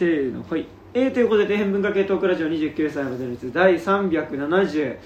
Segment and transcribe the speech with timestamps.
[0.00, 0.66] せーのほい。
[0.94, 4.96] えー、ということで底辺文化系トークラジオ29歳までの率第377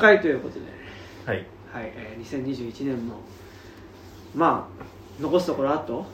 [0.00, 0.66] 回ということで。
[1.26, 1.44] はい。
[1.72, 3.16] はい、えー、2021年も
[4.32, 4.84] まあ
[5.20, 6.06] 残すところあと？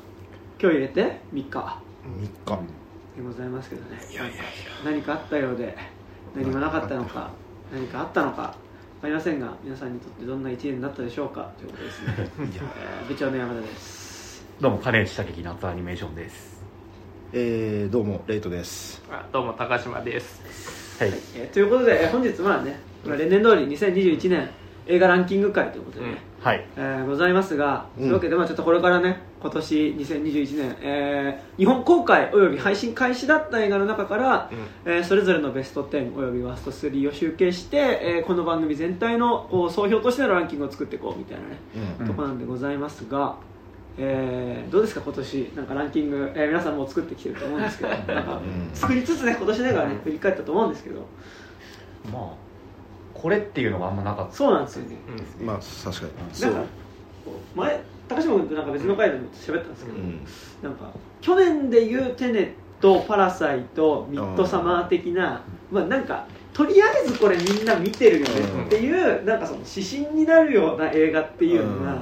[0.59, 1.59] 今日入れて？3日。
[1.59, 1.77] 3
[2.47, 2.63] 日。
[3.15, 4.01] でございますけどね。
[4.11, 4.43] いやいやいや。
[4.87, 5.77] 何かあったようで
[6.35, 7.31] 何もなかったのか
[7.71, 8.57] 何かあったのか
[9.01, 14.47] 分かりませんが皆さんにとってどんな1年になったでしょうかということですね、 えー部長の山田です。
[14.63, 16.52] どうもカレンチ竹木夏アニメーションです
[17.35, 19.03] えー、どうもレイトです。
[19.11, 21.03] あどうも高島です。
[21.03, 21.13] はい。
[21.35, 24.51] えーということで、えー本日まあねまあ例年通り2021年
[24.87, 26.67] 映画ランキング会ということでね、はい。
[26.77, 28.03] えーございますが、うん。
[28.03, 34.51] というわけで、まあ、ちょっとこれからね今年2021年、えー日本公開および配信開始だった映画の中から、
[34.85, 41.57] えーそれぞれのベスト10およびワースト3を集計して、えーこの番組全体のこう総評としてのランキングを作っていこうみたいなね、
[41.99, 42.07] うんうん。
[42.09, 43.37] とこなんでございますが、
[43.99, 45.53] えーどうですか今年？
[45.57, 47.91] なんかランキング、えー皆さんもう作ってきてると思うんですけど。
[48.15, 48.71] なんかうん。
[48.75, 51.01] 作りつつね今年ながらね振り返ったと思うんですけど。
[52.13, 52.43] まあ
[53.15, 54.35] これっていうのがあんまなかった。
[54.35, 54.97] そうなんですよね。
[55.45, 56.41] まあ確かに。
[56.41, 56.69] なんか
[57.25, 60.21] こう前高島君となんか別の回でも喋ったんですけど、うん。
[60.63, 62.51] なんか去年でいうテネッ
[62.81, 71.97] トパラサイトミッドサマー的なまあなんかとりあえずこれみんな見てるよねっていう、なんかその指針になるような映画っていうのが、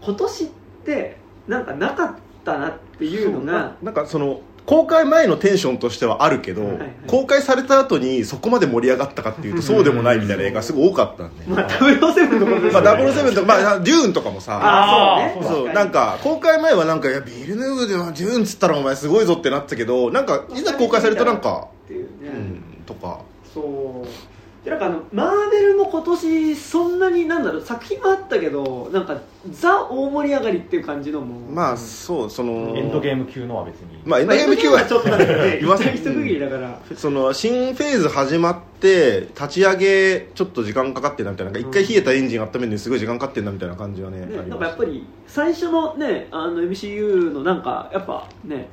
[0.00, 0.48] 今年っ
[0.82, 1.16] て
[1.48, 6.94] なんかなかったなっていうのがなんかその公開前のテンションとしてはあるけど、はいはい。
[7.08, 15.48] 公開された後にそこまで盛り上がったかっていうとそうでもないみたいな映画すごい多かったんで、まあ007のことですまあ、よね007とか、まあ、デューンとかもさあーそうね。
[15.48, 22.06] そうなんか公開前はなんかいやビルヌーブではデューンっつったらお前すごいぞってなったけどなんかいざ公開されるとなんか、っていう。
[22.22, 23.20] ね、うん、とか。
[23.52, 24.31] そう
[24.64, 31.34] でなんかあのマーベルも今年そんなになんだろう作品はあったけどなんかザ大盛り上がりっていう感じのも。
[31.52, 34.00] まあそうそのエンドゲーム級のは別に。
[34.04, 36.78] まあエンまあドゲーム級はちょっとなんかね言わせ一区切りだから。
[36.94, 48.68] その新フェーズ始まって立ち上げちょっと時間かかってんなみたいななんか一回冷えたエンジン温めるのにすごい時間かかってんなみたいな感じはねね、なんかやっぱり最初のねあの MCU のなんかやっぱね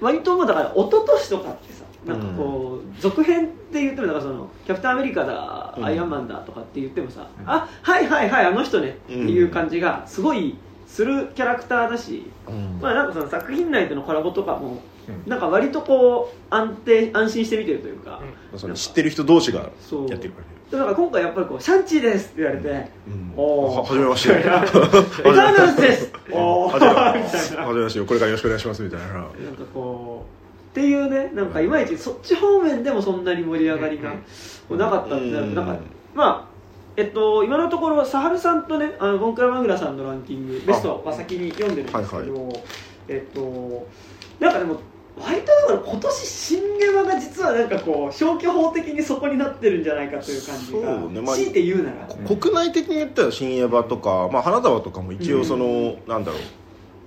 [0.00, 5.84] 割ともうだから一昨年とかってさなんかこう、続編って言ってもだからそのキャプテンアメリカだ、うん。
[5.84, 7.48] アイアンマンだとかって言ってもさ、うん。
[7.48, 12.78] あはいはいはいあの人ねっていう感じがすごいするキャラクターだし、うん。
[12.80, 15.30] まあなんかその作品内でのコラボとかもうん。
[15.30, 18.20] なんか割とこう安定安心して見てるというか、
[18.56, 20.08] その知ってる人同士がそう。
[20.08, 22.68] やってるからねだから今回やっぱりこう「シャンチーです」って言われて
[23.06, 23.32] うん。
[23.36, 23.74] おー。
[23.74, 26.72] ははじめまして「エターナルズです」おー。
[26.72, 27.28] はじめま みたいな。
[27.28, 28.00] してはじめまして。
[28.00, 28.82] これからよろしくお願いします。
[28.82, 29.06] みたいな。
[29.06, 29.28] なんか
[29.74, 30.41] こう
[30.72, 34.14] っていうねなんかいまいちそっち方面でもそんなに盛り上がりが
[34.70, 35.78] なかったってなるとなんか
[36.14, 36.52] まあ
[36.96, 42.62] えっと今のところサハルさんとねあのボンクラマグラさんのランキングベストは先に読んでるんですけど、
[43.08, 43.86] えっと
[44.40, 44.80] なんかでも
[45.20, 56.40] 割とだから今年新ゲバが実はなんかこう消去法的にそこになってるんじゃないかという感じが、そうねまあ強いて言うなら、うん国内的に言ったら新エヴァとか、まあ、花束とかも一応その、なんだろう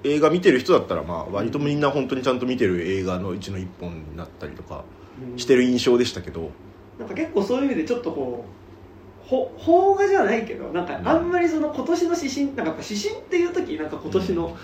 [0.05, 4.83] 映画見てる人だったらまあ割とみんな本当にちゃんと見てる映画のうちの一本になったりとか
[5.31, 5.39] うん。
[5.39, 6.51] してる印象でしたけど、
[6.99, 14.57] なんか結構そういう意味でちょっとこうほ邦画じゃないけどなんかあんまりその今年の指針なんかやっぱ指針っていう時なんか今年の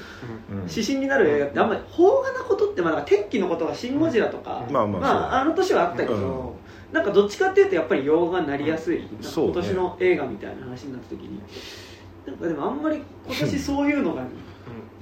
[0.51, 0.69] うん。
[0.69, 6.93] 指針になる映画ってあんまり邦画なことってまあなんか天気のことが「シン・ゴジラ」とか、まあまああ、あの年はあったけど、うん。
[6.93, 9.53] なんかどっちかっていうとやっぱり洋画になりやすい、なんかそうね。
[9.53, 11.41] 今年の映画みたいな話になった時に。
[12.25, 14.21] なんかでもあんまり今年そういうのが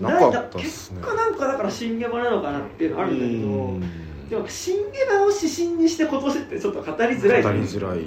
[0.01, 1.01] なかったっすね。
[1.01, 4.29] 結果なんかだから新ゲバなのかなっていうのがあるんだけど、うん。
[4.29, 7.43] でも新ゲバを指針にして今年ってちょっと語りづらい。
[7.43, 7.99] 語りづらい。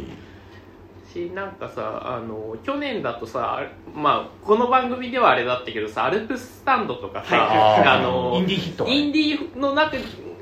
[1.13, 3.61] しなんかさあの去年だとさ
[3.95, 9.97] まあこの番組ではあれだったけどさアルプススタンドとかさ、はいあのインディーヒットインディーの中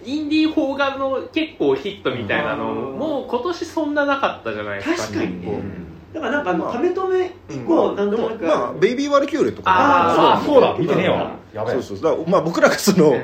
[0.05, 5.47] インディー邦画の結構ヒットみたいなのうんもう今年そんななかったじゃないですか確かにね。
[5.47, 6.73] 結構だからなんかあのまあ。
[6.73, 9.71] ため止め以降、なんでもとなく、まあベイビー・ワルキューレとか。
[9.71, 10.41] あー。
[10.41, 10.61] あそう。
[10.61, 10.77] だ。
[10.79, 11.37] 見てねえわ。
[11.53, 11.83] やべえ。
[11.83, 12.29] そうそう。
[12.29, 13.15] まあ僕らがその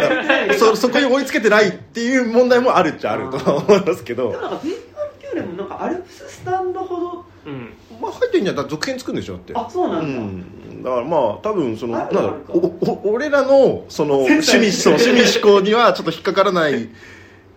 [0.58, 4.30] そそこに追いつけてないっていう問題もあるっちゃあるとは思いますけど。
[4.30, 7.72] でもなんかベイビー・ワルキューレもなんかアルプススタンドほどうん。
[8.00, 8.56] まあ入ってんじゃん。
[8.56, 9.52] 続編作るんでしょだって。
[9.54, 16.90] あそうなんだ、うん、だからまあ多分そのあなんおお俺らのその 趣味そう 趣味思考にはちょっと引っかからない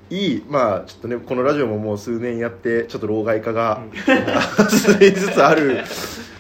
[0.10, 3.82] いいまあちょっとねこのラジオももう数年やってちょっと老害化が
[4.70, 5.84] 進みつつある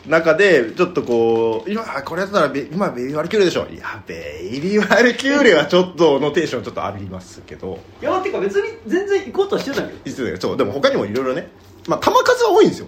[0.08, 7.80] 中でちょっとこう今あこれやったらベ今ベイビーワルキューレでしょいやベイビーワルキューレはちょっとのテンションちょっとありますけど。
[8.02, 10.00] いやっていうか別に全然行こうとはしてたけど。
[10.04, 11.50] いつだよそうでも他にもいろいろね
[11.88, 12.88] まあ球数は多いんですよ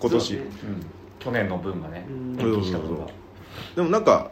[0.00, 0.38] 今年、ね。
[0.38, 0.46] うん。
[1.20, 4.30] 去年の分がねうんでもなんか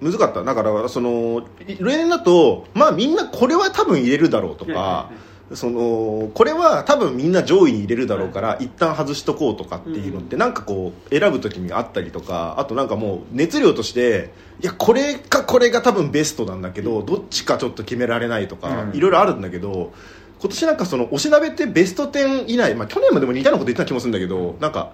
[0.00, 0.42] むずかった。
[0.42, 5.10] だからその例年だとまあみんなこれは多分入れるだろうとか、
[5.54, 19.92] そのこれは多分みんな上位に入れるだろうから、一旦外しとこうとかっていうのってなんかこう選ぶ時にあったりとかあとなんかもう熱量としていやこれかこれが多分ベストなんだけどどっちかちょっと決められないとかうんいろいろあるんだけど
[20.40, 24.92] 今年なんかそのおしなべってベスト10以内、まあ、去年もでも似たようなこと言ってた気もするんだけどなんか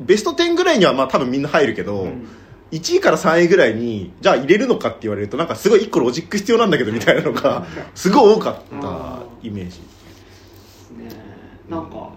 [0.00, 2.26] ベスト10ぐらいにはまあ多分みんな入るけど、うん
[2.74, 9.78] 1位から3位ぐらいにじゃあ入れるのかって言われるとなんかすごい1個ロジック必要なんだけどみたいなのがすごい多かったイメージ。
[9.80, 11.10] ね。
[11.68, 12.10] なんか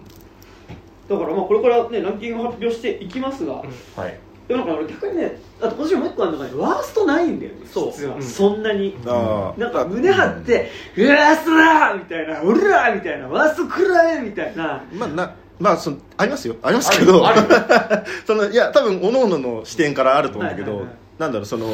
[1.07, 3.63] だからまあこれからねランキング発表していきますが、は
[4.07, 4.19] い。
[4.47, 7.91] でもなんか俺逆にねあと今年もう一個あるのがねワーストないんだよねそう。
[7.91, 8.23] 実は、うん。
[8.23, 8.97] そんなに。
[9.05, 14.83] なんか胸張って「うわーストラー!」みたいな「うらー!」みたいな「ワーストくらえ!」みたいな。
[14.93, 16.55] まあなまあそのありますよ。
[16.61, 17.41] ありますけどある。
[18.25, 20.97] そのいや多分各々の視点からあると思うんだけど、はいはいはい。
[21.19, 21.67] なんだろうその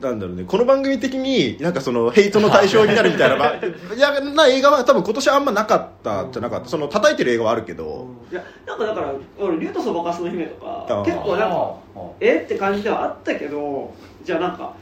[0.00, 6.68] なんだろうねこの番組的になんかそのヘイトの対象になるみたいな、まあ、いやな映画は多分今年あんまなかったじゃなかった。
[6.68, 13.92] その叩いてる映画はあるけど、いやなんかだから俺竜とそばかすの姫とか結構なんかあえって感じではあったけど
[14.24, 14.72] じゃあなんか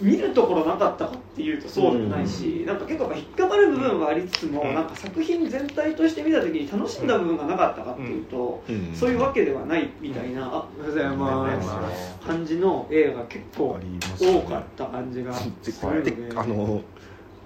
[0.00, 4.74] 見るところなかったかっていうとそうでもないし、なんか結構引っかかる部分はありつつも、うん。
[4.74, 8.94] なんか作品全体として見た時に楽しんだ部分がなかったかっていうと、うん。
[8.94, 12.26] そういうわけではないみたいな、あおはようございます。
[12.26, 13.78] 感じの映画が結構
[14.18, 16.10] 多かった感じがするので。
[16.32, 16.82] であの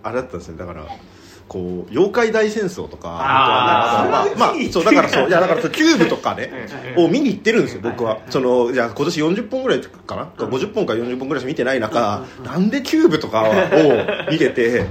[0.02, 0.56] あれだったんですよ。
[0.56, 0.86] だから
[1.48, 6.50] こう妖怪大戦争とかあまあまあそうだからそういやだからそうキューブとかね
[6.98, 8.18] うんを見に行ってるんですよ僕は。
[8.30, 13.52] そのじゃあ今年40本ぐらいかな？50本か40本ぐらいしか見てない中うんなんでキューブとかを
[14.30, 14.86] 見ててで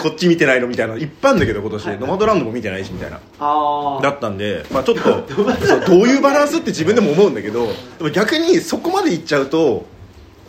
[0.00, 0.66] こっち見てないの？
[0.68, 0.94] みたいな。
[0.94, 1.86] のいっぱいあるんだけど今年。
[2.00, 3.20] ノマドランドも見てないしみたいな。
[3.38, 7.66] あだったんで、まあ、ちょっとそうどういうバランスって自分でも思うんだけど
[7.98, 9.84] でも逆にそこまでいっちゃうと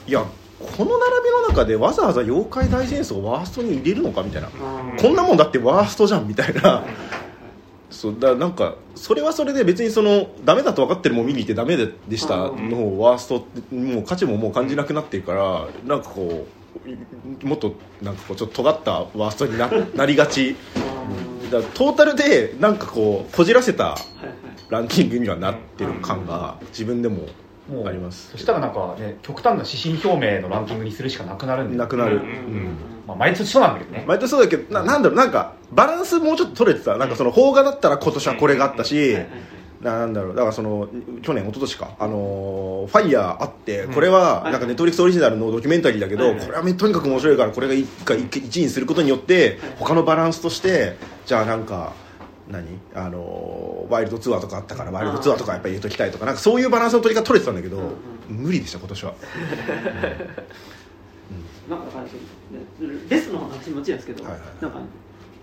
[0.08, 0.24] いや
[0.78, 4.48] この並びの中でわざわざ妖怪大戦争をワーストに入れるのかみたいな。
[4.48, 4.52] あ
[5.00, 6.84] こんなもんだってワーストじゃんみたいな。
[7.90, 16.46] そうだなんかそれはそれで別にそのダメだと分かってるもん見に行ってダメででしたのをワーストってもう価値ももう感じなくなってるからなんかこ
[17.44, 20.56] うもっとなんかこうちょっと尖ったワーストにな なりがち。
[21.50, 23.98] だトータルでなんかこうこじらせた
[24.70, 27.24] ランキングにはなってる感が自分でも
[27.70, 28.32] もうあります。
[28.32, 32.22] そしたらなんかね極端な指針表明のランキングにするしかなくなるんでなくなる、うん。
[32.22, 32.78] うん
[33.08, 34.06] まあ、毎年そうなんだけどね。
[34.08, 36.98] 毎年そうだけどななんだろうなんかバランスもうちょっと取れてた。
[36.98, 39.18] なんかその邦画だったら今年はこれがあったし、
[39.82, 40.36] なんだろう。
[40.36, 40.90] だからその
[41.22, 41.92] 去年一昨年か。
[42.00, 43.94] あのーファイヤーあってうん。
[43.94, 44.52] これははい。
[44.52, 51.94] なんかネットフリックスオリジナルのドキュメンタリーだけど、これはとにかく面白いからこれが1回1位にすることによって他のバランスとしてじゃあなんか
[52.50, 52.80] 何？
[52.96, 57.82] あのーワイルドツアーとかあったからワイルドツアーとかやっぱり入れときたいとかなんかそういうバランスの取り方取れてたんだけど、う
[58.34, 58.36] ん。
[58.36, 59.14] 無理でした今年は。
[61.70, 62.04] なんかだか
[63.10, 64.42] レスの話もちろんですけど、はいはい。
[64.62, 64.80] なんか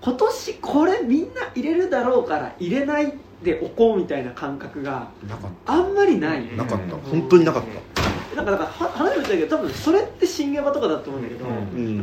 [0.00, 3.12] 今年これみんな入れるだろうから入れない
[3.42, 7.00] でおこうみたいな感覚がなかっあんまりない、なかった、うん。
[7.02, 7.64] 本当になかっ
[8.32, 11.50] た、なんかだからは話も言ったけど多分それって新ゲバとかだと思うんだけど、う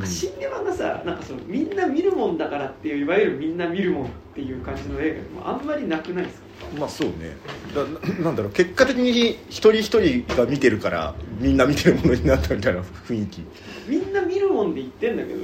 [0.03, 0.05] ん。
[0.05, 6.43] 新ゲバがさなんかそのみんな見るもんだからっていういわゆるみんな見るもんっていう感じの映画でもあんまりなくないですか？
[6.79, 7.35] まあそうね。
[7.73, 8.51] だななんだろう。
[8.51, 13.43] 結果的に一人一人が見てるからみんな見てるものになったみたいな雰囲気。
[13.87, 15.39] みんな見るもんで言ってんだけど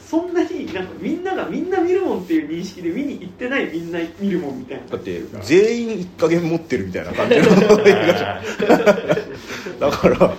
[0.00, 4.86] そんなになんかみんながみんな見るもんっていう認識で見に行ってないみんな見るもんみたいな。
[4.86, 8.42] だって全員一加減持ってるみたいな感じの映画じゃ
[9.76, 10.34] んだから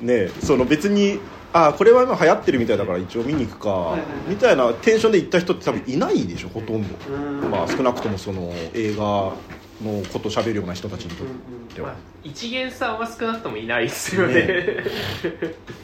[0.00, 1.18] ねその別に
[1.52, 7.50] ああこれは今流行ってるみたいだから一応見に行くか、みたいなテンションで行った人って多分いないでしょほとんど、うん。
[7.50, 9.34] まあ少なくともその映画
[9.82, 11.26] のこと喋るような人たちにとっ
[11.74, 14.34] ては、まあ、一元さんは少なくともいないですよね。
[14.34, 14.42] ね。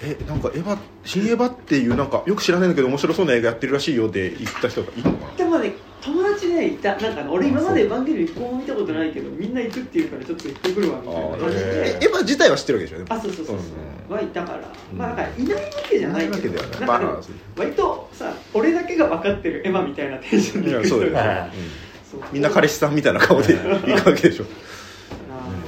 [0.02, 5.37] えなんかエヴァ新エヴァっていうなんかよく知らないんだけど面白そうな映画やってるらしいよで行った人がいるのかな？
[5.37, 11.97] でもね友達ねいたなんかね俺今までエヴァンゲリオン一個も見たことないけどみんな行くっていうからちょっと行ってくるわみたいな感じで。
[12.00, 13.14] えエヴァ自体は知ってるわけでしょ？
[13.14, 13.67] あそうそうそうそう、
[14.11, 14.17] うん。
[14.17, 14.59] はいたから、
[14.93, 16.67] うんまあなんかいないわけじゃないいないわけでは
[16.99, 17.23] なん
[17.57, 21.50] 割とさ俺だけが分かってるエヴァみたいなテンションで行く人が
[22.33, 24.45] みんな彼氏さんみたいな顔で行くわけでしょ。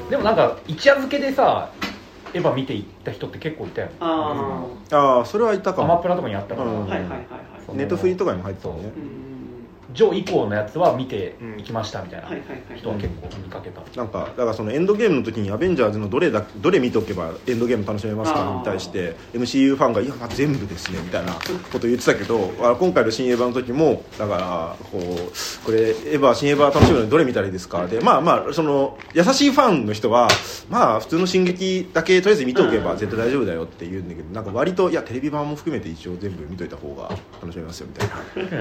[0.09, 1.71] でもなんか一夜漬けでさ
[2.35, 3.89] エヴァ見て行った人って結構いたよ。
[4.01, 5.93] あああそれはいたかも。
[5.93, 6.77] アマプラとかにあったから、うん。
[6.79, 7.17] あはいはいはいは
[7.75, 7.77] い。
[7.77, 9.30] ネットフリとかにも入ってたもんねうん
[9.93, 12.29] ジョー以降のやつは見ていきましたみたいな
[12.77, 21.33] 人は結構見かけた、なんかだからそのエンドゲームの時にアベンジャーズのどれだどれ見とけばエンドゲーム楽しめますかに対して MCU ファンが「いやまあ全部ですね」みたいな
[21.73, 27.87] こと言ってたけどあ今回の新エヴァの時もだからこうこれエヴァ新エヴァ楽しむのにどれ見たらいいですか？
[27.87, 30.29] でまあまあその優しいファンの人は
[30.69, 37.11] まあ普通の進撃だけとりあえず見ておけば絶対大丈夫だよって言うんだけどなんか割といやテレビ版も含めて一応全部見といた方が
[37.43, 38.09] 楽しめますよみたい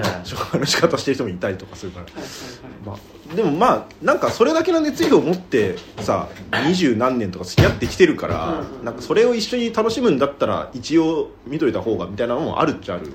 [0.24, 2.06] 紹介の仕方してる人もいたりとかするから。
[2.06, 3.00] はいはいはい。
[3.00, 6.28] まあ、でもまあなんかそれだけの熱意を持ってさ
[6.66, 13.08] 二十何年とか付き合ってきてるから、うんうんなんかそれを一緒に楽しむんだったら一応見といた方がみたいなのもあるっちゃある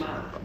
[0.00, 0.38] まあ。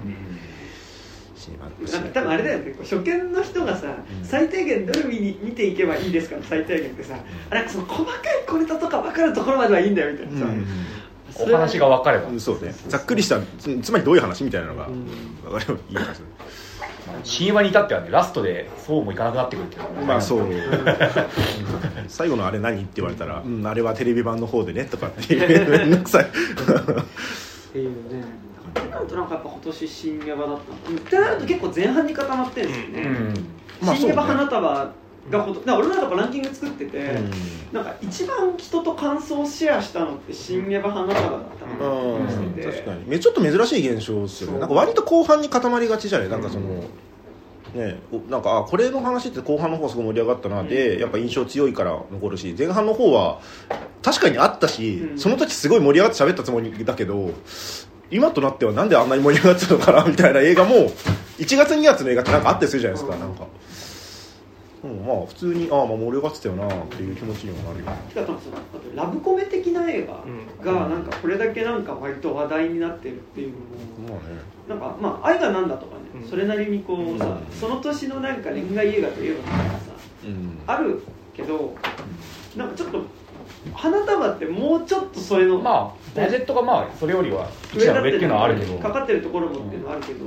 [1.38, 4.25] しまなんか多分あれだよねこう初見の人がさ、うん。
[4.25, 7.15] 最低限どれ見に見ていけばいいですかの最低限ってさ、
[7.50, 8.17] あなんかその細かい
[8.48, 10.46] 小ネタとか分かるところまではいいんだよみたいなさ、
[11.43, 12.29] お話が分かれば。
[12.29, 12.74] うんそうね。
[12.88, 15.05] ざっくりしたつつまりどういう話みたいなのがうん。
[15.43, 16.22] 分かればいいはず
[17.24, 20.48] 神話に至ってはねラストでそうもいかなくなってくるっていうのがまあそう。
[22.07, 25.69] 最後のあれ何って言われたら、うん、あれはテレビ版の方でねとかっていう。
[25.69, 26.25] めんどくさい。
[26.25, 26.27] っ
[27.72, 28.24] ていうね。
[28.79, 30.48] ってなるとなんかやっぱ今年新エヴァだった。
[30.48, 32.72] のってなると結構前半に固まってるん。
[32.72, 33.88] ですよね、うん。
[33.88, 34.91] まあ新エヴァそうね花束
[35.30, 37.32] がほとなんか俺らとかランキング作ってて、うん。
[37.72, 42.18] なんか一番人と感想をシェアしたのって新エヴァ花束だったかなと
[42.56, 43.06] てて、確かに。
[43.08, 44.60] めちょっと珍しい現象ですよね。
[44.60, 46.30] なんか割と後半に固まりがちじゃない？
[46.30, 46.84] なんかその、
[47.74, 53.39] ねおなんかあこれの話って後半の方すごい盛り上がったなで、やっぱ印象強いから残るし前半の方は
[54.03, 55.18] 確かにあったし、うん。
[55.18, 57.32] その時すごい盛り上がって喋ったつもりだけど
[58.12, 60.75] 今となってはなんであんなに盛り上がってたのかなみたいな映画も
[61.39, 63.48] 1月2月の映画ってなんかあったりするじゃないですか、うんなんか、
[64.84, 67.86] うん、まあ普通にああまあ盛り上がってたよなっていう気持ちにもなるよ。
[67.86, 73.54] ねしかもそのあとラブコメ的な映画がなんかこれだけなんか割と話題になってるっていう
[74.08, 74.40] のもまあね。
[74.68, 76.30] なんかまあ愛がなんだとかね、うん。
[76.30, 77.56] それなりにこうさ、うん。
[77.58, 79.92] その年のなんか恋愛映画といえばなんかさ
[80.25, 80.60] うん。
[80.68, 81.02] ある
[81.34, 81.74] けど
[82.58, 83.02] なんかちょっと
[83.74, 88.78] 花束ってもうちょっとそれのまあバジェットがまあそれよりは上っていうのはあるけど。
[88.80, 90.25] かかってるところもっていうのはあるけど、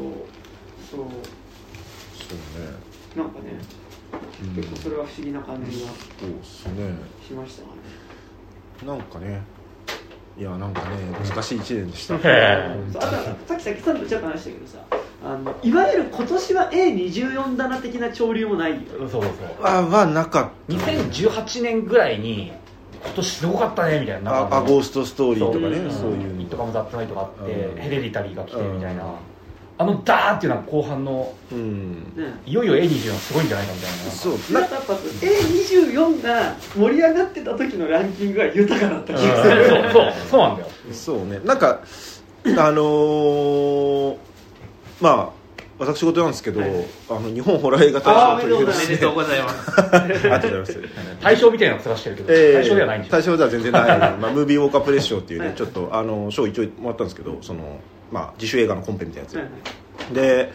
[0.91, 0.99] そう。
[0.99, 2.87] そうね。
[3.15, 3.86] なんかねうん
[4.55, 6.95] 結構それは不思議な感じがそうですね。
[7.27, 7.69] しましたね、
[8.87, 9.43] なんかね。
[10.39, 12.15] いやなんかね難しい1年でした。
[12.17, 14.79] あとはさっきさっきさんとちょっと話したけどさ
[15.25, 18.81] あのいわゆる今年は A24 棚的な潮流もないよ。
[18.99, 19.33] そうそうそう。
[19.63, 22.53] あはなかっ2018年ぐらいに
[23.03, 24.31] 今年すごかったねみたいな。
[24.31, 27.81] たああゴーストストーリーとかねそうそういうイットカムザッツナイトがあってうん。
[27.81, 29.05] ヘレディタリーが来てみたいな。
[29.05, 29.11] うん
[29.79, 31.93] あのダーっていうのは後半のうん。
[32.17, 33.97] ねいよいよ A24 すごいんじゃないかみたいな。
[34.11, 34.53] そう。
[34.53, 40.69] なんかやっぱ A24 が盛り上がってた時のランキングが豊かだった気がする、そうそうそうなんだよ。
[40.93, 41.41] そうね。
[41.45, 41.81] なんか
[42.45, 44.17] あのー
[45.01, 45.37] まあ
[45.79, 46.71] 私事なんですけど、はい。
[47.11, 49.81] あの日本ホラー映画大賞というおめでとうございます。
[49.95, 50.97] ありがとうございます。
[51.21, 53.13] 対象みたいなの探してるけどえー対象ではないんですよ。
[53.13, 55.55] 対象では全然ない、 まあ、ムービーウォーカープレス賞っていうね、はい。
[55.55, 57.79] ちょっとあの賞一応もらったんですけどその、
[58.11, 59.49] まあ、自主映画のコンペみたいなや
[60.11, 60.53] つ、で、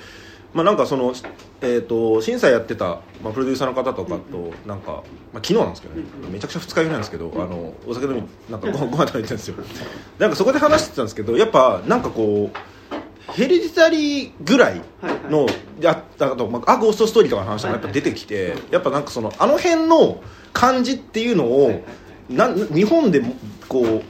[0.54, 1.14] まあ、なんかその、
[1.62, 5.04] えー、と審査やってた、まあ、プロデューサーの方とかとなんか、
[5.34, 9.56] まあ、昨日なんですけどね、うんめちゃくちゃ二日酔いなんですけど、あのお酒飲みなんかごご飯食べてるんですよ。
[10.20, 15.48] なんかそこで話してたんですけどやっぱなんかこうヘレディタリーぐらいはいの、
[15.80, 21.84] やったと、まあ、あゴーストストーリーとかの話とかやっぱ出てきて、やっぱなんかそのあの辺の感じっていうのを、
[22.30, 23.36] なん日本でも
[23.70, 24.04] こう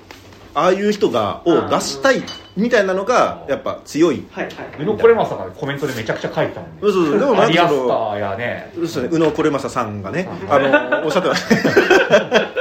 [0.53, 2.23] ああいう人がを出したい
[2.57, 4.25] みたいなのがやっぱ強い。
[4.31, 4.55] はいはい。
[4.79, 6.77] 宇野これまさがコメントでめちゃくちゃ書いてたもんね。
[6.81, 8.71] そうそうでもなアリアんかそのスターやね。
[8.73, 9.09] そうですね。
[9.11, 11.55] 宇野これまささんがねあのおっしゃってました。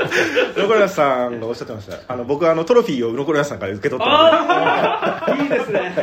[0.57, 1.97] 宇野これまささんがおっしゃってました。
[2.07, 5.95] あの僕あのトロフィーを宇野これまささんから受け取ったああいいですね。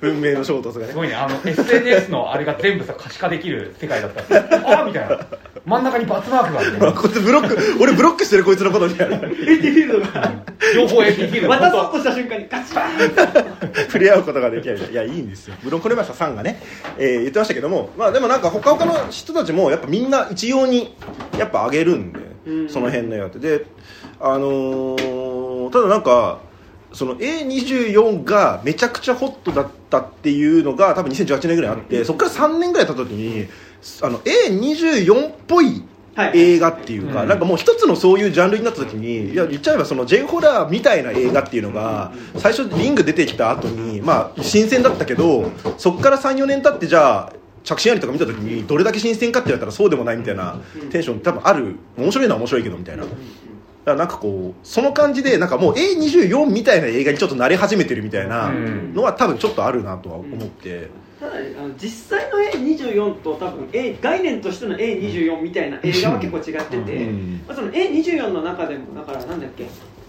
[0.00, 0.92] 運命の衝突がね。
[0.92, 1.14] すごいね。
[1.14, 4.38] あの SNS のあれが全部さ可視化できる世界だった。
[4.38, 5.18] らああみたいな
[5.64, 10.32] 真ん中にバツマークがあって こいつブロック俺ブロックしてるこいつのことみたいなエディフィールドが。
[10.74, 13.84] 両方 AP フィールド渡そうとした瞬間にガチン。
[13.86, 15.54] 触れ合うことができないいやいいんですよ。
[15.62, 16.60] ブロンコレマサさんがね、
[16.98, 20.94] えー言ってましたけどもまあでもなんか他々の人たちもやっぱみんな一様に
[21.38, 22.68] やっぱ上げるんで、うん。
[22.68, 23.40] その辺のやつ。
[23.40, 23.64] で
[24.20, 26.38] あのーただなんか
[26.92, 33.46] その A24 がめちゃくちゃホットだったっていうのが多分2018年ぐらいあって、そこから3年ぐらい経った時に
[34.02, 35.82] あの A24 っぽい
[36.14, 36.38] はい。
[36.38, 37.28] 映画っていうか、うん。
[37.28, 47.32] なんかもう一つのそういうジャンルになった時にいや言っちゃえばその J ホラーみたいな映画っていうのが最初リング出てきた後にまあ新鮮だったけどそこから34年経ってじゃあ
[47.64, 50.60] 着信ありとか見た時にどれだけ新鮮かって言われたらそうでもないみたいな
[50.90, 51.76] テンション多分ある。
[51.96, 53.04] 面白いのは面白いけどみたいな。
[53.04, 53.10] か
[53.86, 58.94] らなんかこうその感じでなんかもう A24 みたいな映画にちょっと慣れ始めてるみたいなうん。
[58.94, 60.90] のは多分ちょっとあるなとは思って、
[61.22, 69.68] ただねあの実際の A24 と多分 A 概念としての A24 みたいな映画は結構違ってて、うんまあ、その A24 の中でもだからなんだっけ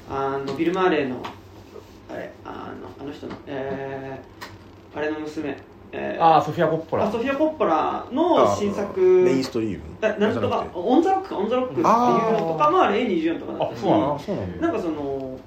[0.10, 1.24] あのビル・マーレーの
[2.10, 5.56] あれあのあの人のえー、あれの娘
[5.92, 7.08] えーああソフィア・コッポラ。
[7.08, 9.00] あソフィア・コッポラの新作。
[9.00, 9.84] メインストリーム？
[10.02, 14.16] だなんとかオン・ザ・ロックかオン・ザ・ロックっていうのとかもあれ A24 とかだったしあそうなの。
[14.16, 14.68] あそうなんだ。
[14.68, 15.40] なんかその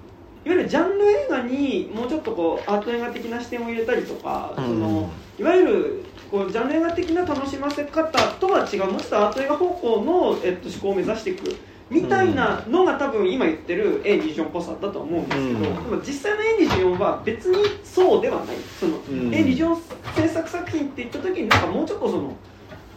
[0.47, 4.65] いわゆるジャンル映画にもうちょっとこうアート映画的な視点を入れたりとか、うん。
[4.65, 5.11] その
[5.41, 11.57] いわゆるこうジャンル映画的な楽しませ方とは違うもうちょっとアート映画方向の、えっと、思考を目指していく
[11.91, 15.63] みたいなのが多分今言ってる A24 っぽさだと思うんですけど、うん。
[15.63, 18.57] でも実際の A24 は別にそうではない。
[18.79, 19.01] その、ん
[19.33, 19.77] A24
[20.15, 22.37] 制作作品って言った時になんかもうちょっとその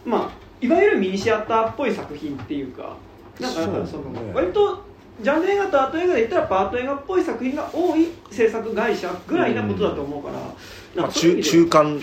[0.04, 0.30] まあ
[0.64, 2.96] いわゆるミニシアターっぽい作品っていうか
[3.40, 4.89] なんかその割と
[5.22, 12.02] ジャンル映画とアート映画で言ったらやっぱアート映画っぽい作品が多い制作会社ぐらいなことだと思うから、まあ、中中間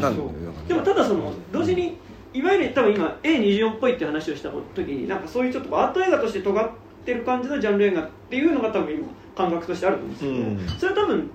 [0.00, 0.32] なんだよね
[0.68, 1.98] でもただその同時に
[2.32, 6.70] いわゆる多分今 A24 っぽいって話をした時になんかそういうちょっとアート映画として尖っ
[7.04, 10.78] てる感じのジャンル映画っていうのが多分今感覚としてあると思うんですけど、うん。
[10.78, 11.30] それは多分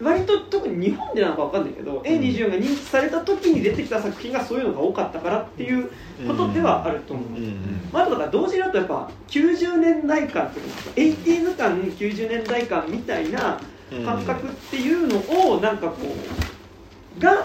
[0.00, 5.90] 割と特に日本でなのか分かんないけど、A24 が認知された時に出てきた作品がそういうのが多かったからっていう
[6.26, 13.60] ことではあると思う、うんうんまあ、あとだから同時にだとやっぱ90年代感というか 80s 感90年代感みたいな
[14.04, 15.16] 感覚っていうの
[15.50, 15.96] をなんかこ
[17.18, 17.44] うが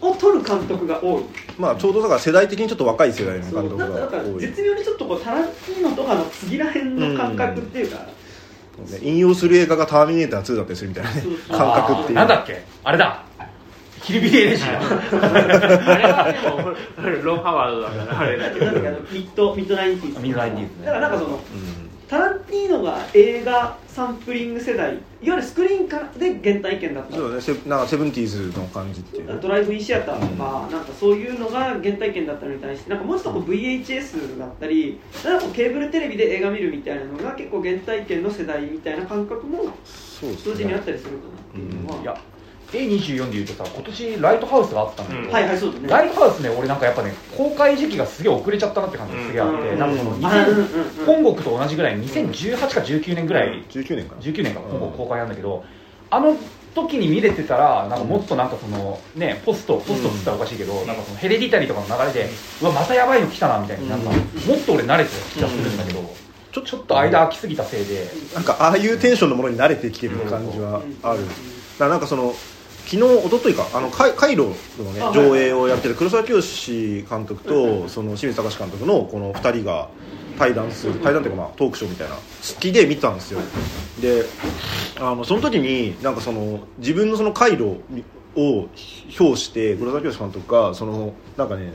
[0.00, 1.24] を取る監督が多い。
[1.58, 8.06] まあちょうどだから世代的にちょっと若い世代のそ監督が多い、ね、絶妙にちょっとこうタランティーノとかの次らへんの感覚っていうか、
[9.02, 12.14] 引用する映画が「ターミネーター2」だったりするみたいなね感覚っていう。
[12.14, 12.64] なんだっけ？
[12.84, 13.22] あれだ。
[14.02, 14.80] キルビレーレジだ。
[15.92, 18.66] あれはでもロン・ハワードだからあれだけど。
[18.72, 20.20] ミッドミッドナインティーズ。
[20.20, 20.86] ミッドナインティーズね。
[20.86, 27.16] だからなんかそのうんタランティーノが映画サンプリング世代いわゆるスクリーンからで原体験だった。
[27.16, 29.40] そうだねセなんかセブンティーズの感じっていう。
[29.40, 39.70] ドライブインシアターとか、なんかそういうのが原体験だったのに対してなんかもうちょっと VHS だったりなんかケーブルテレビで映画見るみたいなのが結構原体験の世代みたいな感覚も
[40.44, 42.20] 同時にあっねたりするかなっていうのは、いや
[42.72, 45.32] A24 でいうとさ今年ライトハウスがあったんだけど、うん。
[45.32, 45.88] はいはいそうだね。
[45.88, 49.78] ライトハウスね俺なんかやっぱね公開時期がすげえ遅れちゃったなって感じがすげえあって、うん。
[49.78, 51.06] なんかそのあうんうん2000うん。
[51.06, 54.16] 本国と同じぐらい2018か19年ぐらい、19年か。
[54.16, 54.78] な19年かうん。
[54.78, 55.64] 本国公開なんだけど、
[56.10, 56.36] あの
[56.74, 62.30] 時に見れてたらなんかもっとなんかそのねポストポストっつったらおかしいけど、なんかそのヘレディタリーとかの流れで、
[62.62, 66.14] うわまたやばいの来たなみたいになんか、うんもっと俺慣れてた気がするんだけど、
[66.50, 71.34] ちょちょっと間空きすぎたせいで、なんかああいうテンションのものに慣れてきてる感じはある、だか
[71.80, 72.34] らなんかその
[72.84, 74.46] 昨日一昨日かあのカイカイロ
[74.78, 79.88] のね上映をやってる黒沢清監督とその清水隆監督のこの2人が
[80.38, 82.20] 対談する対談っていうかまあトークショーみたいな好
[82.60, 83.40] きで見たんですよ。
[84.00, 84.24] で
[84.98, 87.82] あのその時になんかその自分のその回路
[88.34, 88.68] を
[89.18, 91.72] 表して黒沢清監督がそのなんかね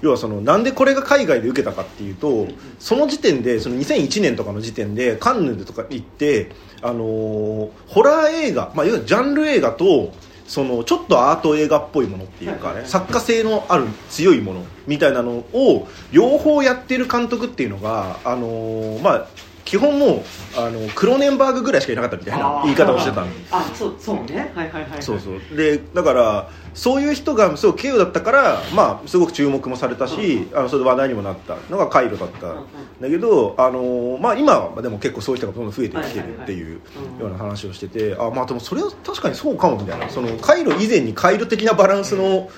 [0.00, 2.46] 要はそのなんでこれが海外で受けたかっていうと
[2.78, 10.12] その時点でその2001年とかの時点でカンヌでとか行って、あのーホラー映画、まあ、いわゆるジャンル映画と
[10.48, 19.28] そのちょっとアート映画っぽいものっていうかね作家性のある強いものみたいなのを両方やってる監督っていうのが、あのーまあ
[19.68, 20.22] 基本もう
[20.56, 24.50] あのクロネンバーグぐらいしかいなかったみたいな言い方をしてたあそうそうね。
[24.54, 25.56] はいはいはいそうそう。
[25.56, 32.66] でだからそういう人がすごく稀有だったから、まあ、すごく注目もされたし、あのそれで話題にもなったのがカイロだったん
[32.98, 36.80] だけど、あのまあ、今はでも結構そういう人がどんどん増えてきてるっていう
[37.20, 40.08] ような話をしててあまあでもそれは確かにそうかもみたいな。
[40.08, 42.48] そのカイロ以前にカイロ的なバランスの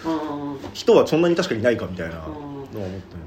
[0.75, 2.35] 人はそんなに確かにいないかみたいなのはうん。
[2.35, 3.20] 思ったよなんかで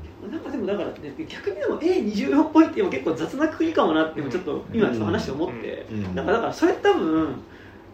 [0.64, 6.16] もだから、ね、逆にでも A24 っぽいって結構雑な国かもなってちょっと今ちょっと話して思って、うん。
[6.16, 7.36] なんかだからそれ多分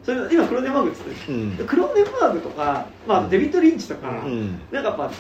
[0.04, 1.68] それ今クローネンバーグって言ってたうん。
[1.68, 4.60] クローネンバーグとか、まあ、デビッド・リンチとか、うん。
[4.72, 5.12] なんかやっぱ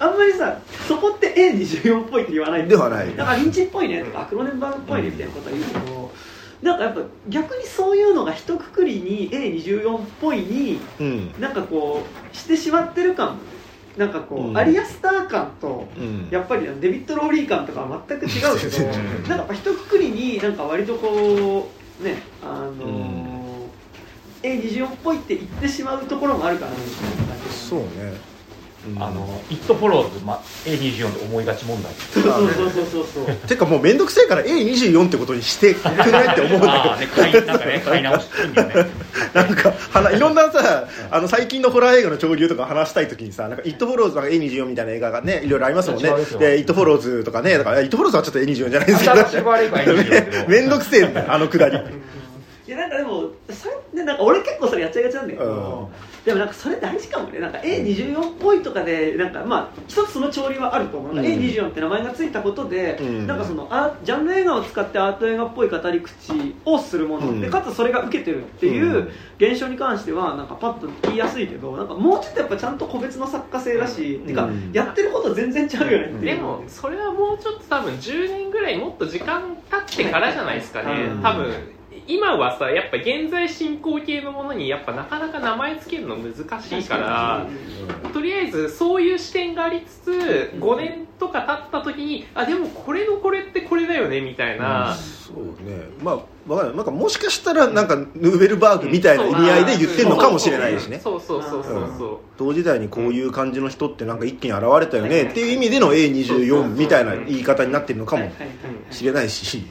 [0.00, 3.14] あんまりさそこって A24 っぽいって言わないではない。
[3.16, 6.10] だからリンチっぽいねとかクローネンバーグっぽいねみたいなことは言うけど、
[6.62, 11.40] なんかやっぱ逆にそういうのが一括りに A24 っぽいにうん。
[11.40, 13.30] なんかこうしてしまってる感。
[13.30, 13.36] も
[13.98, 14.56] なんかこう、うん。
[14.56, 16.28] アリアスター感とうん。
[16.30, 21.68] やっぱりデビッド・ローリー感とかは全く違うけどなんかやっぱ一括りになんか割とこ
[22.00, 22.90] うねあのーう
[23.24, 23.38] ん。
[24.40, 28.37] A24 っぽいって言ってしまうところもあるかなみたいな感じそうね
[28.86, 29.02] うん。
[29.02, 31.92] あの「It Follows」ま、A24 って思いがち問題。
[32.12, 32.32] そうそう
[32.70, 33.34] そうそうそう。
[33.48, 38.74] てかもう面倒くせえから A24 ってことにしてくれないって思うんだああね買いなんかね 買い直してんだよね。
[38.74, 40.20] けどなんかい。
[40.20, 46.08] ろんなさあの最近のホラー映画の潮流とか話したい時にさ「なんか It Follows」とか A24 みたいな映画がねいろいろありますもんね。
[46.08, 46.38] 違うですよ。
[46.40, 51.78] で「It Follows」とかねだから「It Follows」はちょっと A24 じゃないですけ ど新しいバレーが A24 だけど面倒くせえんだよあのくだり。
[52.66, 55.90] いやなんかでもそれねなんか俺結構それやっちゃいがちなんだけど、
[56.28, 57.40] でもなんかそれ大事かもね。
[57.40, 61.24] なんか A24 っぽいとかでなんかまあ一つその潮流はあると思う、うん。
[61.24, 63.26] A24 って名前がついたことで、うん。
[63.26, 67.40] なんかそのあジャンル映画を使ってアート映画っぽい語り口をするもの、うん。
[67.40, 74.26] でかつそれが受けてるっていう現象に関してはなんかパッと言いやすいけどなんかもうちょっとやっぱちゃんと個別の作家性だし、ん。
[74.26, 81.22] てかうんやってること全然ちゃうよねでもそれはもうちょっと多分10年ぐらいもっと時間経ってからじゃないですかね、うん。
[81.22, 81.77] 多分
[82.08, 87.46] 今はさやっぱ現在進行形のものにやっぱなかなか名前つけるの難しいから
[88.12, 95.36] とりあえずそういう視点がありつつ5年とか経った時にあでもこれのこれってこれだよねみたいな、そう
[95.68, 95.88] ね。
[96.02, 96.14] まあ
[96.46, 96.76] わかんない。
[96.76, 101.00] なんかもしかしたらなんかヌーベルバーグみたいな意味合いで言ってるのかもしれないしね。
[101.02, 108.30] そうそうそうそうそう同時代にこういう感じの人ってなんか一気に現れたよねっていう意味での A24 みたいな言い方になってるのかも
[108.90, 109.66] しれないし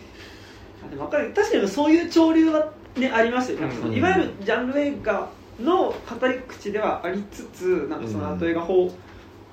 [0.99, 1.31] わかる。
[1.33, 3.97] 確かにそういう潮流は、ね、ありますよ、なんかそのうん。
[3.97, 5.29] いわゆるジャンル映画
[5.59, 8.89] の語り口ではありつつなんかそのアート映画方,、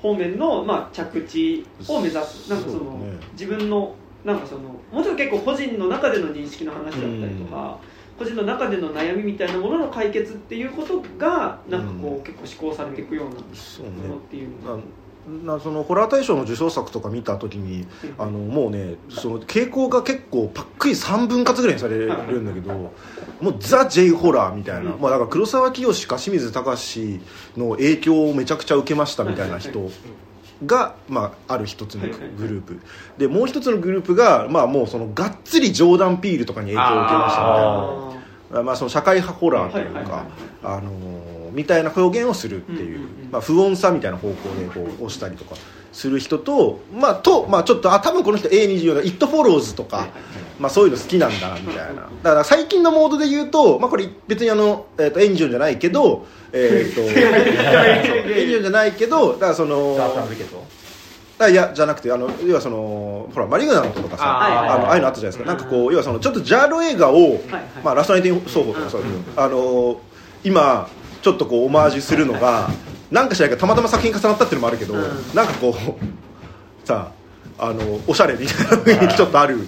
[0.01, 2.51] 方面の、まあ、着地を目指す。
[2.51, 3.17] なんかそのね。
[3.33, 7.79] 自分のなんかそのもちろん結構個人の中での認識の話だったりとか、
[8.19, 12.23] 個人の中での悩みみたいなものの解決っていうことがなんかこう、うん。
[12.23, 14.83] 結構施行されていくようなものっていうのが、な
[15.27, 17.87] なそのホラー大賞の受賞作とか見た時に
[18.19, 22.93] あのもうねその傾向が結構パックリ3分割ぐらいにされるんだけど
[23.41, 25.01] もうザ・ J ホラーみたいな、うん。
[25.01, 27.21] まあ、だから黒沢清か清水隆
[27.57, 29.91] の影響をめちゃくちゃ受けましたみたいな人
[30.67, 32.07] が、まあ、ある一つの
[32.37, 32.81] グループ。
[33.19, 38.63] でもう一つのグループが、まあ、もうそのがっつりジョーダン・ピールとかに影響を受けましたみたいな。
[38.63, 40.27] まあ、その社会派ホラーというか
[40.63, 43.31] あのーみたいな表現をするっていう,、うんうんうん。
[43.31, 45.55] まあ、不穏さみたいな方向でこう押したりとか
[45.93, 50.09] する人と,、まあとまあ、ちょっとあ多分この人 A24 の「It Follows」とか、
[50.59, 52.03] まあ、そういうの好きなんだなみたいな。
[52.23, 59.97] だから最近のモードで言うと、まあ、これ別にあの、えー、とエンジョンじゃないけど、えー、とエンジョンじゃないけどだからその
[61.39, 64.75] あいやじゃなくてあの要はそのほらマリグナントとかさあー。
[64.75, 65.45] あのああいうのあったじゃないですか。
[65.45, 67.41] なんかこう要はそのちょっとジャーロ映画を、
[67.83, 70.01] まあ、ラストナイティン奏法とかそういうあの
[70.45, 70.89] 今
[71.25, 72.69] ちょっとこうオマージュするのが
[73.11, 75.01] なんかしらかたまたま作品重なったっていうのもあるけど、うん。
[75.35, 77.13] なんかこうさ
[77.59, 79.67] あのおしゃれみたいな雰囲気ちょっとある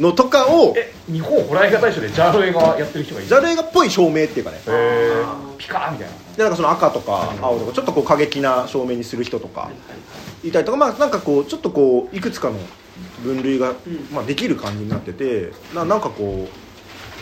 [0.00, 4.58] のとかをえ日本ホラー映画大賞でジャーロ映画やってる人がいるジャーロ映画っぽい照明っていうかね。
[5.58, 6.14] ピカーみたいな。
[6.36, 9.70] でなんかその赤とか青とかちょっとこう過激な照明にする人とか
[10.42, 12.58] いたりとかまあなんかこうちょっとこういくつかの
[13.22, 13.74] 分類が、ん。
[14.12, 16.63] まあ、できる感じになっててななんかこう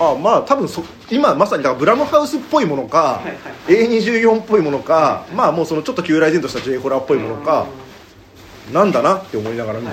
[0.01, 3.37] あまあ多分そ今まさにだからブラムハウスっぽいものか、はいはい
[3.69, 7.67] A24 っぽいものか、まあもうそのちょっと旧来然とした J ホラーっぽいものか、
[8.73, 9.93] なんだなって思いながら見る、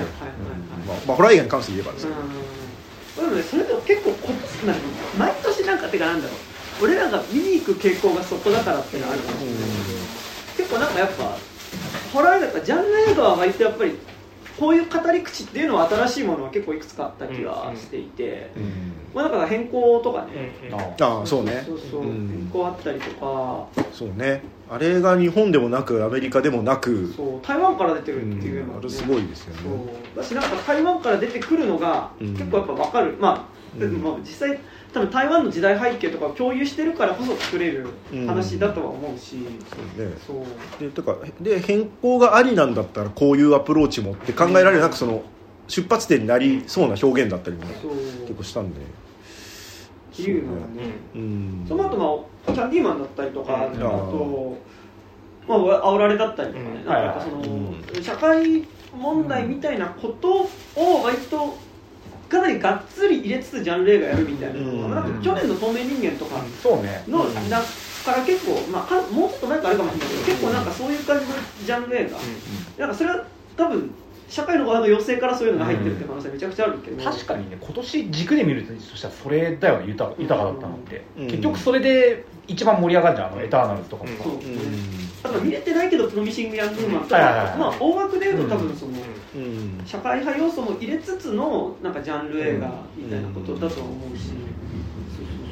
[0.88, 4.32] まあまあ、ホラー映画に関して言えばですけど、うん、でもねそれでも結構こ
[4.66, 4.82] なんか
[5.18, 6.36] 毎年なんかってかなんだろう。
[6.82, 9.70] 俺らが見に行く傾向がそこだからっていうのはあるかもしれないけど。
[10.56, 11.36] 結構なんかやっぱ
[12.12, 13.98] ホラー映画とかジャンル映画は割とやっぱり
[14.60, 18.92] こういう語り口っていうのは新しいものは結構いくつかあった気がしていて、うん。
[19.14, 20.80] まあ、だから変更とかね、うんうん。
[20.80, 21.62] あああそうね。
[21.66, 22.04] そうそう、う。
[22.04, 22.28] ん。
[22.28, 23.66] 変更あったりとか。
[23.90, 24.42] そうね。
[24.68, 27.46] あれが日本でもなくアメリカでもなく、そう。
[27.46, 29.72] 台湾から出てるっていうのは、あれすごいですよそう。
[29.72, 29.78] ね
[30.14, 32.32] だしなんか台湾から出てくるのがうん。
[32.36, 33.92] 結構やっぱ分かる、まあ、うん。
[34.04, 34.60] まあ実際
[34.92, 37.88] 多分台湾の時代背景とかを共有してるからこそ作れる
[38.26, 39.36] 話だとは思うし、
[39.96, 40.16] そうね。
[40.26, 40.80] そう。
[40.80, 45.22] でとかで変更がありなんだったらこういうアプローチもって考えられるなんかその
[45.68, 47.62] 出発点になりそうな表現だったりも
[48.22, 48.80] 結構したんで。
[48.80, 50.66] っていうのがね。
[51.14, 51.64] うん。
[51.68, 54.58] その後まあキャンディーマンだったりとか、うんあと、
[55.46, 61.56] まあ、煽られだったりとかね、うんなんかその、う社会問題みたいなことを割と
[62.30, 64.60] かなりがっつり入れつつジャンル映画やるみたいな。
[64.60, 64.90] うん。
[64.94, 67.04] なんか去年の「透明人間」とかそうね。
[67.08, 67.60] の、うんだ
[68.12, 71.32] から結構、まあ、かもうちょっと前からあるかもしれないけど結構なんかそういう感じの
[71.66, 72.10] ジャンル映
[72.78, 73.24] 画、なんかそれは
[73.58, 73.90] 多分
[74.30, 81.26] 社会の側の要請からそういうのが入ってるって可能性めちゃくちゃあるけど、確かにね今年軸で見るとしたらそれだよね豊か豊かだったのって、うん。
[81.26, 84.40] 結局それで一番盛り上がるじゃんあのエターナルズとかもさ、そう、うん。
[85.24, 87.58] あとは見れてないけどプロミシング・ヤング・ウーマンとか、はいはいはい。
[87.58, 88.92] まあ大枠で言うと多分その、
[89.34, 89.82] うん。
[89.84, 94.42] 社会派要素も入れつつのなんかジャンル映画みたいなことだとは思うし、そうそ
[95.22, 95.42] う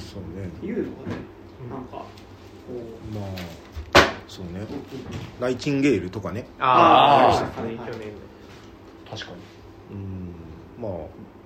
[0.00, 0.22] そうそう。
[0.40, 1.16] ねそうっていうのがね
[1.68, 2.06] なんかこ
[3.12, 3.67] まあ
[4.38, 4.66] そうね。
[5.40, 6.46] ナイチンゲールとかね。
[6.60, 7.66] ああ去
[9.10, 9.32] 確か
[9.90, 9.96] に。
[9.96, 10.34] うん。
[10.80, 10.92] まあ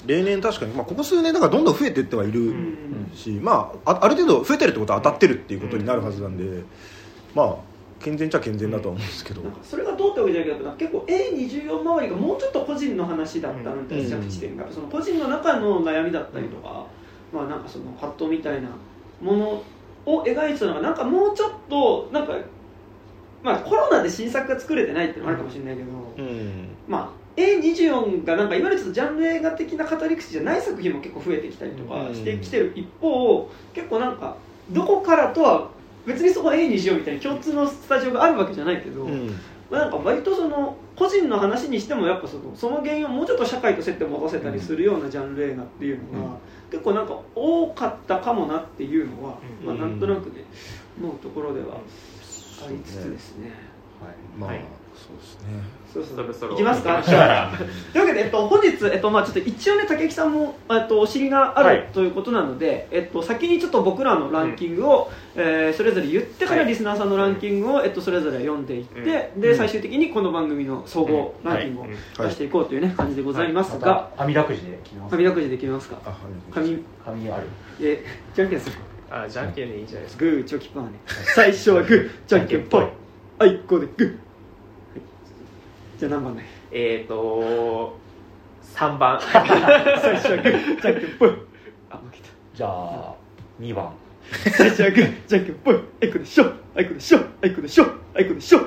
[0.07, 3.11] 例年確かに、まあ、ここ数年だからどんどん増えていってはいるうん。
[3.15, 6.65] し、まあ、あある程度増えてるってことは当たってるっていうことになるはずなんで、
[7.35, 7.57] まあ
[8.01, 9.53] 健全っちゃ健全だとは思うんですけど、なん。
[9.53, 14.23] かそれがどうってわけじゃないけど結構 A24 周りがもうちょっと個人の話だったのに対してうん。
[14.25, 14.67] 着地点が。
[14.71, 16.85] その個人の中の悩みだったりとか、
[17.33, 18.69] まあなんかその葛藤みたいな
[19.23, 19.63] もの
[20.05, 22.35] を描いてたのがなんかもうちょっとなんか
[23.43, 26.69] まあコロナで新作が作れてないっていうのもあるかもしれないけど、うん。
[26.87, 34.37] まあ A24 がなんかいわゆるちょっとジャンル映画的な語り口じゃない作品も結構増えてきたりとかしてきてる一方結構なんか
[34.71, 35.71] どこからとは
[36.07, 39.29] 別にそこ A24 みたいに共通のスタジオがあるわけじゃないけど、うん。
[39.71, 46.39] まあなんか割とその個人の話にしてもやっぱそのその原因をもうちょっと社会と接点を持たせたりするようなジャンル映画っていうのが、うん。
[46.71, 49.67] 結構なんか多かったかもなっていうのは、うん。
[49.67, 50.45] まあ、なんとなくね
[51.01, 51.79] 思うところでは
[52.67, 53.51] ありつつですね。
[54.39, 54.61] まあ、はい。
[54.95, 55.47] そうですね。
[55.93, 56.55] そうそろそろ。
[56.55, 57.03] いきますか？
[57.07, 57.57] じゃあ。
[57.93, 61.89] というわけで、えっと、本日、えっとまあ、ちょっと一応ね武井さんも、えっと、お知りがある、はい。
[61.93, 66.69] ということなので、えっと、先にちょっと僕らのランキングを、えーそれぞれ言ってからはい。
[66.69, 69.01] リスナーさんのランキングを、えっと、それぞれ読んでいって、
[69.37, 69.57] でうん。
[69.57, 72.29] 最終的にこの番組の総合ランキングをはいはい。
[72.29, 75.97] 出していこうという、ね、感じでございますまが、た網だくじで決めます紙だくじで決めますか？
[76.05, 76.19] あはい
[76.53, 76.85] 紙。
[77.05, 77.43] 紙ある。
[77.81, 78.77] えじゃんけんする
[79.15, 80.25] あじゃんけんでいいんじゃないですか。
[80.25, 80.99] グーチョキパーね。
[81.35, 82.87] 最初はグーじゃんけんぽい。
[83.39, 83.59] あい。
[83.59, 84.19] こでグー、はい、
[85.99, 86.47] じゃあ何番ね？
[86.71, 87.99] えっ、ー、と
[88.75, 89.21] 3番。
[89.21, 91.31] 最初はグーじゃんけんぽい。
[91.91, 92.25] あ負けた。
[92.55, 93.15] じゃあ
[93.61, 93.93] 2番。
[94.57, 95.75] 最初はグーじゃんけんぽい。
[95.75, 98.61] あいこでしょあいこでしょあいこでしょあいこでしょ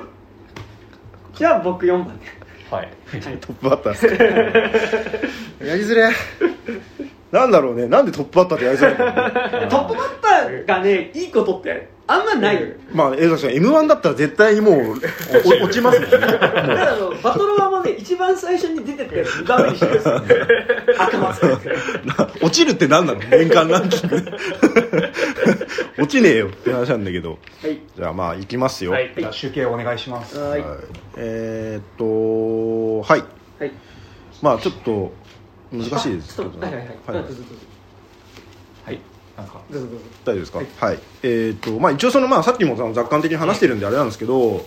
[1.34, 2.20] じゃあ僕4番ね。
[2.70, 2.88] はい。
[3.08, 3.36] はい。
[3.38, 6.08] トップバッターですか やりづれ
[7.32, 7.86] なんだろうね。
[7.88, 14.92] なんでトップバッターってやりづらいんだろうねトップバッターがねいいことってあんまないよまあ江崎さん m 1だったら絶対にもうお
[15.66, 16.18] 落ちますもんね。
[16.18, 20.14] だからあのバトロワもね一番最初に出てったやつダメにしてるんですよ
[20.98, 21.68] 悪魔作って
[22.04, 23.20] な落ちるって何なの？
[23.20, 24.16] 年間ランキング。
[25.98, 27.30] 落ちねえよって話なんだけど。
[27.62, 27.78] はい。
[27.96, 29.12] じゃあまあ行きますよ、はい。
[29.18, 30.38] じゃあ集計お願いします。
[30.38, 30.60] はい。
[30.60, 30.78] はい。
[31.16, 33.24] えー、っとはい。
[33.58, 33.72] はい。
[34.42, 35.12] まあちょっと
[35.72, 36.80] 難しいですけどちょっとはいは
[38.92, 39.00] い
[39.36, 40.86] なんかどうぞどうぞ大丈夫ですか？
[40.86, 44.64] はい、えーっとまあ一応そのまあさっきもその雑感的に話してるんであれなんですけど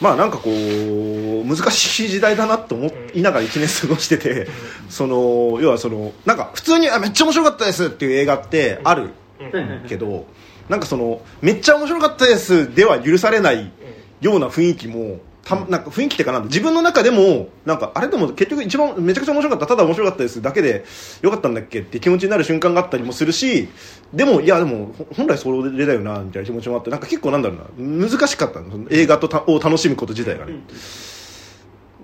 [0.00, 4.48] まあなんかこう難しい時代だなと思いながら1年過ごしてて
[4.90, 10.26] その要はそのなんか普通にあめっちゃ面白かったですっていう映画ってあるはいはいはいけど
[10.68, 13.70] なんかそのめっちゃ面白かったですでは許されない
[14.20, 20.84] ような雰囲気もたなんか雰囲気ってかな自分の中でもなんかあれでも結局一番めちゃくちゃ面白かったただ面白かったですだけで
[21.20, 23.68] よかったんだっけって気持ちになる瞬間があったりもするし
[24.12, 30.54] でもいやでもほ本来それだよなみたいな気持ちもあってなんか結構なんだろうな難しかったの映画とたを楽しむこと自体がね、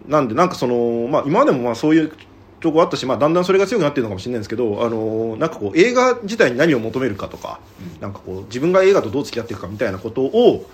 [0.09, 2.13] なんでなんかその、まあ、今までもまあそういう
[2.61, 7.61] とこあったし、まあ、だんだんそれが強くなってるのかもしれないんですけど、あのなんかこう映画自体に何を求めるかとか,、
[8.01, 10.69] なんかこう自分が映画とどう付き合っていくかみたいなことを、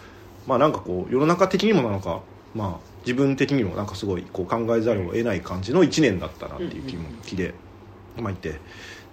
[0.46, 2.22] まあ、なんかこう世の中的にもなのか、
[2.54, 7.54] まあ、自分的にもなんかすごいこう考えざるを得ない感じの1年だったなっていう気も気で、
[8.16, 8.60] まあ、いて。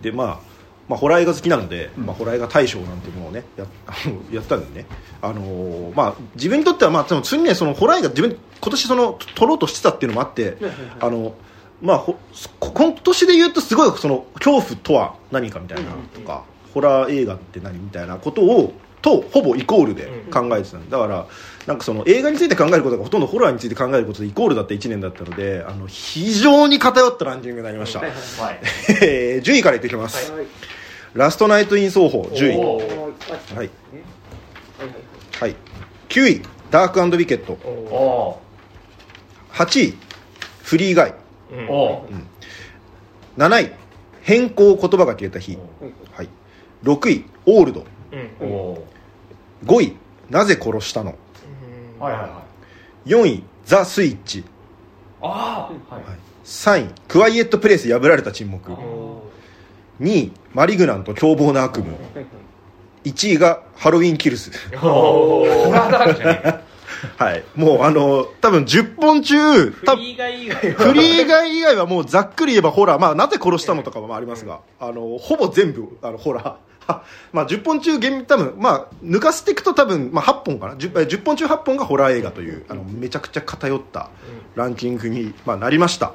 [0.01, 0.39] で、まあ、
[0.88, 4.86] まあホラー映画好きなので、まあ、ホラー映画大賞なんてものをねやあの やったんでね、
[5.21, 10.58] あのーまあ、自分にとっては、まあ、でも普通にねそのホラー映画自分今年その撮ろうとしてたっていうのもあって、
[10.99, 11.34] あの
[11.82, 12.06] まあ、
[12.60, 21.27] 今年で言うとすごいその恐怖とは何かみたいなとか、ホラー映画って何みたいなことをとほぼイコールで考えてたんだから
[21.67, 28.60] なんかその映画について考えることがほとんどホラーについて考えることでイコールだった1年だったのであの非常に偏ったランキングになりました、はいはいはい。
[29.04, 30.45] えー10位からいっていきます、はい
[31.13, 32.58] ラストナイト・イン奏法10位。
[32.58, 33.56] おはいはい。
[33.56, 33.69] はい。
[35.39, 35.56] はい、
[36.10, 37.54] 9位ダークウィケット。
[37.54, 38.39] お
[39.52, 39.97] 8位
[40.63, 41.15] フリーガイ。
[41.52, 41.69] うん。
[41.69, 42.10] おお
[43.38, 43.71] 7位
[44.21, 45.58] 変更言葉が消えた日、
[46.13, 46.30] はい、
[46.84, 47.86] 6位オールド。
[48.41, 48.47] うん。
[48.47, 48.84] お
[49.65, 49.97] 5位
[50.30, 51.15] なぜ殺したの
[52.02, 52.44] はいはいは
[53.06, 53.10] い。
[53.10, 54.44] 4位ザ・スイッチ。
[55.22, 56.04] ああはい。
[56.44, 58.72] 3位クワイエット・プレイス破られた沈黙。
[58.74, 58.76] あ
[60.02, 61.90] 2位マリグナント凶暴な悪夢。
[61.92, 62.26] はいはい
[63.04, 64.52] 1位がハロウィン・キルス。
[67.18, 67.44] はい。
[67.56, 70.60] もうあの多分10本中フリーガイ以外は。
[70.60, 76.44] フリー以外はもうざっくり言えばホラー、まあ、なぜ殺したのとかもありますが、あのほぼ全部あのホラー。
[76.44, 76.58] は
[77.32, 80.76] まあ10本中厳密多分、まあ、抜かしていくと多分、まあ、8本かな。
[80.76, 84.10] 10, え10本中8本がホラー映画というあのめちゃくちゃ偏った
[84.56, 86.13] ランキングに、まあ、なりました、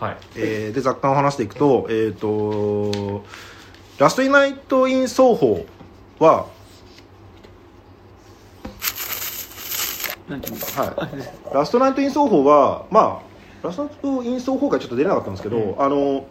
[0.00, 0.16] はい。
[0.36, 3.24] えーで雑感を話していくと,、えー、と
[3.98, 5.66] ラストナイト・イン奏法
[6.18, 6.46] は
[10.28, 10.86] は
[11.52, 13.20] い、ラストナイト・イン奏法は、ま
[13.62, 16.24] あ、ラストナイト・イン奏法会ちょっと出れなかったんですけど、あの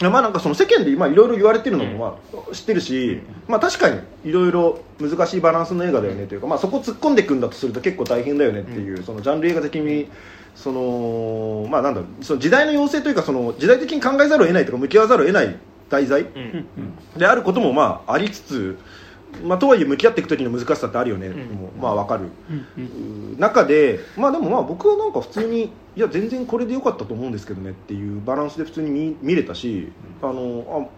[0.00, 2.18] まあなんかその世間で今いろいろ言われてるのもま
[2.50, 10.08] あ知ってるし、まあ確かにいろいろ難しいバランスの映画だよねというか、まあそこ突っ込んでいくんだとすると結構大変だよねっていう、そのジャンル映画的に
[10.54, 15.56] そのまあなんだその時代の要請というかその時代的に考えざるを得ないとか向き合わざるを得ない
[15.88, 16.66] 題材うん。
[17.16, 18.78] であることもまあありつつ、
[19.44, 21.32] まあとはいえ向き合っていく時の難しさってあるよね、ん。
[21.32, 22.24] もまあわかる。
[22.50, 22.80] うんう
[23.36, 23.38] ん。
[23.38, 27.70] 中でまあでもまあ僕はなんか普通にいや全然これで良かったと思うんですけどね。
[27.70, 30.88] っていうバランスで普通に見見れたし、あの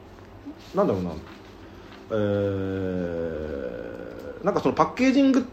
[0.75, 1.11] あなんだろうな。
[2.13, 3.71] えー
[4.45, 5.47] なんかそのパッケージング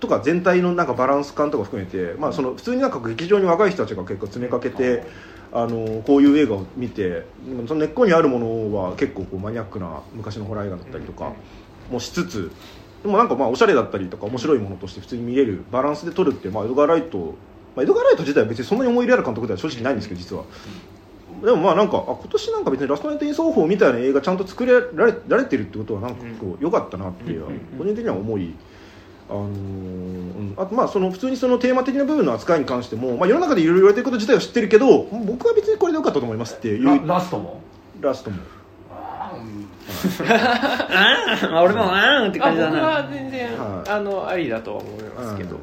[0.00, 5.04] とか全体のなんかバランス感とか含めて、まあ、その普通になんか劇場に若い人たちが結構詰めかけて
[5.52, 7.24] あのこういう映画を見て
[7.66, 11.32] その根っこにあるものは結構こうマニアックな昔のホラー映画だったりとか
[11.90, 12.50] もしつつ
[13.02, 17.34] でもなんかまあおしゃれだったりとか面白いものとして普通に見れるバランスで撮るって、まあ、エドガー・ライト、
[17.76, 20.44] まあ、エドガー・ライト自体は別にそんなに思い入れある監督では正直ないんですけど実は。
[21.44, 27.44] でもまあなんかあ今年なんか別にラストナイト・イン奏法みたいな映画ちゃんと作れられられてるってことはなんかこう良かったなっていう
[27.78, 28.54] 個人的には思い
[29.30, 36.84] あのーうんあとまあその普通にそのテーマ的な部分の扱いに関しても、まあ、世の中でいろいろ言われてること自体は知ってるけど僕は別にこれで良かったと思いますっていう。
[36.84, 37.60] ララストも？
[38.00, 38.38] ラストも
[40.28, 42.80] あーまあ俺もあーんって感じだな。
[42.80, 43.90] は全然、はい。
[43.90, 45.58] あのありだとは思いますけど、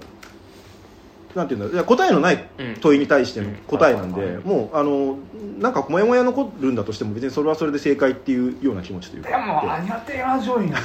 [1.35, 2.75] なんていうんだいや答えのないうん。
[2.81, 4.25] 問いに対しての答えなんで、はい。
[4.27, 5.17] はいはいもうあの
[5.59, 9.29] なんかモヤモヤ残るんだとしても別にそれはそれで正解っていうような気持ちというか。
[9.29, 10.77] でもアニャ・テイラー・ジョイが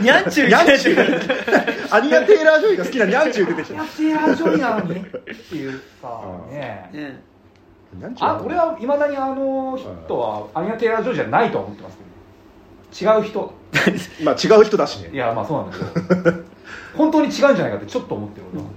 [0.00, 1.94] にゃんちゅうニャンチュー。
[1.94, 3.80] アニア・テイラー・ジョイが好きなニャンチュー出てきた。
[3.80, 7.20] アニャ・テイラー・ジョイなのにっていうさうんねね
[7.94, 12.10] ニャンチューあ俺はいまだにあの人はアニャ・テイラー・ジョイじゃないとは思ってますけど
[13.00, 13.52] 違う人。
[14.22, 15.10] まあ違う人だしね。
[15.12, 15.76] いやまあそうなんだ
[16.22, 16.36] けど。
[16.96, 18.68] 本当に違うんじゃないかってちょっと思ってる俺は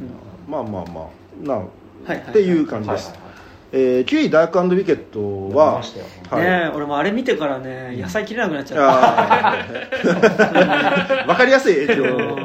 [0.47, 1.47] まあまあまあ。
[1.47, 1.65] なはい
[2.07, 3.37] はいっていう感じです、はいはいはい。
[3.73, 5.81] えー、9位ダークウィケッド見は
[6.31, 6.41] はい。
[6.41, 11.27] ね俺もあれ見てからね野菜切れなくなっちゃっあー。
[11.29, 12.37] わかりやすい影響。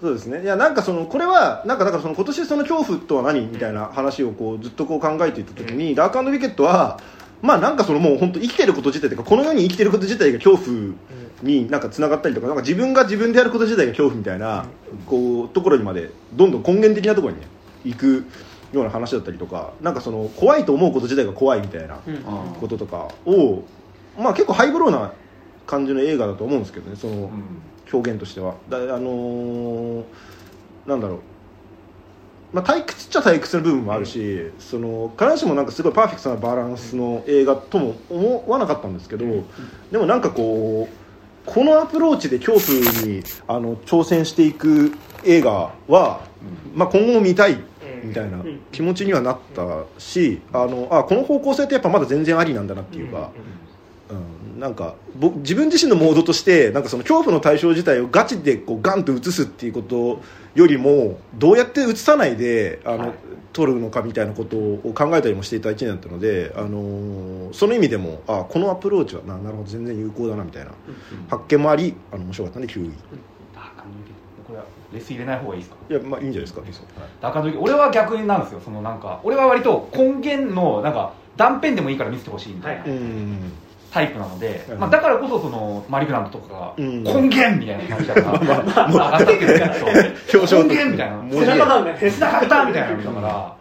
[0.00, 0.42] そうですね。
[0.42, 3.46] いやなんかそのこれはなんかだからその今年その恐怖とは何？
[3.46, 6.98] みたいな話をこうずっとこう考えていった時に、ダークウィケットは
[7.42, 10.94] まあなんかそのもう本当生きてること自体というかこの世に生きてること自体が恐怖
[11.42, 14.66] になんかつながったりとかなんか自分が自分でやること自体が恐怖みたいな
[15.06, 17.46] こうところにまでどんどん根源的なところにね
[17.84, 18.24] 行く
[18.72, 22.16] ような話だったりとかなんかその怖いと思うこと自体が怖いみたいなうん。
[22.60, 23.62] こととかを
[24.18, 25.12] まあ結構ハイブローな
[25.66, 27.30] 感じの映画だと思うんですけどねそのうん。
[27.92, 28.54] 表現としては。
[28.68, 30.04] だあのー
[30.86, 31.18] なんだろう
[32.56, 39.26] まあ、退屈っちゃ退屈な部分もあるし、その必ずしもなんかすごいパーフェクトなバランスの映画とも思わなかったんですけど、
[39.92, 40.96] でもなんかこう
[41.44, 46.26] このアプローチで恐怖にあの挑戦していく映画は、
[46.74, 47.58] まあ、今後も見たい
[48.02, 48.42] みたいな
[48.72, 53.32] 気持ちにはなったしあのあこの方向性ってやっぱまだ全然ありなんだなっていうか。
[54.08, 60.20] うん、なんか僕自分自身のモードとしてなんかその恐怖の対象自体をガチでこうガンと映すっていうこと
[60.54, 63.12] よりもどうやって映さないであの、はい。
[63.52, 70.72] 撮るのかみたいなことを考えたりもしていた1年だったので、あのーその意味でもあこのアプローチはななるほど全然有効だなみたいな
[71.30, 72.90] 発見もありあの面白かったんで9位
[73.54, 73.82] ダーク
[74.46, 75.76] これはレス入れない方がいいですか？
[75.88, 76.60] いやまあいいんじゃないですか
[77.22, 78.60] ダークアンドウィケット俺は逆になんですよ。
[78.62, 82.82] そのなんか俺は割と根源のなんか断片でもいいから見せてほしいみたいな。
[82.82, 82.90] はい。
[82.90, 83.52] うん
[83.96, 84.78] タイプなので、うん。
[84.78, 87.02] まあ、だからこそそのマリグラントとかがうん。
[87.02, 88.32] 根源みたいな感じだから、
[88.92, 93.56] 上がってくるそう表彰根源みたいな背中だよ背中ペタみたいなのだから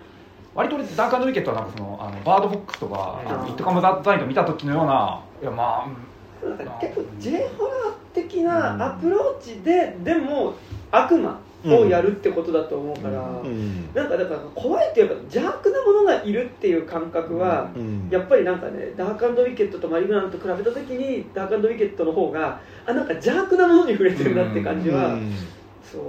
[0.53, 6.57] 割と俺ダークアンドウィケットはなんかそのあのバードフォックスとか、あのうんイットカムザットナイト見た時のようないやまあうん。
[6.57, 10.53] なんか結構 J ホラー的なアプローチででも
[10.91, 13.89] 悪魔をやるってことだと思うから、うん。
[13.93, 18.07] なんかだから怖いっていうか邪悪なものがいるっていう感覚は、うん。
[18.09, 25.33] やっぱりなんかねダークウィケットとマリグラントと比べた時にダークウィケットの方があなんか邪悪なものに触れてるなって感じは、うん
[25.83, 26.01] そう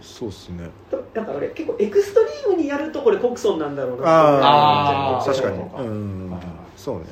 [0.00, 0.28] そう。
[0.28, 5.70] っすねとだから俺結構エクストリームにやるとこれコクソンなんだろうなあーって思っちゃう確かに。
[5.70, 6.40] そうん。
[6.76, 7.04] そうね。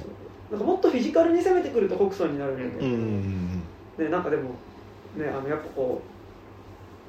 [0.51, 3.63] なんかもっとフィジカルに攻めてくるとコクソンになるんだけど、うん。
[3.99, 4.51] ね、なんかでも
[5.17, 6.12] ねあのやっぱこう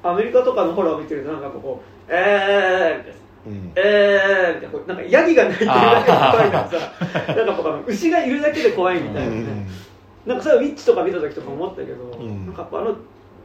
[0.04, 3.24] アメリカとかのホラーを見てるとなんかこう「えー」みたいな。
[3.46, 3.72] うん。
[3.74, 4.68] えーみたいな。
[4.68, 9.66] こうなんかヤギが鳴いてるだけで怖いからさ なんかこうあの牛がいるだけで怖いみたいなね、
[10.26, 12.46] なんかそれはウィッチとか見た時とか思ったけど、ん。
[12.46, 12.96] なんかやっぱあの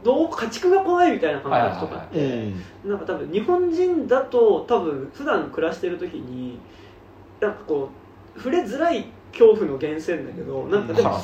[0.02, 6.58] どう家畜が怖いみたいな感覚とかって、うんなんか多分日本人だと多分普段暮らしてる時に
[7.40, 7.90] なんかこ
[8.34, 11.20] う触れづらい恐怖の源泉だけどなんかでも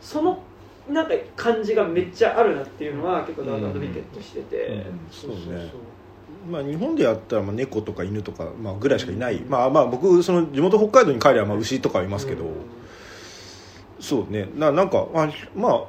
[0.00, 0.38] その
[0.90, 5.70] なんか感じがめっちゃあるなっていうのは結構ダークビケットしてて、うんそうね。
[6.50, 12.46] まあ、日本でやったらまあ猫とか犬とかまあぐらいしかいない、まあまあ僕その地元北海道に帰ればまあ牛とかいますけど、
[14.00, 14.48] そうね。
[14.54, 15.84] ななんかあまあ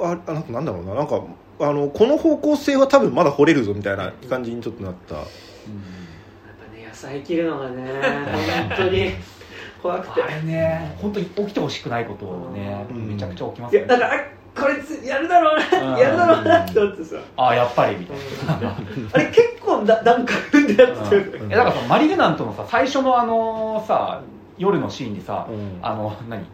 [0.00, 0.94] ああなんかなんだろうな。
[0.94, 1.22] なんか
[1.60, 7.84] あのこの方向性は多分まだ掘れるぞみたいな感じにちょっとなった、やっぱね野菜切るのがね
[8.76, 9.12] 本当に
[9.84, 10.22] 怖くて。
[10.22, 13.08] あれね本当に起きてほしくないことをね、うん。
[13.08, 13.86] めちゃくちゃ起きますよね。
[13.86, 14.24] いやだからあ
[14.58, 15.92] これつやるだろううん。
[15.92, 17.16] なやるだろうなって思ってさ。
[17.36, 18.16] ああやっぱりみたい
[18.62, 18.76] な。
[19.12, 24.22] あれ結構だ段階踏んでやってるえだからさマリグナントのさ最初のあのさ
[24.56, 25.78] 夜のシーンにさ、うん。
[25.82, 26.46] あの何？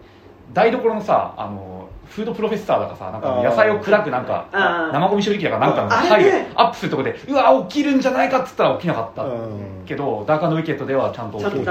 [0.53, 4.49] 台所のさあのフードプロフェッサーだかさなんか野菜を砕くなんか
[4.93, 9.85] 生ゴミ処理機だかなんかのあれ回ねアップするとこでうわ起きるんじゃないかっつったら起きなかった、うん。
[9.87, 11.71] けどダーカーのウィケットではちゃんと起きるで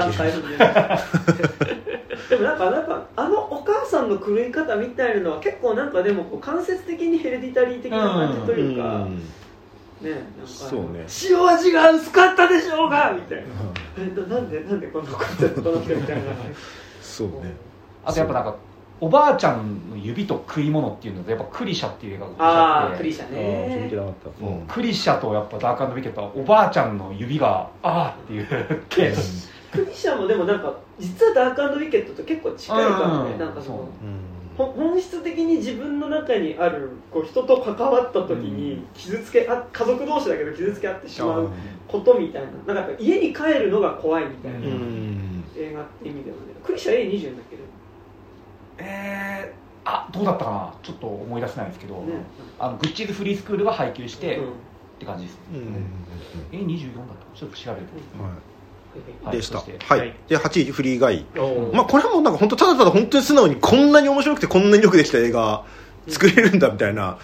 [2.30, 9.18] でもなんかなんかあのお母さんの狂い方みたいなのは結構なんかでもこう間接的にヘレディタリー的な感じというか、うん。
[10.00, 11.04] ねなんかそうね。
[11.28, 13.44] 塩味が薄かったでしょうがみたいな。
[13.98, 16.22] え ななんでなんでこんなことやったこの人みたいな。
[17.02, 17.54] そうね。
[18.04, 18.54] あとやっぱなんか
[19.00, 23.90] おばあちゃんの指と食い物っていうのでやっぱクリシャっていう映画がああってクリシャね。
[23.90, 24.66] なかった、うん。
[24.66, 28.46] クリシャとやっぱダークウィケットはおばあちゃんの指がああっていう
[28.90, 33.38] ケースクリシャもでもなんか実はダークウィケットと結構近いかもね、うん。
[33.38, 33.86] なんかそのそう。
[34.58, 41.48] ほ本質的に自分の中にあるこう人と関わった時に傷つけあ家族同士だけど傷つけ合ってしまう
[41.88, 42.74] ことみたいな。
[42.74, 45.44] なんかやっぱ家に帰るのが怖いみたいな、ううん。
[45.56, 46.42] 映画って意味ではね。
[46.62, 47.62] クリシャ A20 だっけど
[48.80, 50.74] えー、あどうだったかな？
[50.82, 52.00] ちょっと思い出せないですけど、ね。
[52.58, 54.44] あのグッチーズフリースクールが配給して、うん。
[54.44, 54.46] っ
[54.98, 55.58] て感じです、うん。
[55.58, 55.66] うん。
[56.52, 57.86] え24だったちょっと調べる
[58.22, 58.32] はい。
[59.24, 59.58] はいでした。
[59.58, 59.64] は
[59.96, 60.14] い、はい。
[60.28, 61.24] で8位フリーガイ。
[61.72, 65.64] まあこれはもうなんか本当ただただ本当に素直にこんなに面白くてこんなによくできた映画
[66.08, 67.18] 作れるんだみたいな、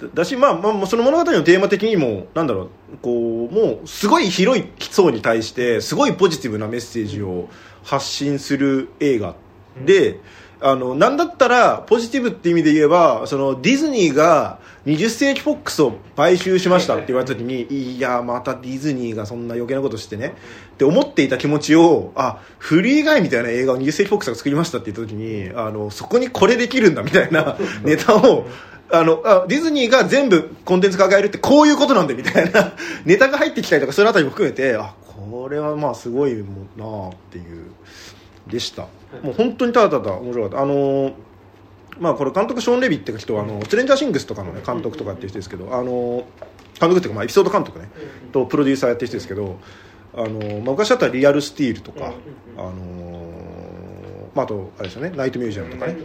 [0.00, 2.68] だだしまあまあまあその物語のテーマ的にもなんだろう。
[3.00, 7.48] こうもうすごい広い層に対してすごいポジティブなメッセージを
[7.84, 9.36] 発信する映画
[9.86, 10.18] で、
[10.62, 17.62] あのなんだったらポジティブって意味で言えばそのディズニーが20世紀フォックスを買収しましたって言われた時に
[17.96, 20.34] いやまたディズニーがそんな余計なことしてね
[20.74, 28.46] って思っていた気持ちをあフリーガイみたいな映画を20世紀フォックスが作りましたって言った時にあのそこにこれできるんだみたいなネタを
[28.92, 32.72] あのあディズニーが全部コンテンツ抱えるってこういうことなんだみたいな
[33.04, 37.70] ネタが入ってきたりとかそういうあたりも含めてあこれはまあすごいもんなあっていう
[38.48, 38.86] でした
[39.22, 40.62] もう本当にただただ面白かった。
[40.62, 41.14] あのー
[41.98, 46.24] まあこれ監督ショーン・レヴィって人はあのストレンジャーシングスとかの、ね、監督とかっていう人ですけどあの
[46.80, 47.88] 監督っていうかまあエピソード監督ね
[48.32, 49.58] とプロデューサーやってる人ですけど
[50.14, 52.12] あの、まあ、昔だったらリアルスティールとか、
[52.56, 55.96] あのまあ、あとあれですよねナイトミュージアムとかね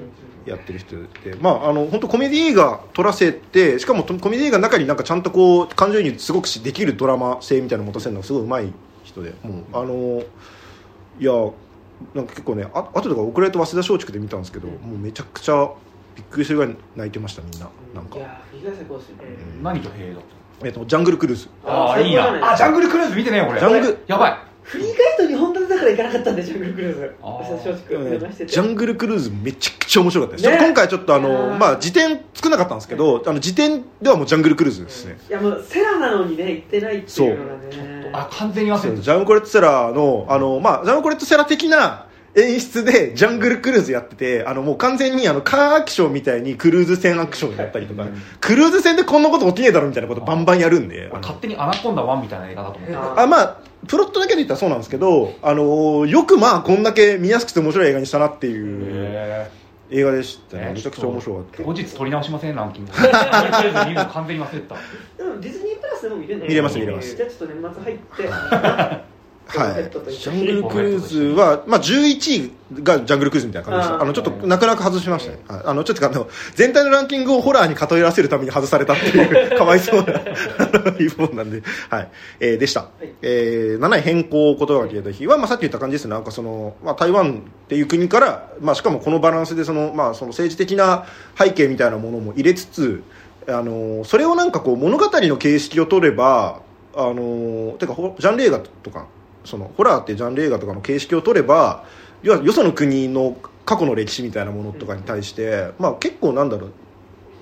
[0.46, 8.72] やってる人でまああの本当コメディ映画撮らせてしかもコメディ映画の中になんかちゃんとこう感情移入すごくしできるドラマ性みたいなの持たせるのがすごいうまい
[9.04, 10.22] 人でもうあの
[11.20, 11.32] いや
[12.14, 15.70] なんか結構ねあ後とか遅れと早稲田松竹で見たんですけどもうめちゃくちゃ
[16.16, 17.70] びっくりするぐらい泣いてましたみんな。
[17.94, 18.18] なんか。
[18.18, 19.24] い、やーフィギュア最高ですよね
[19.62, 20.22] 何と兵だっ
[20.64, 21.48] えっと、ジャングルクルーズ。
[21.64, 23.60] たああいい最高じゃないなあジャングルクルーズ見てねえよ俺。
[23.60, 24.38] ジャングやばい。
[24.64, 27.16] フリーガイド2本立てだから行かなかったんでジャングルクルーズ。
[27.22, 27.30] あー。
[27.30, 30.58] 私は松竹ジャングルクルーズめちゃくちゃ面白かったです、ね。
[30.60, 31.58] 今回ちょっとあの、ー。
[31.58, 48.06] まあ、次点作んなかったんですけどあの次点ではもうジャングルクルーズですね、いやもうセラなのにね行ってないっていうのがねあ完全に忘れてジャンコレット・セラのあの、まあ、ジャンコレット・セラ的な演出でジャングルクルーズやっててあのもう完全にあのカーアクションみたいにクルーズ船アクションやったりとか、
[48.42, 53.02] クルーズ船でこんなこと起きねえだろみたいなことバンバンやるんで勝手にアナコンダ1みたいな映画だと思ってた。
[53.02, 53.58] ああまあ
[53.88, 58.86] プロットだけで言ったらそうなんですけど、あのーよくまあこんだけ見やすくて面白い映画にしたなっていう。
[58.90, 60.74] へ映画でしたえね。
[60.74, 61.64] めちゃくちゃ面白かった。
[61.64, 62.56] 後日取り直しません？
[62.56, 62.92] ランキング。
[64.12, 64.76] 完全に忘れてた。
[65.18, 67.16] でもディズニープラスでも見れるの見れます見れます。
[67.16, 68.30] じゃあちょっと年末入って
[69.48, 69.84] はい。
[69.84, 75.62] ジャングルクルーズは、まあ、11位がジャングルクルーズみたいな感じでしたあのちょっと泣く泣く外しましたね、はい。
[75.66, 82.12] あのちょっとあの全体のランキングをホラーに偏らせるために外されたっていうかわいそうなあの一本なんで、はい。
[82.40, 83.08] えーでした、い。
[83.22, 86.12] えー7位変更言葉が消えた日は、まあ、さっき言った感じですね。
[86.12, 91.06] なんかその、まあ、台湾っていう国から、まあ、しかもこのバランスでその、まあ、その政治的な
[91.38, 93.04] 背景みたいなものも入れつつ
[93.48, 96.62] あのそれをなんかこう物語の形式を取れば
[96.94, 99.08] あのてかほジャンル映画とか
[99.48, 101.86] そのホラーってジャンル映画とかの形式を取れば
[102.22, 106.72] 要はよその国の過去の歴史みたいなものとかに対して、まあ、結構なんだろう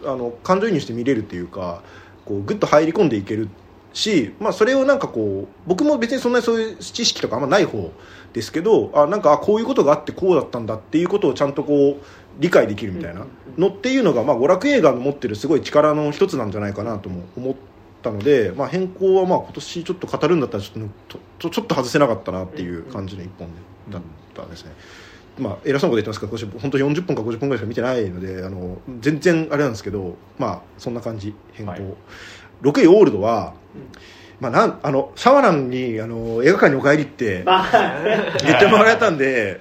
[0.06, 1.82] あの感情移入して見れるっていうか
[2.26, 3.50] こうグッと入り込んでいける
[3.94, 7.92] し、まあ、それをなんかこう僕も別にそんなにそういう知識とかあんまない方
[8.34, 12.04] ですけどあなんかこういうことがあってこうだったんだっていうことをちゃんとこう
[12.40, 13.26] 理解できるみたいな
[13.58, 17.75] のっていうのが、まあ、娯楽映画の持ってるすごい力の一つなんじゃないかなとも思って
[18.10, 20.90] ったので、まあ、変更はまあ今年ちょっと語るんだったらちょっ
[21.40, 23.50] とちょっと外せなかったなっていう感じの一本
[23.90, 24.02] だっ
[24.36, 24.72] たですね、
[25.40, 31.82] まあ、偉そうなこと言ってますけど私本当40分か50分ぐらいしか見てないのであの全然あれなんですけどまあそんな感じ変更、はい。
[32.62, 33.54] 6位オールドは、
[34.40, 38.02] まあ、なんあのシャワランにあの映画館にお帰りって まあ。
[38.44, 39.60] 言ってもらえたんで、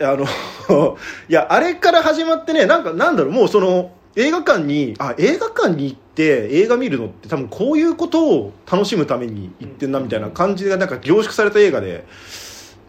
[0.00, 0.26] あの、
[1.28, 12.06] いや、あれから始まってね、なんか、なんだろう、もうその、映画館に、あ、映画館に行って映画見るのって多分こういうことを楽しむために行ってんなみたいな感じがなんか凝縮された映画で、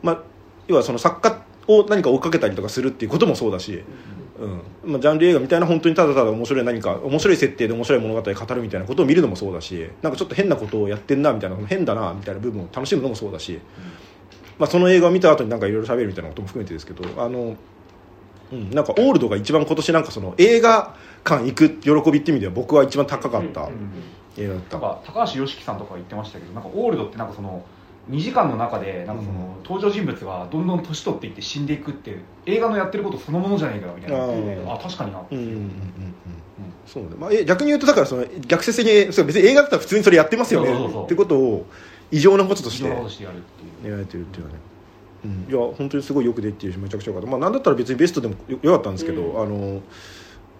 [0.01, 0.23] まあ、
[0.67, 3.83] 要はその作家を何か追っかけたりとかするっていうこともそうだし、
[4.39, 4.91] うん。
[4.91, 13.59] まあ、ジャンル映画みたいな本当にただただ面白い何か面白い設定で面白い物語を語るみたいなことを見るのもそうだしなんかちょっと変なことをやってんなみたいな変だなみたいな部分を楽しむのもそうだし、
[14.59, 17.57] まあ、その映画を見た後になんかいろいろ喋るみたいなことも含めてですけどあの、
[18.51, 21.69] うん、なんかオールドが一番今年なんかその映画館行く
[22.03, 23.69] 喜びって意味では僕は一番高かった
[24.37, 27.63] 映画だった、なんか高橋良樹さんとか言ってましたけどなんかオールドってなんかその
[28.09, 34.17] 2時間の中でなんかその、登場人物がどんどん年取っていって死んでいくっていう映画のやってることそのものじゃないかみたいな。
[34.17, 34.73] あー。
[34.75, 35.39] あ確かになってう。
[35.39, 35.65] んうんうんうん。
[36.85, 37.09] そうね。
[37.19, 41.03] まあ、え逆に言うとだからその逆説的にそう別に映画だったら普通にそれやってますよね。
[41.03, 41.65] ってことを
[42.11, 43.91] 異常なこととしてやるっていう。
[43.91, 44.53] やられてるっていうね、
[45.25, 49.41] うん、いや本当にすごいよくできてるしめちゃくちゃよかった、まあ、なんだったら別にベストでもよよかったんですけど、うん。
[49.41, 49.81] あの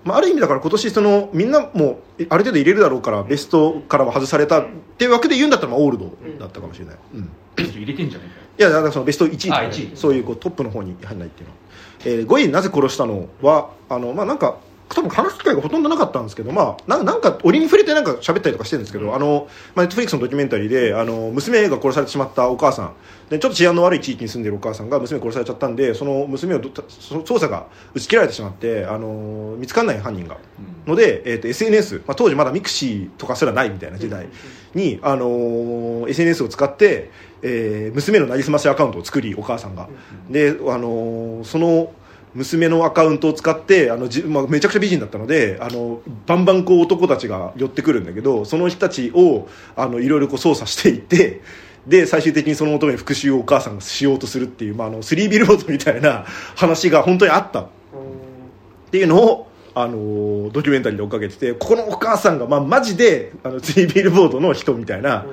[0.04, 7.30] まあ、ある意味だから今年そのみんなもえある程度入れるだろうからベストからも外されたっていうわけで言うんだったらまあオールドだったかもしれない、うん。
[7.58, 8.36] 入れてんじゃないか。
[8.36, 9.98] よいやだからそのベスト1位とかねあ1位。
[9.98, 11.54] そういうこうトップの方に入らないっていうの。
[11.54, 11.60] は、
[12.06, 14.58] えー5位なぜ殺したのはあのまあなんか
[14.90, 22.94] 多分話す機会がほとんどなかったんですけど、まあ、なんなんか折に触れてなんか喋ったりとかしてるんですけど、あの、まあ、ネットフリックスのドキュメンタリーで、あの、娘が殺されてしまったお母さん、
[23.30, 30.38] で、ちょっと治安の悪い地域に住んでるお母さんが娘殺されちゃったんで、その娘を捜査が打ち切られてしまって、あの、見つかんない犯人が。
[30.86, 34.28] ので、えー、と SNS、まあ、当時まだミクシーとかすらないみたいな時代
[34.74, 37.12] に、あのー SNS を使って、
[37.42, 39.90] えー娘のなりすましアカウントを作りお母さんが、
[40.30, 41.92] で、あのーその
[42.38, 51.42] 娘のアカウントを使ってあのじ、まあ、めちゃくちゃ美人だったのであのバンバンこう男たちが寄ってくるんだけどその人たちをあのいろいろこう操作していって
[51.88, 56.26] で最終的にその娘の復讐をお母さんがしようとするっていう、まあ、あのスリー・ビルボードみたいな
[56.56, 57.62] 話が本当にあった。
[57.62, 65.26] っていうのを、あのドキュメンタリーで追っかけててここのお母さんが、まあ、マジであのツリービルボードの人みたいな、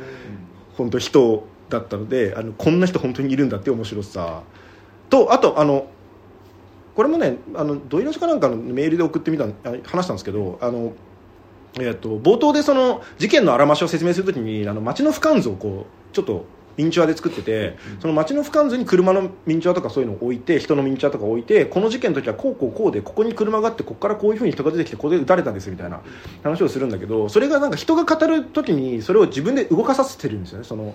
[0.76, 4.42] 本当人だったのであのこんな人本当にいるんだって面白さ。
[5.08, 5.86] とあとあの
[6.94, 9.48] これもねあのドイラジかなんかのメールで送ってみたあ
[9.84, 10.92] 話したんですけどあの、
[11.80, 16.44] えっと冒頭でその事件のあらましを説明するときにあの街の俯瞰図をこうちょっと
[16.76, 26.00] ミニチュアで作ってて、その街の俯瞰図に車のミニチュアとかそういうのを置いて人のミニチュアとか置いてこの事件の時はこうこうこうでここに車があってここからこういうふうに人が出てきてここで撃たれたんですみたいな
[26.42, 30.64] 話をするんだけどそれがなんか人が語る時にそれを自分で動かさせてるんですよね。
[30.64, 30.94] その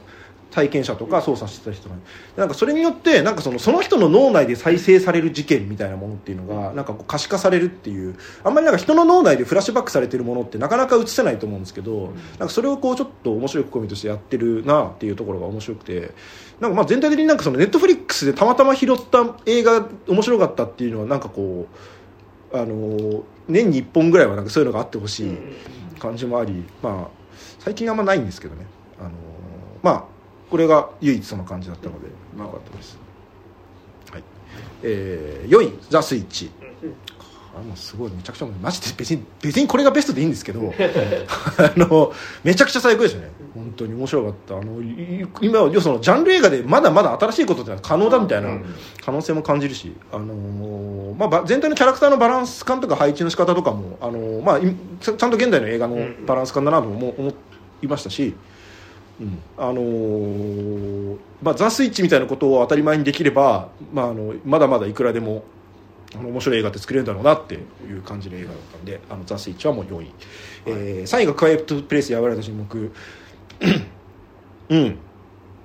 [0.52, 1.96] 体験者とか操作してた人が。
[2.38, 16.12] なんかそれによってなんかそのその人の脳内で再生される事件みたいなものっていうのがなんかこう可視化されるっていうあんまりなんか人の脳内でフラッシュバックされてるものってなかなか映せないと思うんですけどなんかそれをこうちょっと面白い試みとしてやってるなっていうところが面白くて
[16.60, 25.38] なんかまあ全体的になんかそのネットフリックスでたまたま拾った映画面白かったっていうのはなんかこうあの年に1本ぐらいはなんかそういうのがあってほしい
[26.00, 28.66] 感じもあり、まあ、最近あんまないんですけどね、
[29.00, 29.12] あの
[29.82, 30.06] まあ、
[30.50, 32.98] これが唯一その感じだったので、まあ、よかったです、
[34.12, 34.24] はい。
[34.84, 36.52] えー、4位「ザ・スイッチ」
[37.56, 40.62] あもうすごいめちゃくちゃマジで別に別にこれがベストでいいんですけど
[41.58, 43.32] あのめちゃくちゃ最高でしたね。
[43.56, 44.58] 本当に面白かった。
[44.58, 48.50] あのい今要はそのジャンル映画でまだまだ新しいことってのは可能だみたいな
[49.04, 55.98] 可能性も感じるし、あのーまあば、全体のキャラクターのバランス感とか配置の仕方とかも、あのーまあ、いちゃんと現代の映画の
[56.28, 57.34] バランス感だなと思思
[57.82, 58.36] いましたし、
[59.20, 59.40] うん。
[59.58, 65.44] あのーまあ、ザ・スイッチみたいなことを当たり前にできれば、まあ、あのまだまだいくらでも
[66.16, 67.58] あの面白い映画って作れるんだろうなってい
[67.98, 70.12] う感じの映画だったんであのザ・スイッチはもう4位、
[70.66, 72.92] えー3位が「クワイエット・プレイス」やわれた沈黙
[74.70, 74.98] うん。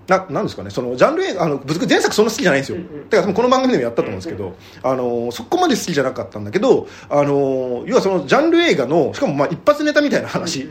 [0.07, 0.69] ななんですかね。
[0.69, 10.69] そのジャンル映画あの僕前作そんな好きじゃないんですよ、だから多分この番組でもやったと思うんですけど、あのそこまで好きじゃなかったんだけどあの要はそのジャンル映画のしかもまあ一発ネタみたいな話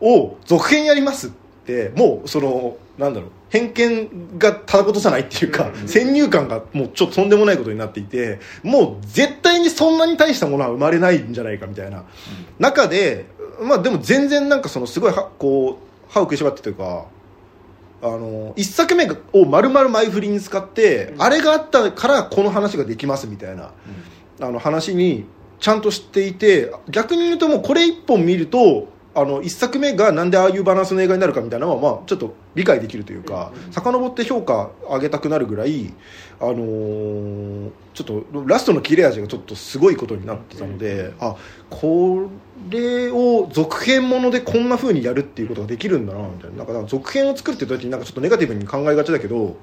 [0.00, 1.26] を続編やります。
[1.26, 1.47] って
[1.94, 12.04] もうそのなんだろう偏見がただことじゃないっていうか、先入観がもうちょっととんでもないことになっていてもう絶対にそんなに大したものは生まれないんじゃないかみたいな、
[12.58, 13.26] 中で
[13.60, 17.06] まあでも全然なんかそのすごいはこう歯を食いしばってというか
[18.02, 23.72] あの一作目を丸々前振りに使って、あれがあったからこの話ができますみたいな、
[24.40, 25.24] あの話に
[25.60, 28.88] ちゃんと知っていて逆に言うともうこれ一本見ると
[29.20, 35.92] あの1作目がなんでああいうバランスの映画になるかみたいなのは、まあ、ちょっと理解できるというか遡って評価上げたくなるぐらい、
[36.40, 41.34] あのーちょっとラストの切れ味がちょっとすごいことになってたので、あ
[41.68, 42.30] こ
[42.70, 46.58] れを続編ものでこんな風にやるっていうことができるんだなみたいな。
[46.58, 49.56] なんか続編を作ってる時になんかちょっとネガティブに考えがちだけど、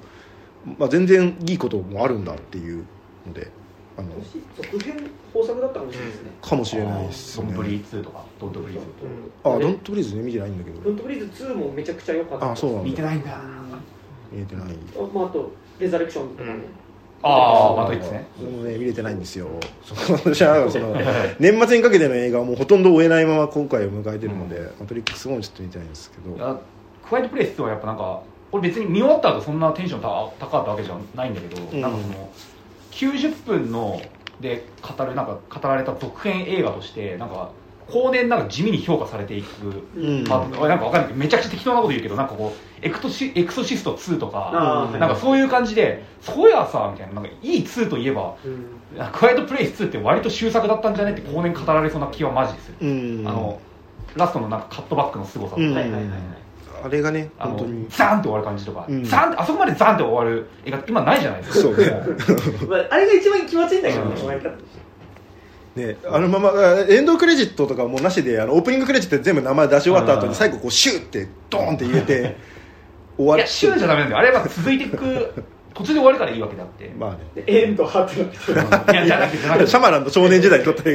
[0.78, 2.84] まあ、全然いいこともあるんだっていう
[3.26, 3.50] ので
[3.96, 4.10] あの
[4.54, 4.96] 続編
[5.34, 6.30] 豊作だったかもしれないですね。
[6.42, 7.52] かもしれないですね
[8.40, 8.88] ドントブリーズ2
[9.42, 9.50] と。
[9.50, 10.80] かドントブリーズあうんドントブリーズね見てないんだけど。
[10.80, 12.52] ドントブリーズ2もめちゃくちゃ良かった。
[12.52, 12.90] あそうなんだ。
[12.90, 13.40] 見てないんだ。
[14.32, 14.64] 見えてない。
[14.64, 16.56] あまあ、あとレザレクションとかね、
[17.22, 19.48] ああマトリックスねそれもね見れてないんですよ。
[19.84, 20.94] その私はその
[21.38, 26.44] 年末にかけての映画はもうほとんど追えないまま今回を迎えてるので、マトリックスもちょっと見てないんですけど。
[26.44, 26.58] あ
[27.08, 28.20] クワイエットプレイス2はやっぱなんか
[28.52, 31.80] 俺別に見終わった後そんなテンション高高かったわけじゃないんだけど、うん。
[31.80, 32.30] なんかその
[32.90, 34.00] 90分の
[34.40, 37.50] で語るなんか語られた続編映画としてなんか
[37.90, 40.24] 後年なんか地味に評価されていく、うん。
[40.26, 41.06] まあ、なんかわかんない。
[41.06, 48.66] けどめちゃくちゃ適当なこと言うけどなんかこうエクトシエクソシスト2とかなんかそういう感じでそうやさみたいななんかいい2といえばうん。
[49.12, 51.12] クワイエットプレイス2って割と終作だったんじゃね？
[51.12, 53.28] って後年語られそうな気はマジでする、うん。
[53.28, 53.60] あの
[54.16, 55.74] ラストのなんかカットバックの凄さとか、うん。
[55.74, 56.02] はいはい
[56.84, 57.86] あれがねあの本当に。
[57.88, 59.02] ザーンって終わる感じとか、うん。
[59.02, 61.58] ザーンってあそこまでザーンって終わる映画今ないじゃないですか。
[61.60, 61.90] そうね。
[62.68, 64.58] まあ、あれが一番気持ちいいんだけどね、うん
[65.76, 70.28] ね、あのままあエンドクレジットとかもうなしであのオープニングクレジットで全部名前出し終わった後うん。
[70.30, 72.36] に最後こうシューってドーンって入れて
[73.18, 74.20] 終わいやシューじゃダメなんだよ。
[74.20, 77.18] あれは続いていく途中で終わるからいいわけであって、 まあね。
[77.34, 78.14] でエンドハート
[78.54, 80.88] なっていやじゃなくてシャマランの少年時代に撮ったは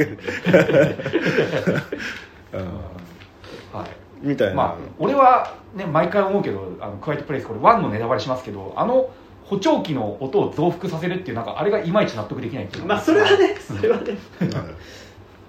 [3.84, 3.86] い。
[4.20, 9.08] みたいな、まあ俺はね毎回思うけどあのクワイトプレイスこれ1のネタバレしますけどあの
[9.52, 14.16] 補聴器の音を増幅させるっていうなんかあれがいまいち納得できないっていうまあそれはねそれはね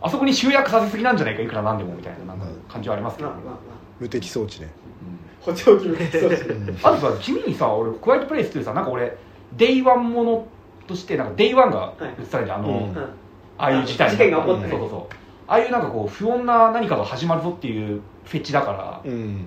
[0.01, 3.55] あそこに集約させすぎなんじゃないかいくらなんでもみたいななんか感じはありますけど、まあまあまあ
[4.01, 4.69] 無敵装置ね、
[5.39, 9.17] 補聴器もそうしうんあとさ地味にさ俺クワイエットプレイスってさなんか俺
[9.55, 10.47] デイワンもの
[10.85, 12.75] としてなんかデイワンが映ってたじゃん、あの、うん。
[12.75, 13.09] うん
[13.55, 15.15] ああいう事態事件が起こってねそうそうそう。
[15.47, 19.45] ああいうなんかこう不穏な何かが始まるぞっていうフェチだから、うん、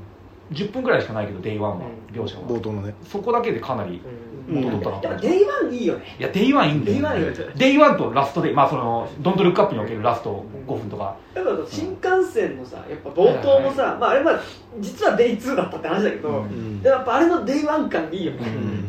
[0.52, 2.14] 10分ぐらいしかないけどデイワンは、うん。
[2.14, 2.46] 両者は。
[2.46, 2.94] 冒頭のね。
[3.02, 4.98] そこだけでかなりうん元取ったな。
[4.98, 6.16] とやっ思ってぱデイワンいいよね。
[6.18, 6.94] いやデイワンいいんだよ。
[6.94, 14.40] デイワンいいよデイワンとラストデイまあそのドントルックアップにおけるラスト5分とか、だから新感染のさやっぱ冒頭もさ、まああれは
[14.80, 16.82] 実はデイ2だったって話だけど、うん。
[16.82, 18.84] でやっぱあれのデイワン感いいよね、うん。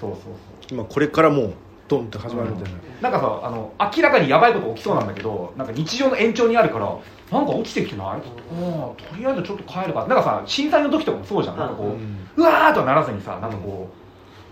[0.00, 0.20] そうそう
[0.68, 0.76] そう。
[0.76, 1.54] まあこれからもう
[1.86, 6.96] ドンって始まるみたいな、なんかさあの明らかにやばいこと起きそうなんだけどなんか日常の延長にあるから
[7.30, 8.16] なんか落ちてきてない？
[8.16, 8.22] うん。
[8.22, 10.06] とりあえずちょっと帰るか。
[10.06, 11.58] なんかさ震災の時とかもそうじゃん。
[11.58, 12.28] なんかこう、うん。
[12.36, 14.03] うわーとはならずにさなんかこう、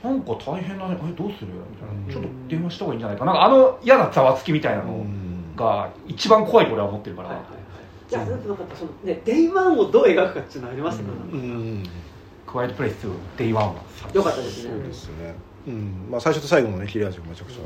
[0.02, 0.96] なんか大変だね。
[1.00, 1.52] えどうする？
[1.70, 3.32] みたいな、ちょっと電話した方がいいんじゃないかな。
[3.32, 5.54] んかあの嫌なざわつきみたいなうのん。
[5.56, 7.62] が一番怖いと俺は思ってるから、はいはいはい。
[8.10, 11.84] いやなんかやっぱそのねデイワンをどう描くかっていうのありますよね、うん。
[12.46, 13.82] クワイエットプレイス2デイワンは。
[14.12, 14.70] よかったですね。
[14.70, 15.34] そうですね、
[15.66, 16.08] うん。
[16.10, 17.62] まあ、最初と最後のね切れ味がめちゃくちゃ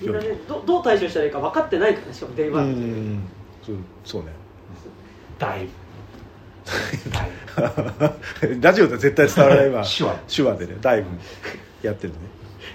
[0.00, 3.22] みんなねどどう対処したらいいか分かってないからねしかもデイワンって、ん。
[3.64, 4.28] そうそうね。
[5.38, 5.66] 大
[7.12, 7.30] 大
[8.60, 10.14] ラジオでは絶対伝わらない今手話。
[10.28, 11.08] 手話でねだいぶ
[11.82, 12.18] やってるね。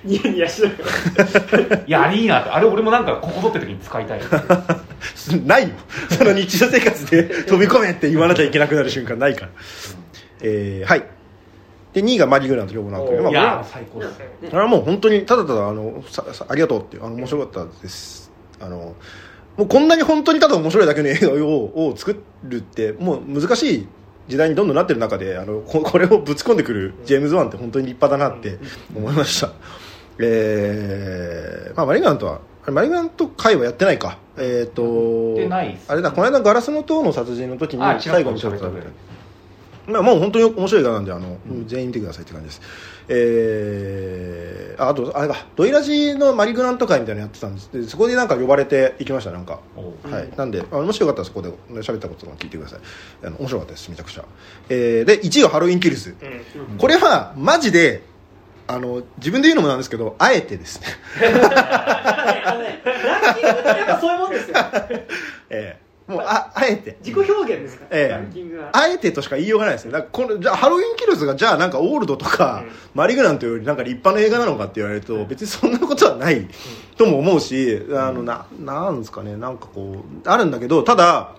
[0.03, 2.49] ニヤニヤしながらいやあれいいなって。
[2.49, 4.19] あれ俺もなんかここぞって時に使いたい。
[5.45, 5.75] ないよ。
[6.09, 9.51] その日常生活で 飛び込めって言わなきゃいけなくなる瞬間ないから、
[10.41, 11.03] えー、はい。
[11.93, 14.25] で2位がマリグラント両方なんだけど、まあ、いこれはや最高ですね。
[14.51, 18.31] あれはもう本当にただただあのささありがとうっていうあの面白かったです。
[18.59, 18.95] あの
[19.57, 23.87] もうこんなに本当にただ面白いだけの映画をを作るってもう難しい
[24.27, 28.57] 時代にどんどんなってる中であのこ これをぶち込んでくるジェームズ・ワンって本当に立派だなって
[28.95, 29.51] 思いました、
[30.19, 32.39] えーまあ、マリグラントは
[32.71, 34.17] マリグラント会はやってないか。
[34.37, 38.71] えっ、とやってないあれだこの間ガラスの塔の殺人の時に最後にちょっと
[39.85, 42.61] まあ、もう本当に面白い映画なんであの、全員見てくださいって感じです
[43.07, 47.69] えー、ああとあれかドイラジのマリグラント会みたいなのやってたんです。
[47.71, 50.29] でそこでなんか呼ばれて行きましたなんか、はい。
[50.37, 51.49] なんであもしよかったらそこで
[51.81, 52.79] 喋ったこととか聞いてください。
[53.23, 54.25] あの面白かったですめちゃくちゃ、
[54.69, 56.15] えー、で1位はハロウィンキルズ、
[56.77, 58.03] これはマジで
[58.67, 60.87] あの自分で言うのもなんですけどあえてです ね。
[61.21, 61.31] ラ
[63.31, 64.55] ンキングってやっぱそういうもんですよ。
[65.49, 66.97] えーもうああえて。
[66.99, 67.85] 自己表現ですか？
[67.89, 68.07] ら、ええ。
[68.09, 68.69] ランキングは。
[68.73, 69.91] あえてとしか言いようがないですね。
[69.91, 76.47] だからこのじゃあハロウィンキルズがじゃあなんかオールドとか、マリグナントよりなんか立派な映画なのかって言われると、別にそんなことはない
[76.97, 79.37] とも思うし、あのななんですかね。
[79.37, 81.35] なんかこうあるんだけどただ。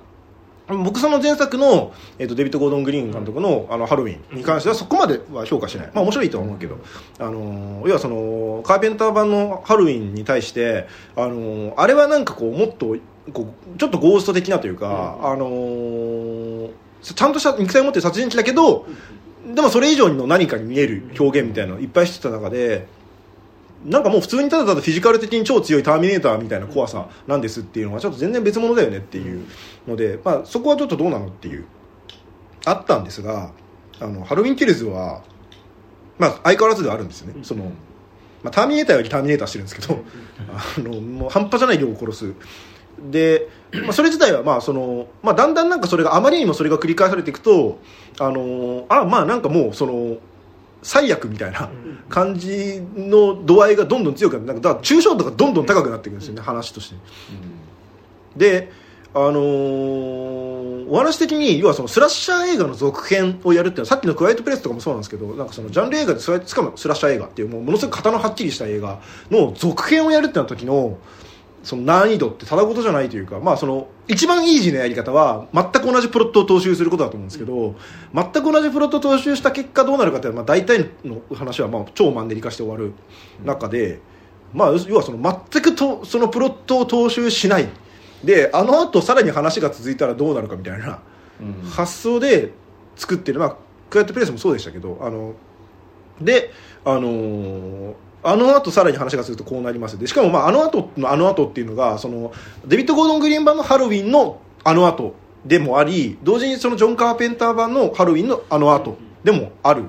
[0.66, 6.78] 僕その前作の、えっとデビッド・ゴードン・グリーン監督のあのハロウィンに関してはそこまでは評価しない、まあ、面白いとは思うけど、
[7.18, 12.96] あの要はそのカーペンター版のハロウィンに対して、あのあれはなんかこうもっと
[13.32, 16.70] こうちょっとゴースト的なというか、あの
[17.02, 18.86] ちゃんとした肉体を持ってる殺人鬼だけど
[19.54, 22.86] でもそれ以上の何かに見える表現みたいなのをいっぱいしてた中で
[23.84, 29.46] なんかもう普通にただただフィジカル的に超強いターミネーターみたいな怖さなんですっていうのはちょっと全然別物だよねっていう
[29.86, 31.66] ので、まあ、そこはちょっとどうなのっていう
[32.64, 33.52] あったんですが
[34.00, 35.22] あのハロウィン・キルズは、
[36.18, 37.44] まあ、相変わらずではあるんですよね。
[37.44, 37.64] その、
[38.42, 40.02] まあ、ターミネーターよりターミネーターしてるんですけど
[40.48, 42.32] あのもう半端じゃない量を殺す
[42.98, 43.48] で、
[43.82, 47.78] まあ、それ自体はまあその、まあ、だんだんなんかそれがあまりにもそれが繰り返されていくと
[48.20, 50.16] あのあまあなんかもうその
[50.82, 51.70] 最悪みたいな
[52.08, 56.96] 感じの度合いがどんどん強くなってなんかだから抽象度がどんどん高くなっていくんですよね話として。
[58.36, 58.72] で
[59.14, 70.98] あのーお話的に要はそのスラッシャー映画の続編をやるっていうのはさっきの「クワイエットプレス」とかもそうなんですけどなんかそのジャンル映画でスラしかもスラッシャー映画っていうもうものすごく型のはっきりした映画の続編をやるってなった時の
[71.64, 77.74] その難易度ってただごとじゃないというか、まあ、その一番イージーなやり方は全く同じプロットを踏襲することだと思うんですけど
[78.14, 82.92] 全く同じプロットを踏襲した結果どうなるかっていうのは、まあ、大体の話はまあ超マンネリ化して終わる
[83.44, 84.00] 中で、
[84.52, 87.68] まあ、要はその全くとそのプロットを踏襲しない。
[88.22, 91.00] であのあとさらに話が続いたらどうなるかみたいな
[91.40, 91.70] うん。
[91.70, 92.52] 発想で
[92.96, 93.56] 作ってる、まあ、
[93.90, 95.34] クワイエットプレイスもそうでしたけどあの
[96.20, 96.50] で
[96.84, 97.94] あのー
[98.24, 99.98] あの後さらに話がするとこうなります。
[99.98, 102.32] でしかも、まあ、あの後のあの後っていうのがその
[102.66, 105.14] デビッド・ゴードン・グリーン版のハロウィンのあの後
[105.44, 109.86] でもあり同時にそのジョン・カーペンター版のハロウィンのあの後でもあるっ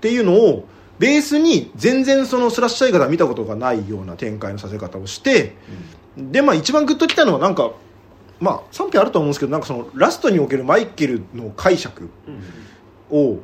[0.00, 0.68] ていうのを
[0.98, 5.56] ベースに全然そのスラッシャー映画では見たことがないような展開のさせ方をして、
[6.16, 7.70] でまあ一番グッときたのはなんか
[8.40, 12.10] まあ賛否あると思うんですけどなんかそのラストにおけるマイケルの解釈
[13.10, 13.38] を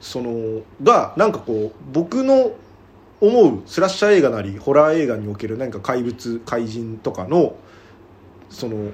[0.00, 2.52] そのがなんかこう僕の
[3.22, 7.54] 思うスラッシャー映画なりホラー映画における何か怪物怪人とかの
[8.50, 8.90] その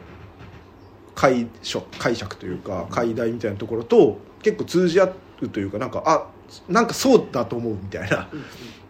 [1.15, 6.27] 解釈解釈というか解題みたいなところと結構通じ合うというかなんかあ
[6.69, 8.29] なんかそうだと思うみたいな。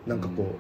[0.07, 0.57] なんかこ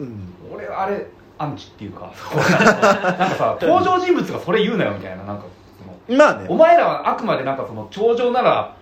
[0.00, 0.34] ううん。
[0.52, 1.06] 俺あれ
[1.38, 5.44] アンチっていうかなんかさ 登場人物がそれ言うなよみたいななんか
[6.06, 6.46] そのまあね。
[6.48, 8.76] お前らはあくまでなんかその頂上なら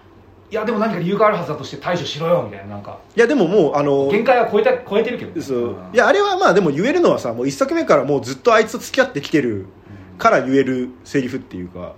[0.53, 2.99] いやでも何か理由があるはずだとして対処しろよみたいななんか。
[3.17, 5.41] いやでももうあの限界は超えた超えてるけどね。
[5.41, 5.59] そう。
[5.59, 9.65] うんいやあれはまあでも言えるのはさもう一作目からもうずっとあいつと付き合ってきてる
[10.19, 11.95] から言えるセリフっていうか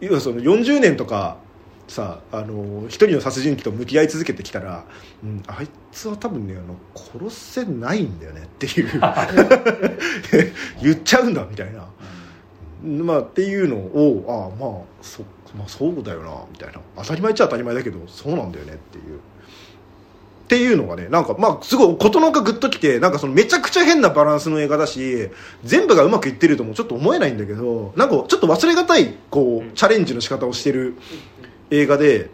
[0.00, 1.36] 要はその40年とか
[1.86, 4.84] さあの一人の殺人鬼と向き合い続けてきたら、
[5.22, 8.90] うん、あいつは多分ねあの殺せないんだよねっていう。
[10.82, 11.86] 言っちゃうんだみたいな、
[12.82, 15.22] まあ、っていうのをああまあそ,、
[15.56, 16.80] まあ、そうだよなみたいな。
[16.96, 19.20] 当たり前っちゃ当たり前だけどそうなんだよねっていう。
[20.44, 25.30] っていうのがねなんかまあすごい事のがグッときてなんかそのめちゃくちゃ変なバランスの映画だし
[25.64, 30.96] 全部がうまくいってるともちょっと思えないんだけどなんかちょっと忘れがたいこうチャレンジの仕方をしてる
[31.70, 32.28] 映画で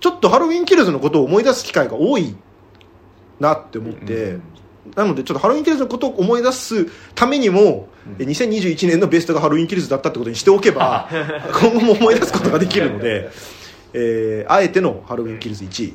[0.00, 2.36] ちょっとハロウィン・キルズのことを思い出す機会が多い
[3.40, 4.38] なって思って、
[4.96, 11.08] なのでちょっとハロウィン・キルズのことを思い出すためにも、え2021年のベストがハロウィン・キルズだったってことにしておけば
[11.60, 13.30] 今後も思い出すことができるので、
[13.94, 15.88] えーあえてのハロウィン・キルズ1位。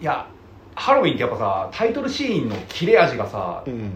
[0.00, 0.26] いや
[0.74, 3.92] ハロウィンってやっぱさタイトルシーンの切れ味がさ、うん。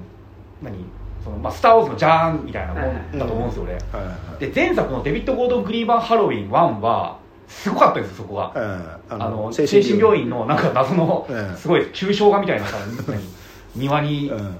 [0.63, 0.77] 何
[1.25, 4.47] そのまあ、スター・ウォーズのジャーンみたいなもんだと思うんですよ、俺。
[4.47, 7.19] で前作のデビッド・ゴードン・グリーン版ハロウィン1は
[7.49, 9.23] すごかったんですよそこが、うん。
[9.23, 10.31] あの精神病院。
[10.31, 11.57] のなんか謎のうん。
[11.57, 12.77] すごい抽象画みたいなさ
[13.09, 13.21] 何
[13.77, 14.57] 庭にうん。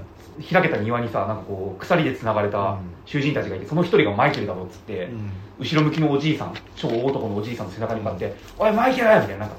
[0.53, 2.77] 開けた庭にさなんかこう鎖でつながれたうん。
[3.05, 5.31] 囚人たちがいてその一人がマイケルだろっつって、うん。
[5.59, 9.55] 後ろ向きのおじいさん超大男のおじいさんの背中に向かって「おいマイケル!」みたいななんか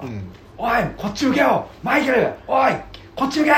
[0.57, 1.67] おいこっち向けよ!
[1.83, 2.29] マイケル!
[2.47, 2.73] おい
[3.17, 3.51] こっち向け!
[3.51, 3.55] っ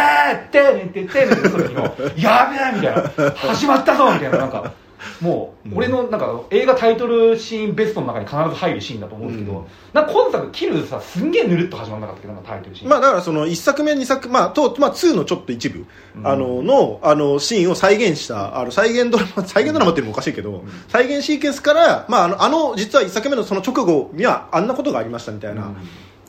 [0.51, 1.82] てねってってねってその時の
[2.16, 4.72] やべえみたいな始まったぞみたいななんか
[5.20, 9.66] もう、うん俺のなんか映画タイトルシーンベストの中に必ず入るシーンだと思うんですけど、うん。
[9.92, 15.86] なんか今作キルさすんげえぬるっと始まらなかったっけどタイトルシーンまあだからその1作目2作まあと、まあ、2のちょっと一部、
[16.16, 16.26] うん。
[16.26, 25.72] あののあのシーンを再現したあの再現ドラマ 再現ドラマっていうのもおかしいけど、再現シーケンスから、まあ、あのあの実は1作目のその直後にはあんなことがありましたみたいな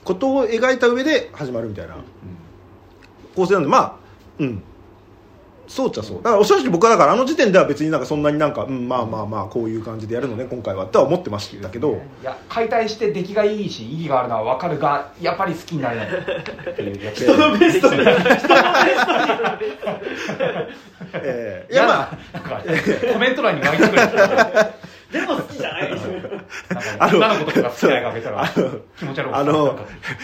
[0.04, 1.96] ことを描いた上で始まるみたいな
[3.36, 3.96] 構成なんでまあ
[4.40, 4.64] うん
[5.72, 6.18] そうっちゃそう。
[6.22, 16.08] だから正直僕はだからあの時点では別になんかそんなになんか、うん、まあまあまあこういう感じでやるのね今回はとは思ってましたけど、いや解体して出来がいいし意義があるのは分かるがやっぱり好きになれない。
[16.10, 18.54] っていうやつ人のベストで人のベスト。
[21.18, 21.68] にえ。
[21.70, 22.62] ーいやまあ なんか
[23.14, 24.02] コメント欄に湧いてくる。
[25.12, 26.11] でも好きじゃないでしょ
[27.00, 28.48] 女の子とかが好きな映画あげたら
[28.98, 29.54] 気持ち悪いあの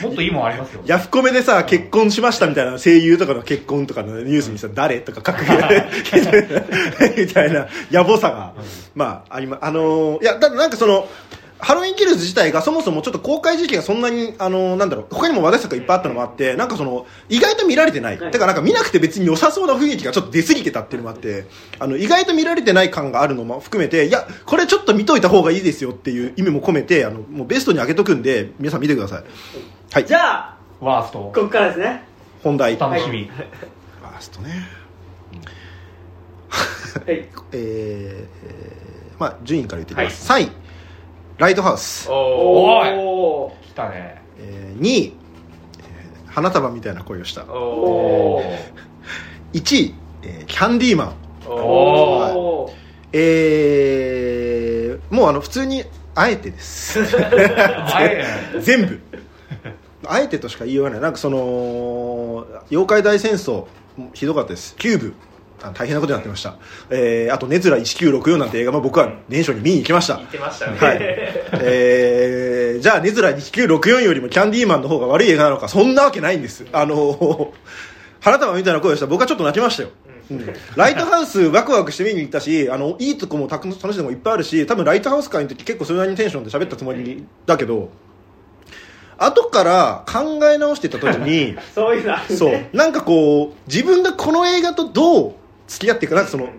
[0.02, 0.82] もっといいもんありますよ。
[0.86, 5.42] ヤフコメでさ、結婚しましたみたいな声優とかの結婚とかのニュースにさ、誰とか書く
[7.18, 8.54] みたいな野暮さが、
[8.96, 11.08] まあ、ありま、あのーいや、ただなんかその、
[11.60, 18.20] ハロウィンキルズ自体がそもそもちょっと公開時期がそんなに、あのなんだろう、他にも話題作がいっぱいあったのもあって、なんかその、意外と見られてない。
[18.20, 21.46] はいだからなんか見なくて別に良さそうな雰囲気がちょっと出過ぎてたっていうのもあって、
[21.80, 29.24] あの、意外と見られてない感があるのも含めて、いや、これちょっと見といた方がいいですよっていう意味も込めて、あの、もうベストに上げとくんで、皆さん見てください。
[29.94, 30.06] はい。
[30.06, 32.04] じゃあワーストここからですね
[32.44, 32.78] 本題。
[32.78, 34.50] 楽しみ、ファーストね。
[37.06, 40.32] はい えー、まあ、順位から言っていきます。
[40.32, 40.52] 3位、
[41.38, 42.10] ライトハウス。
[42.10, 47.52] おお来たねえー、2位、えー花束みたいな恋をしたー。
[47.52, 48.44] おお
[49.54, 51.14] 1位、えーキャンディーマン。
[51.46, 52.74] ーおおお
[53.14, 55.84] えー、もうあの、普通に、
[56.14, 57.00] あえてです。
[58.62, 59.00] 全部。
[60.06, 61.00] あえてとしか言いようがない。
[61.02, 63.66] なんかその、妖怪大戦争、
[64.14, 64.76] ひどかったです。
[64.76, 65.14] キューブ。
[65.62, 66.58] あ大変なことになってました。
[66.90, 70.30] えー、あと、ネズラ1964なんて映画も僕は年初に見に行きました言っ。
[70.30, 70.98] てましたね、はい。
[71.00, 76.66] えー、じゃあ、ネズラ2964よりもキャンディーマンの方が悪い映画なのか、そんなわけないんです。
[76.72, 77.54] あの、
[78.20, 79.90] 花束みたいな声をした僕はちょっと泣きましたよ。
[80.30, 87.90] うんライトハウスワクワクして見に行ったし、あの、いいとこも楽しいとこもいっぱいあるし、多分ライトハウス会の時結構それなりにテンションで喋ったつもりだけど、
[89.18, 95.34] 後から考え直してた時に、 そういうのねそう、なんかこう、自分がこの映画とどう
[95.68, 96.50] 付き合っていくか、なんかその、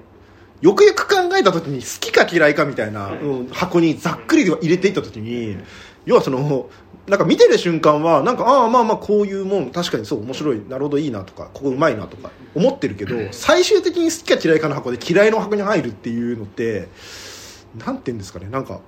[0.61, 5.56] よくよく考えた時に好きか嫌いかみたいな、うん、箱にざっくりで入れていった時に
[6.04, 6.68] 要はその
[7.06, 16.88] なんか見てる瞬間はなんかああまあまあこういうもん確かにそう面白いなるほどいいなとかここうまいなとか思ってるけど最終的に好きか嫌いかの箱で嫌いの箱に入るっていうのって
[17.76, 18.80] なんて言うんですかねなんか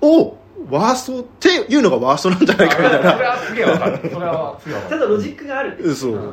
[0.00, 0.36] お
[0.70, 4.10] ワーストっていうのがワーストなんじゃないかみたいそれなはすげえわかる。
[4.10, 4.90] それはすげえわかる。
[4.90, 5.78] ちゃんとロジックがある。
[5.80, 6.16] うんそう。
[6.16, 6.24] なん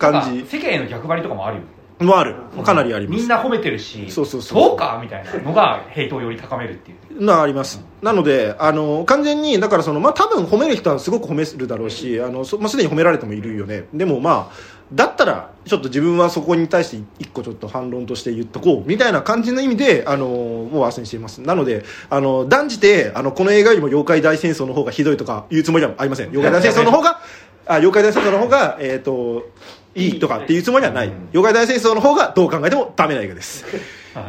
[0.00, 1.62] 感かじ世間への逆張りとかもあるよ。
[2.04, 2.34] もある。
[2.64, 3.20] かなりあります。
[3.20, 4.62] みんな褒めてるしそうそうそう。
[4.68, 7.24] そうかみたいなのがヘイトをより高めるっていう。
[7.24, 13.84] なあります、なのであの完全にだからその、まあ、多分褒める人はすごく褒めるだろうしあのそ、まあ、すでに褒められてもいるよね。
[13.92, 21.42] でもまあだったらちょっと自分はそこに対して一個ちょっと反論として言っとこうみたいな感じの意味であのもう忘れにしています。
[21.42, 26.30] なのであの断じてあのこの映画よりも妖怪大戦争の方がひどいとかいうつもりはありません。
[26.30, 27.20] 妖怪大戦争の方が
[27.66, 29.50] あ妖怪大戦争の方がえっ、と
[29.94, 33.64] いいとかっていうつもりはない、妖怪大戦争の方がどう考えてもダメな映画です。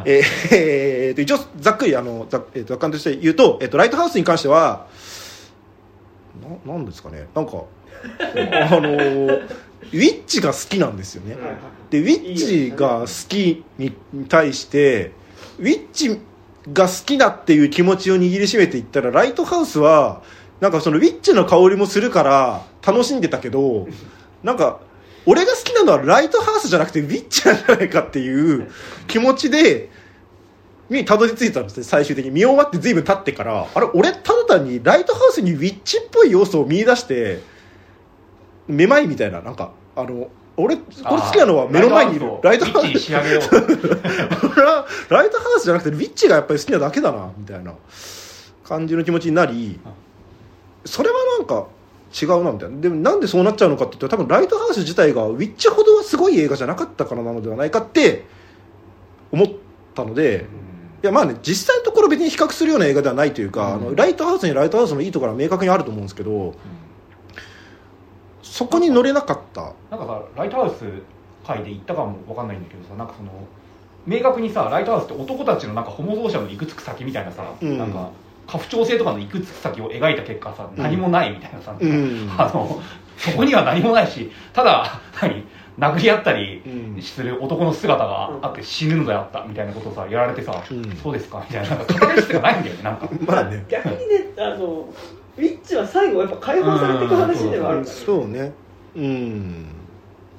[0.04, 4.86] えーえーと一応ざっくりあのざ、えーと、雑感として言うと、えー、とライトハウスに関しては
[6.66, 7.26] ななんですかね。
[7.34, 9.48] なんかあのー
[9.92, 11.36] ウィッチが好きなんですよね。
[11.90, 13.92] でウィッチが好きに
[14.28, 15.12] 対して
[15.58, 16.20] ウィッチ
[16.72, 20.22] が好きだっていう気持ちを握りしめていったらライトハウスは
[20.60, 23.88] なんかそのウィッチの香りもするから楽しんでたけど
[24.42, 24.80] なんか
[25.26, 28.70] 俺が好きなのはライトハウスじゃなくてウィッチなんじゃないかっていう
[29.06, 29.90] 気持ちで
[30.90, 32.30] にたどり着いたんですね最終的に。
[32.30, 33.66] 見終わって随分経ってから。
[33.74, 37.40] あれ俺ただ単にライトハウスにウィッチっぽい要素を見出して
[38.68, 39.40] めまいみたいな。
[39.40, 42.26] なんかあの俺これ好きなのは目の前にいる。
[42.42, 43.20] ライトハウスラ
[45.24, 45.64] イトハウス。
[45.64, 47.72] じゃなくてウィッチがやっぱり好きなだけだなみたいな
[48.64, 49.78] 感じの気持ちになり
[50.84, 51.66] それはなんか
[52.20, 52.80] 違うなみたいな。
[52.80, 58.24] でもなんでそうなっちゃうのかって言ったら多分ライトハウス自体がウィッチほどはすごい映画じゃなかったからなのではないかって
[59.30, 59.48] 思っ
[59.94, 60.46] たので、
[61.02, 66.54] いやまあね実際のところ別に比較するような映画ではないというか、あのライトハウスにライトハウスのいいところは明確にあると思うんですけど
[68.42, 69.72] そこに乗れなかった。
[69.90, 70.84] なんかさライトハウス
[71.46, 73.30] 会で行ったかもわかんないんだけどさなんかその
[74.06, 77.78] 明確にさライトハウスって男たちのなんかホモ同士の行くつく先みたいなさ、うん。
[77.78, 78.10] なんか
[78.46, 82.30] 家父長制とかの行くつく先を描いた結果さ何もないみたいなさ、うん。
[82.36, 82.80] あの
[83.16, 85.44] そこには何もないしただ何
[85.78, 87.02] 殴り合ったりうん。
[87.02, 90.96] する男の姿があって死ぬのであったみたいなことをさやられてさ、うん。
[90.96, 93.08] そうですかみたいななんか語る必要がないんだよねなんか。
[93.26, 93.64] まあね。
[93.68, 94.88] 逆にねあの
[95.36, 98.52] ウィッチは最後やっぱ解放されていく話ではあるからそうね。
[98.96, 99.66] うん。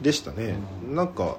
[0.02, 0.56] でしたね、
[0.90, 1.38] なんか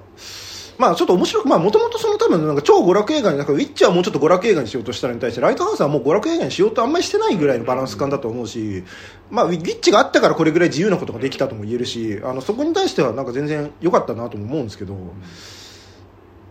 [0.77, 8.83] まあちょっと面白くまあもともとその多分なんか超娯楽映画になんかウィッチはもうちょっと娯楽映画にしようとしたのに対してライトハウスはもう娯楽映画にしようとあんまりしてないぐらいのバランス感だと思うし、
[9.29, 14.95] まあウィッチがあったからこれぐらい自由なことができたとも言えるしあのそこに対してはなんか全然良かったなとも思うんですけど。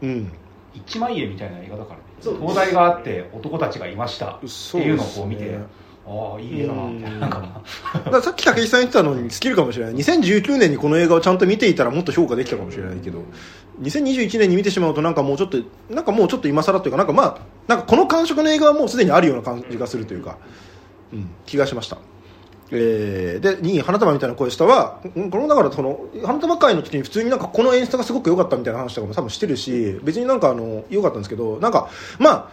[0.03, 0.33] うん。
[0.75, 2.05] 一枚絵みたいな映画だからね。
[2.39, 5.59] 灯台があって男たちがいましたっていうのをこう見て、
[6.07, 7.63] ああいい映画だなみたいななんか。
[7.95, 9.95] だからさっき武井さん言ってたのに尽きるかもしれない。
[9.95, 13.23] 2019年にこの映画をちゃんと見ていたらもっと評価できたかもしれないけど
[13.81, 15.59] 2021年に見てしまうとなんかもうちょっと
[15.91, 20.39] なんかもうちょっと今更というかなんかまあなんかこの感触の映画はもうすでにあるような感じがするというか、
[21.13, 21.99] うん、気がしました。
[22.71, 32.51] えーで2位花束みたいな声したはんこのだからその花束会の時に普通になんかこの演出がすごく良かったみたいな話とかも多分してるし別になんかあの良かったんですけどなんかまあ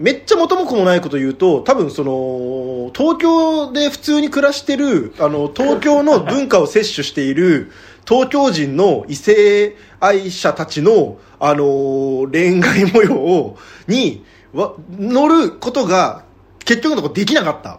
[0.00, 7.70] めっちゃ元も子もないこと言うと多分その東京で普通に暮らしてるあの東京の文化を摂取している
[8.08, 13.56] 東京人の異性愛者たちの、あのー恋愛模様
[13.88, 14.24] に
[14.54, 16.24] わ乗ることが
[16.64, 17.78] 結局のところできなかった、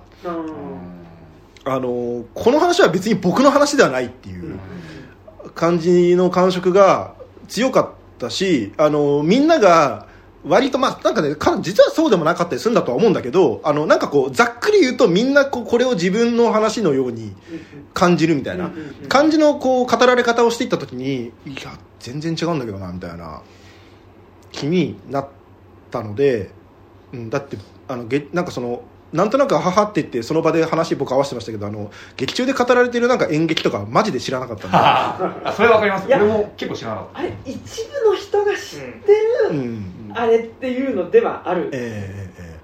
[1.65, 4.59] あのーこの話は別に僕の話ではないっていう
[5.55, 7.15] 感じの感触が
[7.47, 10.11] 強かったし、あのーみんなが
[10.45, 17.33] 割とまあなんかねか実はそうでもなかったりするんだとは思うんだけどあのなんかこうざっくり言うとみんなこうこれを自分の話のように
[17.93, 18.65] 感じるみたいな。
[18.65, 23.41] うんうんうん感じのこう語られ方をしていった時にいや全然違うんだけどなみたいな
[24.51, 25.27] 気になっ
[25.89, 26.51] たので、
[27.11, 27.57] うん、だって
[27.89, 34.77] あのげなんかそのなんとなく母って言ってその場で話僕合わせてましたけどあの劇中で語られてるなんか演劇とかマジで知らなかったんで。
[34.77, 36.07] あ それわかります。
[36.07, 37.57] いや俺も結構知らなかっあれ一
[38.03, 42.62] 部の人が知ってる、うんあれっていうのではある、ええええ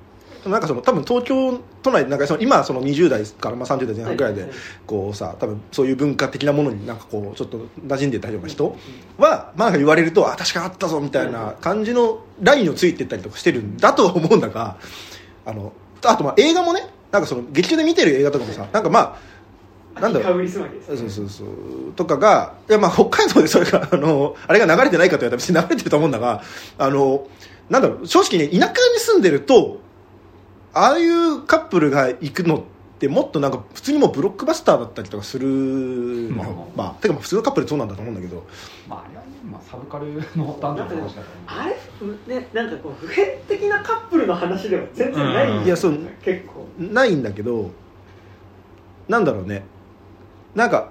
[0.49, 4.51] なんかその多分東京都内なんかその今その20代からまあ30代前半ぐらいではい
[4.85, 8.75] こうさ多分そういう文化的なものになんかこうちょっと馴染んでたような人
[9.17, 14.77] はまあ言われるとあ確かあったぞみたいな感じのラインをついてったりとかしてるんだとは思うんだが
[15.45, 15.73] あの
[16.05, 19.17] あとまあ映画もねなんかその劇中で見てる映画とかもさなんかまあ
[19.99, 20.23] なんだろう。
[20.23, 21.47] かぶりすまきです、そうそうそう。
[21.95, 26.41] とかがいやまあ北海道でそれがあのあれが流れてないかと言われたら別に流れてると思うんだが
[26.77, 27.27] あの
[27.69, 29.79] なんだろう正直ね田舎に住んでると
[30.73, 32.61] ああいうカップルが行くのっ
[32.99, 35.47] てもっとなんか普通にもうブロックバスターだったりとかする。
[35.47, 37.01] のよ、まあまあ。
[37.01, 38.37] てかまあ普通のカップルそうなんだと思うんだけど。
[38.87, 41.63] たまああれはね、まあ、サブカルの男女の話だからね。
[41.63, 41.77] あれ？
[41.99, 45.97] ふねなんかこう普遍的なカップルの話では全然ない、うんいやそう。
[46.23, 46.67] 結構。
[46.79, 47.69] ないんだけど
[49.07, 49.63] なんだろうね
[50.57, 50.89] なんか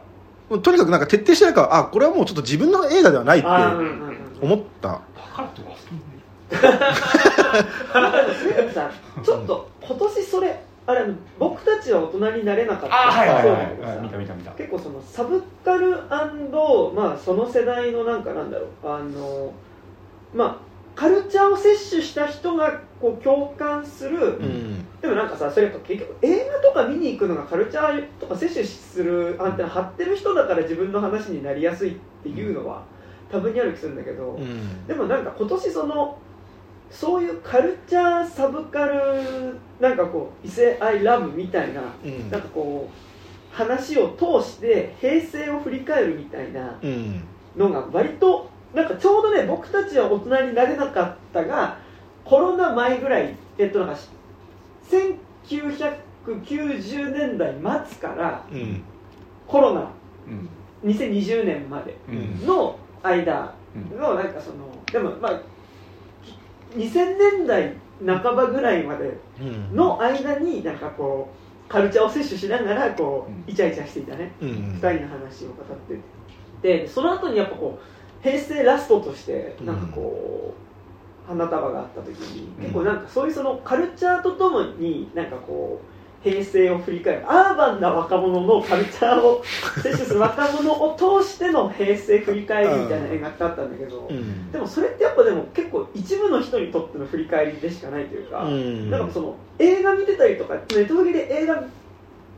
[0.63, 5.01] とにかくなんか徹底してないからあこれはもうちょっと自分の映画ではないってあーうんうんうん思った。
[9.25, 11.05] ちょっと今年それあれ
[11.39, 13.09] 僕たちは大人になれなかった。
[13.09, 13.61] あはいはいそうはい。
[13.61, 14.51] なんだけどさはい見た見た見た。
[14.53, 18.69] 結構そのサブカルまあその世代のなんかなんだろう。
[18.89, 19.53] あの
[20.33, 20.57] まあ
[20.97, 25.01] カルチャーを摂取した人がこう共感する、うん。
[25.01, 32.83] でもなんかさそれと結局映画とか見に行くのがカルチャーとか摂取するアンテナ張ってる人だから自分の話になりやすいっていうのは
[33.31, 34.87] 多分にある気するんだけど、うん。
[34.87, 36.19] でもなんか今年その
[36.91, 42.31] そういうカルチャーサブカルなんかこう異性愛ラブみたいなうん。
[42.31, 47.23] なんかこう話を通して平成を振り返るみたいなうん。
[47.55, 51.79] のが割となんかちょうどね僕たちは大人になれなかったが
[52.27, 53.97] コロナ前ぐらいえっとなんか
[56.27, 57.55] 1990年代
[57.89, 58.83] 末からうん。
[59.49, 59.91] コロナ
[60.29, 60.49] うん。
[60.91, 62.47] 2020年までうん。
[62.47, 63.99] の間うん。
[63.99, 65.41] のなんかそのでもまあ
[66.77, 67.73] 2000年代
[68.05, 69.75] 半ばぐらいまでうん。
[69.75, 73.37] の間になんかこうカルチャーを摂取しながらこうん。
[73.37, 74.33] うイチャイチャしていたね。
[74.43, 74.49] うん。
[74.83, 75.99] 2人の話を語って。
[76.61, 77.96] でその後にやっぱこう
[78.27, 80.55] 平成ラストとしてなんかこ
[81.25, 87.31] う花束があった時に結構なんかそういうそのカルチャーとともになんかこう平成を振り返る。
[87.31, 89.45] アーバンな若者のカルチャーを
[89.81, 94.51] 摂取する若者を通しての平成振り返りみたいな映画ってあったんだけどうん。
[94.51, 98.91] でもそれってやっぱでも結構一部の人にとっての振り返りでしかないというか、うん。
[98.91, 101.55] なんかその映画見てたりとかネットフリで映画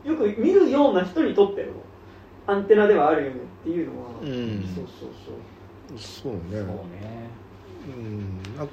[0.05, 1.67] よく見るような人にとっての
[2.45, 4.27] アンテナではあるよねっていうのは、うん
[4.75, 5.35] そうそうそう
[5.97, 6.39] そうね。
[6.51, 7.29] そうね。
[7.87, 8.57] うん。
[8.57, 8.67] な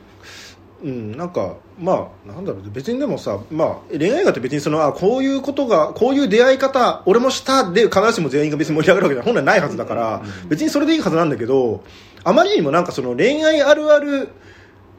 [0.83, 2.71] うん、なんかまあなんだろう。
[2.71, 11.83] 別にでもさ、まあ、恋愛映画って別にそのあこういうことがこういう出会い方俺もしたで必ずしも全員が別に盛り上がるわけじゃ本来ないはずだから、うん別にそれでいいはずなんだけど
[12.25, 14.29] あまりにもなんかその恋愛あるある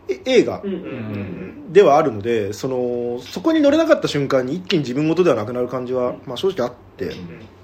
[0.09, 7.11] え映画うんうんうんではあるのでそのそこに乗れなかった瞬間に一気に自分事ではなくなる感じは、まあ、正直あって、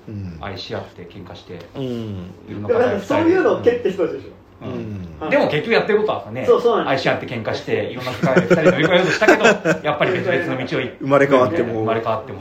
[0.07, 0.37] うん。
[0.41, 1.59] 愛し合って喧嘩して。
[1.75, 3.01] うん。
[3.01, 4.71] そういうのを蹴って人たちでしょうん。
[4.71, 9.43] うんでも結局やってることはねそうそう愛し合って喧嘩していろんな深い二人で乗り越えようとしたけど
[9.83, 11.73] やっぱり別々の道を行生まれ変わっても。
[11.73, 12.39] 生まれ変わっても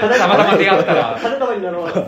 [0.00, 1.18] 花たまたま出会ったら。
[1.20, 2.06] 花束になろうってうん。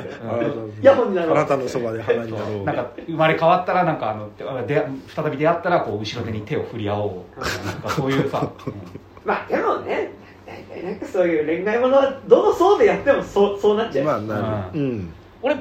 [0.83, 2.65] イヤホンになろうあなたのそばで花になろう。
[2.65, 4.85] なんか生まれ変わったらなんかあの出会
[5.15, 7.41] 再び出会ったらこう後ろ手に手を振り合おう。
[7.67, 8.49] なんかそういうさ、
[9.25, 10.11] まあでもね
[10.47, 14.81] 大体なんかそういう恋愛ものはどの層でやってもそうそうなっちゃう、まあなる。
[14.81, 15.13] うん。
[15.43, 15.57] 俺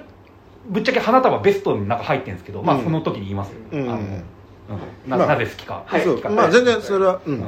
[0.72, 3.82] ぶっちゃけ花束ベストの中入ってるんですけど、まあうんその時に言いますよ、うん。
[3.82, 4.24] あのうん
[5.08, 6.02] なまあなぜ好きか、はい。
[6.02, 7.44] そうまあ全然それはうん、うん。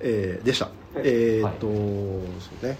[0.00, 0.68] えーでした、い。
[0.96, 2.78] えーっと、そうね。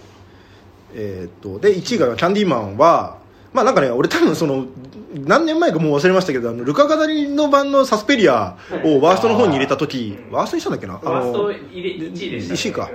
[0.93, 3.17] えーっとで1位がキャンディーマンは
[3.53, 4.65] まあなんかね俺多分その
[5.13, 10.99] 何年前かもう忘れましたけどあのルカ・ガダリの版のサスペリアをワーストの方に入れた時ワーストにしたんだっけな？
[11.03, 12.89] あワーストの入れ1位でした、ね、一位か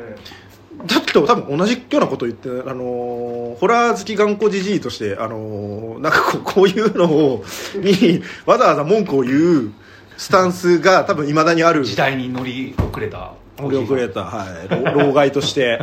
[0.84, 7.44] だって多分同じようなことを言って、あのーホラー好き頑固じじいとして、あのーなんかこうこういうのを
[7.76, 9.72] にわざわざ文句を言う
[10.16, 11.84] スタンスが多分いまだにある。
[11.84, 13.32] 時代に乗り遅れた。
[13.58, 15.80] 乗り遅れた、はい、老 老害として、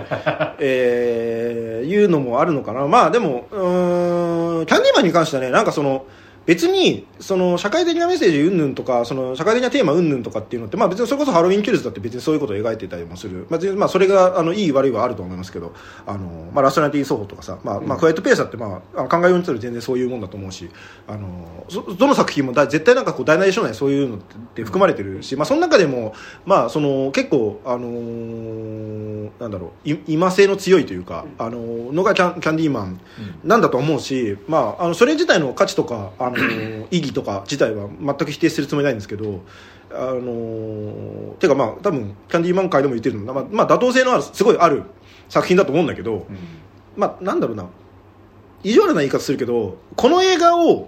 [0.60, 6.06] えー、いうのもあるのかな、まあでも、うーん、キャンディーマンに関してはね、なんかその、
[6.46, 15.74] 別にその社会的なメッセージ云々とかその社会的なテーマ云々とかっていうのって、まあ、別にそれこそハロウィンキルズだって別にそういうことを描いていたりもする、まあ、まあそれがあのいい悪いはあると思いますけど
[16.06, 20.70] あの、まあ、ラストナリティ奏法とかさ、まあまあ、クワイエットペーサーって、まあ、考えようにすると全然そういうもんだと思うし
[21.08, 24.20] あのそどの作品もだ絶対なんかこう大なり小なりそういうのっ
[24.54, 26.14] て含まれてるし、まあ、その中でも、
[26.46, 29.04] まあ、その結構、あのー
[29.40, 33.00] なんだろうい今性の強いというか、あののがキャンキャンディーマン
[33.44, 36.33] なんだと思うし、まあ、あのそれ自体の価値とか、あの
[36.92, 39.42] 意義とか自体は全く否定するつもりないんですけど、
[39.92, 44.84] あのてかまあ多分キャンディーマン界でも言ってるのまあ、まあ、妥当性のあるすごいある
[45.30, 46.26] 作品だと思うんだけど、
[46.96, 47.66] まあなんだろうな。
[48.64, 50.88] 意地悪な言い方するけどこの映画を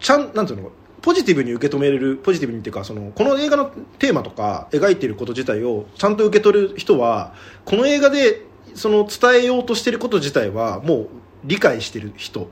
[0.00, 0.70] ちゃんなんていうの
[1.02, 3.66] ポジティブに受け止めれるポジティブにっていうかそのこの映画の
[3.98, 7.34] テーマとか描いていること自体をちゃんと受け取る人は
[7.64, 8.42] この映画で
[8.74, 11.08] その伝えようとしていること自体はもう
[11.44, 12.48] 理解してる人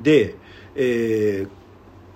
[0.00, 0.36] で、
[0.76, 1.48] えー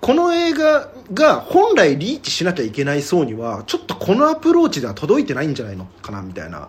[0.01, 6.69] この映画が本来リーチしなきゃいけない層にはちょっとこのアプローチでは届いてないんじゃないのかなみたいな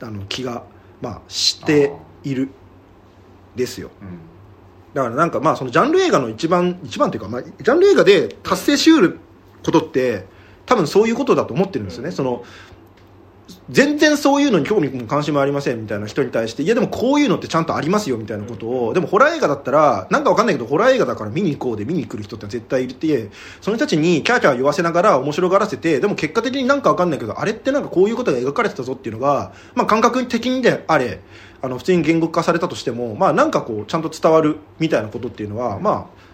[0.00, 0.62] あの気が、
[1.00, 2.50] まあ、している
[3.56, 3.90] ですよ。
[4.94, 9.18] だからなんかまあそのジャンル映画の一番一番というか、まあ、ジャンル映画で達成しうる
[9.64, 10.26] ことって
[10.66, 12.44] 多分そういうことだと思ってるんですよね、その
[13.70, 23.30] 全然そういうのに興味も関心もありませんみたいな人に対していやでもこういうのってちゃんとありますよみたいなことをでもホラー映画だったらなんかわかんないけどホラー映画だから見に行こうで見に来る人って絶対いて
[23.60, 31.20] その人たちにキャーキャー言わせながら面白がらせてでも結果的になんかわかんないけどあれってなんかこういうことが描かれてたぞっていうのが、まあ、感覚的にであれ
[31.62, 36.30] あの普通に言語化されたとしても、まあ、なんかこうちゃんと伝わるみたいなことっていうのはまあ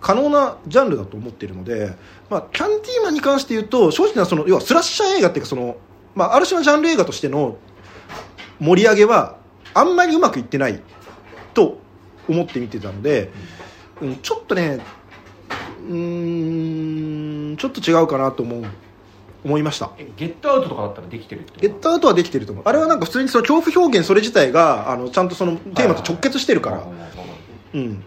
[0.00, 1.94] 可能なジャンルだと思っているので、
[2.30, 5.76] まあ、キャンディーマンに関して言うと正直なその要はスラッシャー映画っていうかその、
[6.14, 7.56] まあ、ある種のジャンル映画としての
[8.58, 9.36] 盛り上げは
[9.74, 10.80] あんまりうまくいってない
[11.54, 11.78] と
[12.28, 13.30] 思って見てたので、
[14.00, 14.80] うん、ちょっとね
[15.88, 18.64] うーんちょっと違うかなと思う
[19.42, 19.90] 思いました。
[19.96, 22.64] えゲットアウトとかだったらできてるゲットアウトはできてると思う。
[22.66, 26.86] あれはなんか普通にその恐怖表現それ自体があのちゃんとそのテーマと直結してるから、
[27.74, 28.04] うん、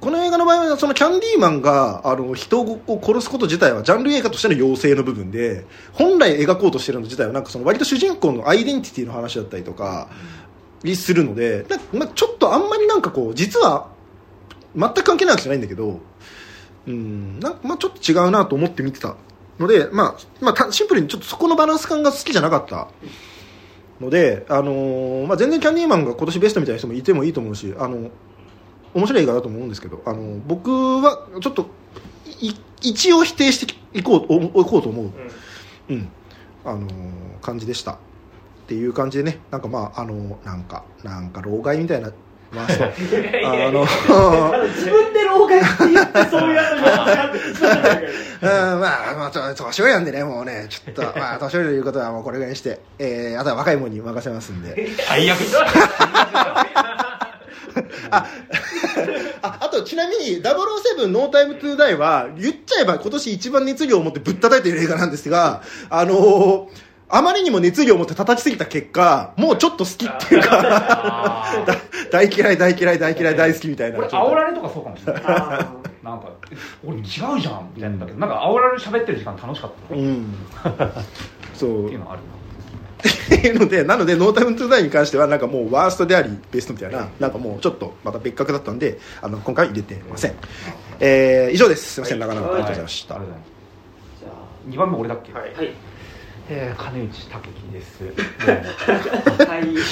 [0.00, 10.08] この映画の場合はそのキャンディーマンがあの人を殺すこと自体はジャンル映画としての要請の部分で本来描こうとしてるの自体はなんかその割と主人公のアイデンティティの話だったりとか
[10.82, 13.88] にするのでまあ、ちょっとあんまりなんかこう実は
[14.76, 16.00] 全く関係ないわけじゃないんだけど
[16.86, 19.16] うんなんかまあ、ちょっと違うなと思って見てた
[19.58, 22.88] ので、まあまあ、シンプルにちょっとそこのバランス感が好きじゃなかった。
[24.00, 28.10] ので、あのーまあ、全然キャンディーマンが今年ベストみたいな人もいてもいいと思うしあの
[28.94, 31.66] 面白い映画だと思うんですけどあの僕はちょっと
[32.40, 35.12] い一応否定していこうおいこうと思う、
[35.88, 36.08] うん。
[36.64, 37.92] あのー感じでした。
[37.92, 37.96] っ
[38.66, 42.10] ていう感じでねなんかまああのーなんかなんか老害みたいな
[42.54, 42.88] 回すとあ
[43.70, 43.84] の
[44.68, 48.12] 自分で老害って言ってそういうやつに間違ってる
[48.44, 48.48] うん
[48.80, 54.90] まあ、まあ、ちょ年寄りなんでね、もうね、ちょっと、 まあ、年寄りということはもうこれぐらいにして、えー、あとは若い者に任せますんで。
[55.00, 55.38] 最悪
[58.10, 58.26] あ、
[59.42, 71.44] ああと、ちなみに、007ノータイムトゥーダイは、言っちゃえば今年一番熱量を持ってぶったたいている映画なんですが、あのーあまりにも熱量を持って叩きすぎた結果、もうちょっと好きっていうか、
[72.10, 73.96] 大嫌い、大嫌い、大嫌い、大好きみたいな。
[73.98, 75.22] これ煽られとかそうかもしれない。
[75.26, 79.94] あなんかえ俺違うじゃんみたいなんだけどなんか煽られ喋ってる時間楽しかった。
[79.94, 80.34] っうん。
[81.54, 81.98] そうていう。
[82.00, 82.22] のはある
[83.08, 90.34] っていうので、なので、ノータイムトゥーダイに関しては、なんかもうワーストであり、ベストみたいな、なんかもうちょっとまた別格だったんで、あの、今回入れてません。
[91.00, 91.94] えー、以上です。
[91.94, 93.16] すいません、長々とありがとうございました。
[93.16, 93.26] あり。
[93.26, 93.42] がとう
[94.20, 95.32] じゃございます2番目俺だっけ？
[95.32, 95.52] はい。
[95.54, 95.72] あはい。
[96.50, 98.04] えー金内武樹です。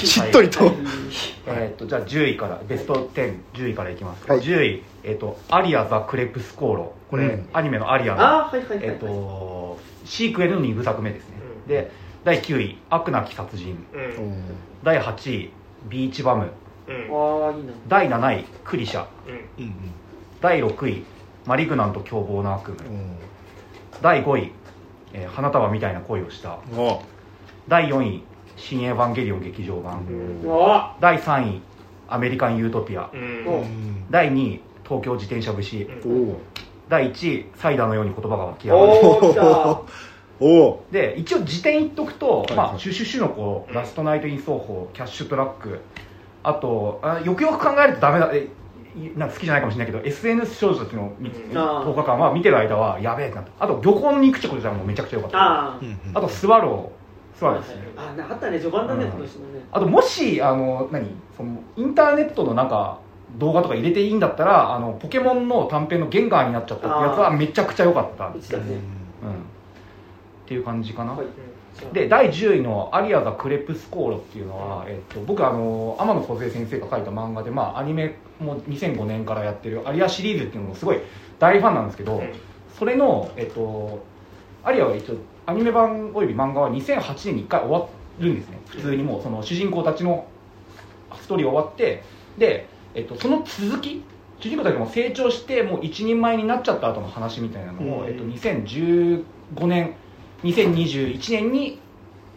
[0.07, 0.71] しっとりと。
[1.47, 4.39] えー、とじゃあ10位からベスト1010位からいきます、はい。
[4.39, 7.49] 10位、えーと「アリア・ザ・クレプスコーロ」これ、うん。
[7.53, 8.87] アニメの「アリアの」あはいはいはいはい。
[8.87, 11.69] えー、とシークエルの2部作目ですね、うん。
[11.69, 11.91] で
[12.23, 13.85] 第9位「悪なき殺人。
[13.93, 14.31] ううん。
[14.31, 14.43] ん」
[14.83, 15.49] 第8位
[15.89, 16.49] 「ビーチバム。
[16.87, 16.95] うん。
[16.95, 19.05] ああいいな」第7位「クリシャ。
[19.27, 19.65] うん。
[19.65, 19.73] うん」
[20.41, 21.03] 第6位
[21.45, 22.79] 「マリグナント凶暴な悪夢。
[22.79, 22.99] う」
[24.01, 24.51] 第5位、
[25.13, 26.57] えー花束みたいな恋をした。
[27.67, 28.23] 第4位
[28.57, 30.05] 「新エヴァンゲリオン劇場版」
[30.99, 31.61] 第3位
[32.09, 33.09] 「アメリカン・ユートピア」
[34.11, 35.89] 第2位東京自転車節。
[36.89, 38.99] 第1位サイダーのように言葉が湧き上がる
[40.91, 45.79] で一応辞典言っとくと、いまあ、シュシュシュの子、ラストナイト・イン・奏法、キャッシュトラック、
[46.43, 48.47] あと、あよくよく考えるとダメだ、え
[48.95, 51.83] いなんか好きじゃないかもしれないけど、SNS 少女たちのみあー。
[51.83, 53.51] 10日間は見てる間はやべえってなった。
[53.63, 55.37] あと、漁港の肉ちょこちゃんもめちゃくちゃ良かった。
[55.39, 55.79] あ
[56.13, 57.81] あと、スワロー、スワローですね。
[57.97, 59.65] あなあったね序盤だねうん今年のね。
[59.71, 62.99] あと、もし、あの、何その、インターネットのなんか、
[63.37, 68.27] 動画とか入れていいんだったら、あの、ポケモンの短編のゲンガーになっちゃったってやつはめちゃくちゃ良かった。
[68.27, 68.33] うん。
[68.33, 68.55] っうち
[70.53, 71.13] だねていう感じかな。
[71.13, 71.27] はい。
[71.91, 80.99] で第10位の「アリアがクレプスコーロ」っていうのは、えっと、僕あの天野梢先生が書いた漫画で、まあ、アニメも2005年からやってる「アリア」シリーズっていうのもすごい
[81.39, 82.21] 大ファンなんですけど、
[82.77, 84.03] それの、えっと、
[84.63, 85.15] アリアは一応
[85.47, 87.87] アニメ版および漫画は2008年に1回終わ
[88.19, 88.59] るんですね。
[88.67, 90.25] 普通にもうその主人公たちの
[91.19, 92.03] ストーリーが終わって
[92.37, 94.03] で、えっと、その続き
[94.39, 98.07] 主人公たちも成長してもう一人前になっちゃった後の話みたいなのを、うん。
[98.07, 99.23] えっと、2015
[99.67, 99.95] 年
[100.43, 101.79] 2021年に、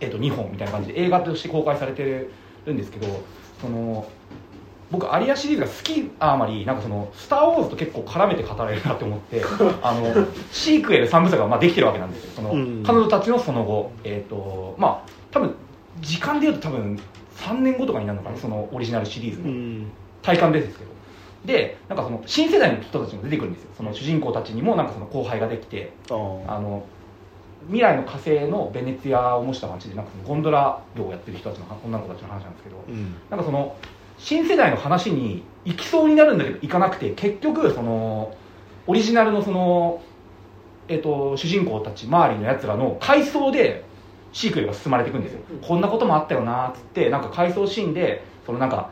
[0.01, 2.03] えっと、2本みたいな感じで映画として公開されて
[2.65, 3.07] るんですけど
[3.61, 4.09] その
[4.91, 9.43] 僕アリアシリーズが好きあまりなんかその「スター・ウォーズ」と結構絡めて語られるなって思って
[9.83, 12.31] あのシークエル3部作がまあできてるわけなんですよ。
[12.37, 12.83] その、うん。
[12.85, 15.55] 彼女たちのその後えっ、とまあ多分
[16.01, 16.99] 時間でいうと多分
[17.37, 19.87] 3年後とかになるのかなそのオリジナルシリーズの、うん。
[20.23, 20.91] 体感ですけど。
[21.45, 23.71] でなんかその新世代の人たちも出てくるんですよ。
[23.77, 26.85] その主人公たちにもなんかその後輩ができてあの
[27.67, 33.15] 未来の火星のベネツィアを模した街でなんかそのゴンドラ業をやってる人たちの女の子たちの話なんですけど、うん。
[33.31, 33.77] なんかその
[34.19, 38.35] 新世代の話に行きそうになるんだけど行かなくて結局その
[38.87, 40.01] オリジナルのその、
[40.89, 43.85] えっと主人公たち周りのやつらの回想で
[44.33, 45.59] シークエルが進まれていくんですよ、うん。
[45.59, 48.91] こんなこともあったよなっつってなんか回想シーンでそのなんか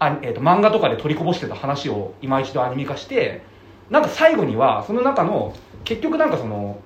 [0.00, 3.42] あ、えっと漫画とかで取りこぼしてた話を今一度アニメ化して
[3.90, 5.54] なんか最後にはその中の
[5.84, 6.80] 結局なんかその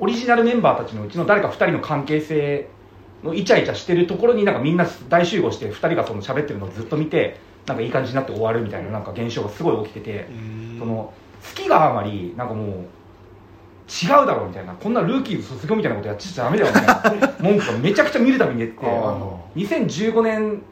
[0.00, 2.68] オリジナルメンバーたちのうちの誰か2人の関係性
[3.22, 10.28] のイチャイチャしてるところになんかみんな大集合して2人がその喋ってるのをずっと見てなんかいい感じになって終わるみたいななんか現象がすごい起きてて、
[10.78, 11.12] その
[11.56, 12.68] 好きがあまりなんかもう
[13.88, 18.88] 違うだろうみたいなこんなルーキーズ卒業みたいなことやっちゃダメだよみたいな 文句がめちゃくちゃ見るたびに出てあー。
[18.88, 20.62] あの2015年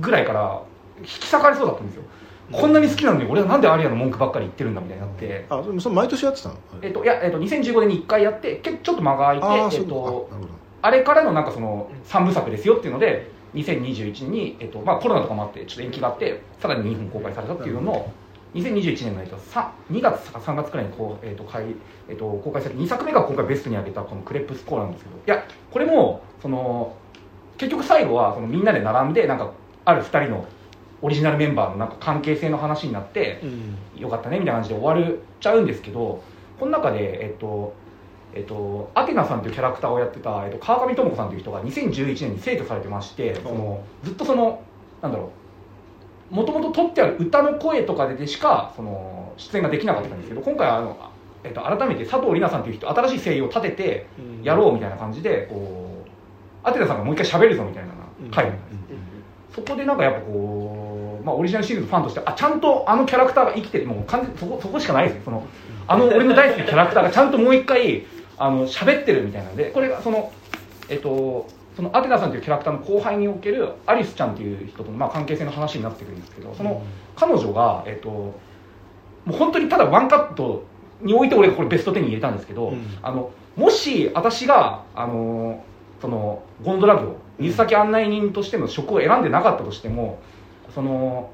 [0.00, 0.62] ぐらいから
[1.00, 2.02] 引き裂かれそうだったんですよ
[2.52, 6.56] こんなに好きなのに俺はなんでアリアの文句ばっかり言ってるんだみたいになって、あそれ毎年やってたの？
[6.82, 10.30] えっと、いや、えっと、2015年に1回やってけちょっと間が空いてああえっとと
[10.82, 18.12] あれからのなんかその3部作ですよっていうので2021年に、えっとまあ、コロナとかもあってちょっと延期があってさらに2本公開されたっていうのの
[18.54, 21.64] 2021年の、えっと、さ2月か3月くらいにこう、えっと開
[22.08, 26.96] えっと、公開されて2作目が今回ベストに挙げたこの「クレップスコーラ」なんですけどいやこれもその
[27.58, 29.52] 結局最後はそのみんなで並んでなんか
[29.84, 30.46] ある2人の
[31.02, 34.00] オリジナルメンバーのなんか関係性の話になってうん。
[34.00, 36.22] よかったねみたいな感じで終わるちゃうんですけど
[36.58, 37.74] この中で、えっと
[38.32, 44.62] えっと、アテナさんというキャラクターをやってた、えっと、川上智子さんという人が2011年に逝去されてましてそのずっとその
[45.02, 45.32] なんだろ
[46.30, 51.10] うもともと取ってある歌の声とかでしかその出演ができなかったんですけど今回はあの、
[51.42, 54.06] えっと、改めて佐藤里奈さんという人新しい声優を立てて
[54.44, 56.10] やろうみたいな感じでこう
[56.62, 57.90] アテナさんがもう一回喋るぞみたいな
[58.30, 58.80] 回なんです。
[59.54, 60.79] そこでなんかやっぱこう、
[61.24, 65.16] まあ、オリジナルシリーズファンとしてあちゃんとあのキャラクターが生きててもう完全そこそこしかないです。
[65.16, 65.46] よその
[65.86, 68.04] あの俺の大好きなキャラクターがちゃんともう一回
[68.38, 70.32] あの喋ってるみたいなんでこれがその
[70.88, 76.82] えっとそのアテナさんというキャラクターの後輩におけるアリスちゃんという人との、まあ、関係性の話になってくるんですけどその
[77.16, 78.34] 彼女が、えっと、も
[79.28, 80.64] う本当にただワンカット
[81.00, 82.98] において俺がこれベスト10に入れたんですけど、うん。
[83.02, 85.64] あのもし私があの
[86.00, 90.18] そのゴンドラ業水先案内人としての職を選んでなかったとしても
[90.74, 91.30] その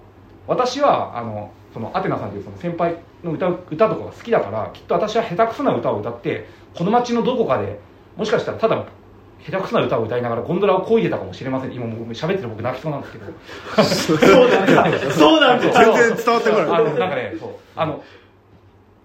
[0.47, 7.79] 私はあのそのアテナさんというその先輩の歌う歌とかが好きだからきっと私は下手くそな歌を歌ってこの街のどこかで
[8.17, 8.87] もしかしたらただ
[9.45, 11.73] 下手くそな歌を歌いながらゴンドラを漕いでたかもしれません。
[11.73, 13.25] 今もう喋ってる僕泣きそうなんですけど。
[14.27, 16.67] そうなんだ そうなんだ全然伝わってこない。
[16.67, 17.51] あのなんかねそう。
[17.77, 18.03] あの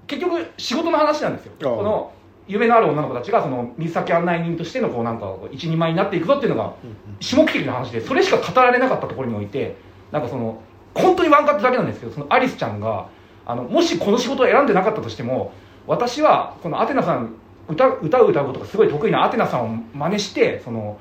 [0.07, 1.53] 結局仕事の話なんですよ。
[1.75, 2.11] この
[2.47, 6.73] 夢のある女の子たちがその水先案内人としてのこうなんか一人前になっていくぞっていうのが
[7.19, 9.75] 下目的な話でそれしか語られなかったところにおいて
[10.11, 10.61] なんかその
[10.93, 13.07] 本当にワンカットだけなんですけどそのアリスちゃんが
[13.45, 15.53] あのもしこの仕事を選んでなかったとしても
[15.87, 17.35] 私はこのアテナさん
[17.67, 20.97] 歌歌を歌うことがすごい得意なアテナさんを真似してその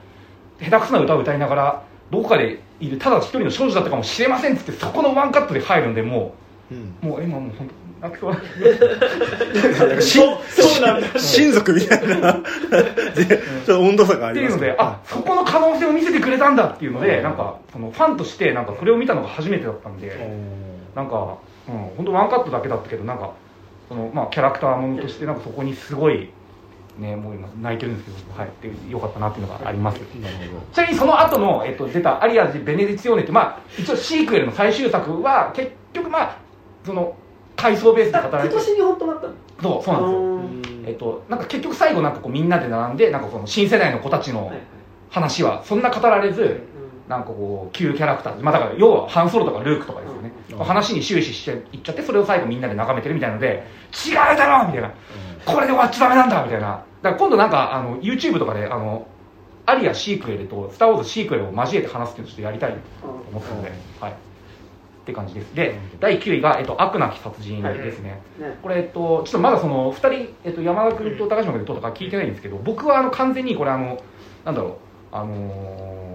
[0.60, 6.34] 下手くそな歌を歌いながらどこかでいるただ一人の少女だったかもしれませんっつってそこのワンカットで入るんでも
[6.70, 6.94] うん。
[7.02, 8.34] うもう今もう本当泣きそう
[10.02, 11.18] そうそうなんだ。
[11.18, 12.32] 親族みたいな。
[13.14, 14.60] でちょっと温度差があってります。
[14.60, 20.16] ねいうのであそこの可能性を見せてくれたんだっていうのでなんかそのファンとしてなんかそれを見たのが初めてだったんで
[20.94, 23.32] なんか、うん、本当ワンカットだけだったけどなんか
[23.88, 26.30] その、まあ、キャラクターものとしてなんかそこにすごい
[26.98, 29.96] ねもう今泣いてるんですけど、はい、でよかったなっていうのがあります。
[29.96, 36.36] なるほちなみにその後の、えっと、出た「アリアジ・ベネディツィオーネ」って、まあ、一応シークエルの最終作は結局まあ
[36.84, 37.16] その
[37.60, 39.34] 回想ベースで語られてあ今年に本当なったの？
[39.62, 40.80] そうそうなんですよ。
[40.80, 40.86] ん。
[40.86, 44.52] えっと、なんか結局最後なんかこうみんなで並んでなんかこの新世代の子たちの
[45.10, 46.60] 話はそんな語られず
[47.08, 53.64] なんかこう旧キャラクター、まあ、だから要はハンソロとかルークとかですよね、うんまあ話に終始していっちゃってそれを最後みんなで眺めてるみたいなので
[54.06, 54.92] 違うだろみたいな。
[55.46, 56.84] これで終わっちゃダメなんだみたいな。
[57.02, 59.06] だから今度なんかあの YouTube とかであの
[59.66, 62.78] アリアシークエルとスター・ウォーズシークエルを交えて話すっていうのをちょっとやりたいと
[63.30, 64.14] 思ったので、はい
[65.02, 65.54] って感じです。
[65.54, 68.58] で第9位が、えっと、悪なき殺人ですね、ね。
[68.62, 73.98] これ、えっと、ちょっとまだその2人、えっと、山田君と高島君ととか聞いてないんですけど僕はあの完全にこれあの
[74.44, 74.72] なんだろう
[75.12, 76.10] あのー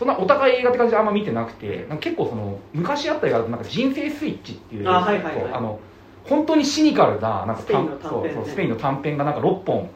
[0.00, 5.52] そんなお互い映画って感じであんま見てなくてなんか結構その昔あった映画だとなんか人生スイッチっていうあはいはいはい。
[5.52, 5.78] あの
[6.24, 8.30] 本当にシニカルななんかスペインの短編ね。
[8.34, 9.90] そうそうスペインの短編がなんか6本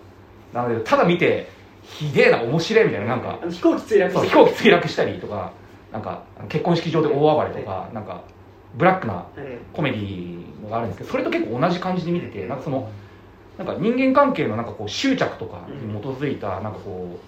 [0.52, 1.48] なのでただ見て
[1.84, 5.52] ひでえな面白いみたいななんかあの飛行機墜落そう飛行機墜落したりとか
[5.94, 8.24] なんか結婚式場で大暴れとかなんか
[8.74, 12.90] ブラックなえコメディのがあるんですけどそれと結構同じ感じで見ててなんかその
[13.56, 17.20] なんか人間関係のなんかこう執着とかに基づいたなんかこ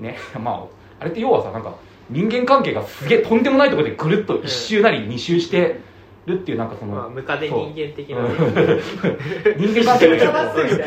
[0.00, 0.62] うね まあ
[1.00, 1.74] あれって要はさなんか
[2.08, 5.80] 人間関係がすげえとんでもないところでぐるっと一周なり二周して
[6.26, 8.28] るっていうなんかそまあ、のムカデ人間的なね、
[9.58, 10.08] 人間関係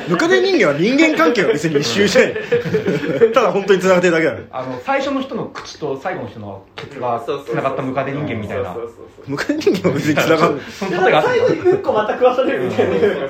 [0.09, 2.33] ムカデ人間は人間関係は別に一周して
[3.19, 8.75] ない ただ本当に繋がってるだけだねあの最初の人の口と最後の人のケツがつながったムカデ人間みたいな。
[9.27, 10.61] ムカデ人間は別に繋がる。
[10.69, 13.29] そので例えがあった最後にうんこまた食わされるみたいなそうそうそう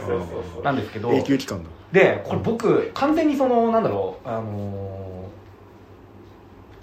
[0.55, 4.96] そうなんですけど永久期間だでこれ僕完全に そのなんだろうあのー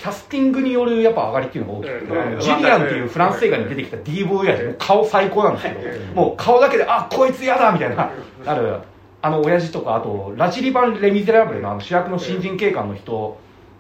[0.05, 8.11] キャスティングによるやっぱ上がりっていうのが大きくて、うんジュリアンっていうフランス映画に出てきた D ボーイヤーもう顔最高なんですけど、もう顔だけであこいつ嫌だみたいな
[8.45, 8.81] ある。
[9.23, 13.39] あの親父とかあとラジリバン・レ・ミゼラブルのあの主役の新人警官の人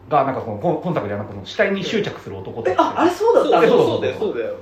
[0.08, 4.16] がなんかその今今作ではなんかその死体に執着する男とえああれそうだったそうだよ。
[4.18, 4.56] そうだよ、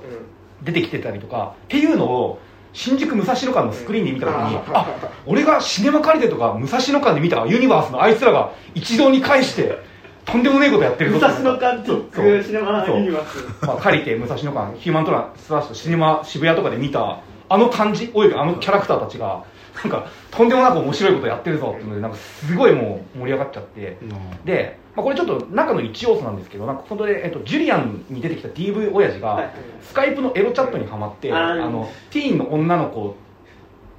[0.63, 2.39] 出てきてたりとかっていうのを
[2.73, 4.85] 新宿武蔵野館のスクリーンで見た時に、あ
[5.25, 9.92] 俺がシネマカリテとか武蔵野館で見たユニバースのあいつらが一堂に会して
[10.25, 17.19] とんでもねえことやってるぞ武蔵野館ティックシネマユニバースまあ、借りて武蔵野館ヒューマントランスラッシュシネマ渋谷とかで見た
[17.49, 19.45] あの感じおよびあのキャラクターたちが
[19.83, 23.97] なんかとんでもなく面白いことやってるぞっていうのでなんかすごいもう盛り上がっちゃって。
[24.45, 33.15] で、まあ、これちょっと中の一要素なんですけどなんか本当で、えっと、ジュリアンに出てきた DV 親父が、はいはいスカイプのエロチャットにはまって、あのティーンの女の子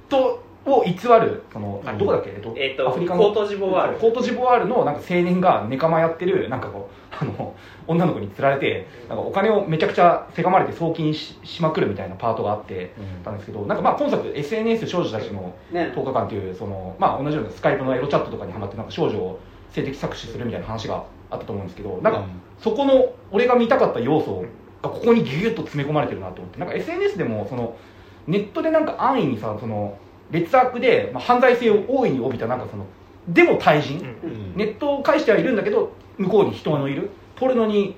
[0.09, 3.23] とを偽るそのあれどこだっけ、えっとえっとアフリカの？
[3.23, 3.97] コートジボワール。
[3.99, 7.53] コートジボワールのなんか青年がネカマやってるなんかこう あの
[7.87, 12.91] 女の子に釣られてなんかお金をめちゃくちゃせがまれて送金ししまくるみたいなパートがあって
[13.23, 13.35] たん。
[13.35, 15.93] ですけどなんかまあ今作 SNS 少女たちのね。
[15.95, 19.39] 10日間っていうその、まあ、同じようなスカイプのエロチャットとかにハマってなんか少女を
[19.69, 22.23] 性的搾取するみたいな話があったと思うんですけどなんか
[22.57, 24.43] そこの俺が見たかった要素
[24.81, 27.75] がここにギュギュッと詰め込まれてるなと思ってなんか SNS でもその
[28.27, 29.97] ネットでなんか安易にさその
[30.31, 32.85] 劣悪で、まあ、犯罪性を大いに帯びたなんかその
[33.27, 34.53] でも対人、うん。
[34.55, 37.95] ネットを介してはいるんだけど向こうに人のいるポルノに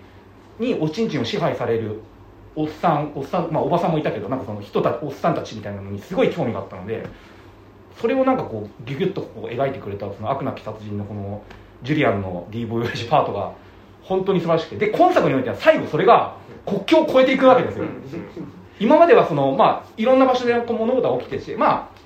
[0.59, 2.01] におちんちんを支配される
[2.55, 7.05] おっさんおっさん、まあ、おばさんもいたけどなんかその人たおっさんたちみたいなのにすごい興味があったので
[8.01, 11.43] それをなんかこうギュギュッとこう描いてくれたその悪なき殺人のこの
[11.83, 13.53] ジュリアンの D ボーイ親父パートが
[14.01, 16.35] 本当に素晴らしくてで今作においては最後それが
[16.65, 17.85] 国境を越えていくわけですよ。
[18.79, 21.96] 今まではその、まあ、いろんな場所でこう物事が起きてしまあ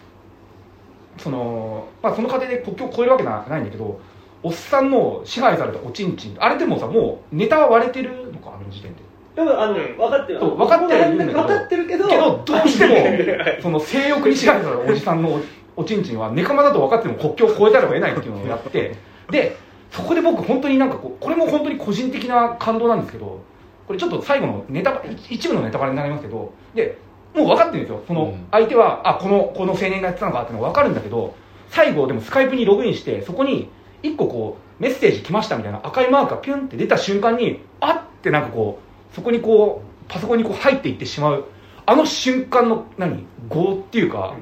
[1.18, 4.00] その,、まあ、その過程で国境を越えるわけなないんだけど
[4.44, 6.36] おっさんの支配されたおちんちん。
[6.40, 9.02] あれでもさもうネタは割れてるのかあの時点で。
[9.36, 9.76] でもあの
[10.10, 10.40] かってる。
[10.40, 12.96] 分かってはいる分かってるけどけどどうしても
[13.62, 15.40] その性欲に支配されたおじさんの
[15.76, 18.96] おおちんちんはネカマだと分かっても国境を越えたらを得ないっていうのをやって。
[19.30, 19.56] で
[19.92, 23.42] そこで僕本当になんかこうこれも本当に個人的な感動なんですけど
[23.86, 26.98] これちょっと最後のネタバ一部のネタバレになりますけどで
[27.34, 28.04] もう分かってるんですよ。
[28.08, 28.48] そのうん。
[28.52, 31.36] 相手はあこのこの青年がやってたのかっていうのが分かるんだけど
[31.70, 33.70] 最後でもスカイプにログインしてそこに
[34.04, 38.80] 一個こうメッセージ来ましたみたいな赤いマークがピュンって出た瞬間にあってなんかこ
[39.12, 41.46] うそこにこうパソコンにこう入っていってしまう。
[41.86, 44.36] あの瞬間の何業っていうか、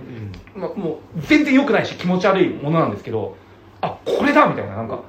[0.56, 3.38] まあ、もう全然良くないし気持ち悪いものなんですけど
[3.82, 4.48] あこれだ!
[4.48, 5.02] みたいななんか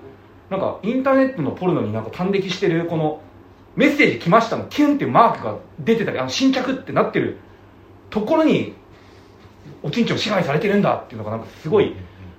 [0.48, 3.20] なんかインターネットのポルノになんか端的してるこの
[3.77, 7.39] メッセージ来ましたのキュンっていうマークが出てたりあの新着ってなってる
[8.11, 8.74] ところに
[9.82, 11.95] おちんちんを支配されてるんだっていうのがなんかすごい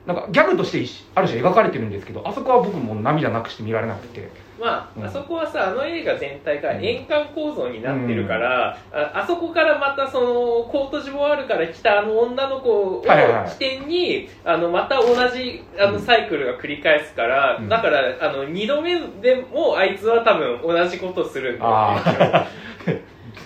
[0.06, 4.30] なんかギャグとして一ある種描かれてるんですけどあそこは僕も涙なくして見られなくて。
[4.60, 5.06] まあ、うん。
[5.06, 10.28] あそこはさあの映画全体が円環構造になってるから、ああそこからまたその
[10.72, 13.50] コートジボワールから来たあの女の子をはいはいはい。
[13.52, 17.70] 起点に、あのまた同じあのサイクルが繰り返すから、うん。
[17.70, 23.02] だからあの2度目でもあいつは多分同じことするんだよ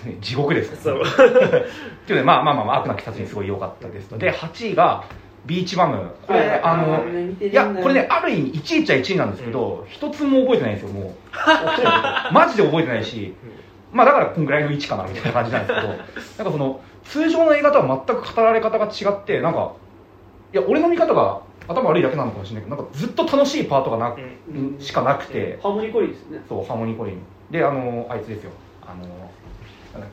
[0.06, 0.82] ねあ地獄です。
[0.82, 1.02] そう。
[2.06, 4.10] というまあまあまあまあ悪なき殺人すごい良かったです。
[4.10, 5.04] ので8位が
[5.46, 6.14] ビーチバム。
[6.26, 7.04] これ、はいあの
[7.40, 11.12] いやこれねある意味1位っちゃ1位なんですけど一、つも覚えてないんですよもう。
[12.32, 13.34] マジで覚えてないし。
[13.92, 15.88] まあだからこんぐらいの位置かなみたいな感じなんですけど。
[15.94, 16.10] なんか
[16.44, 19.72] その通常の映画とは全く語られ方が違ってなんか
[20.52, 24.76] いや俺の見方が頭悪いだけなのかもしれないけどなんかずっと楽しいパートがなく、うん。
[24.78, 26.40] しかなくて、ハーモニーコリーですね。
[26.48, 27.18] そうハーモニーコリン
[27.50, 28.50] であのあいつですよ。
[28.82, 29.30] あの
[29.98, 30.10] なんだっ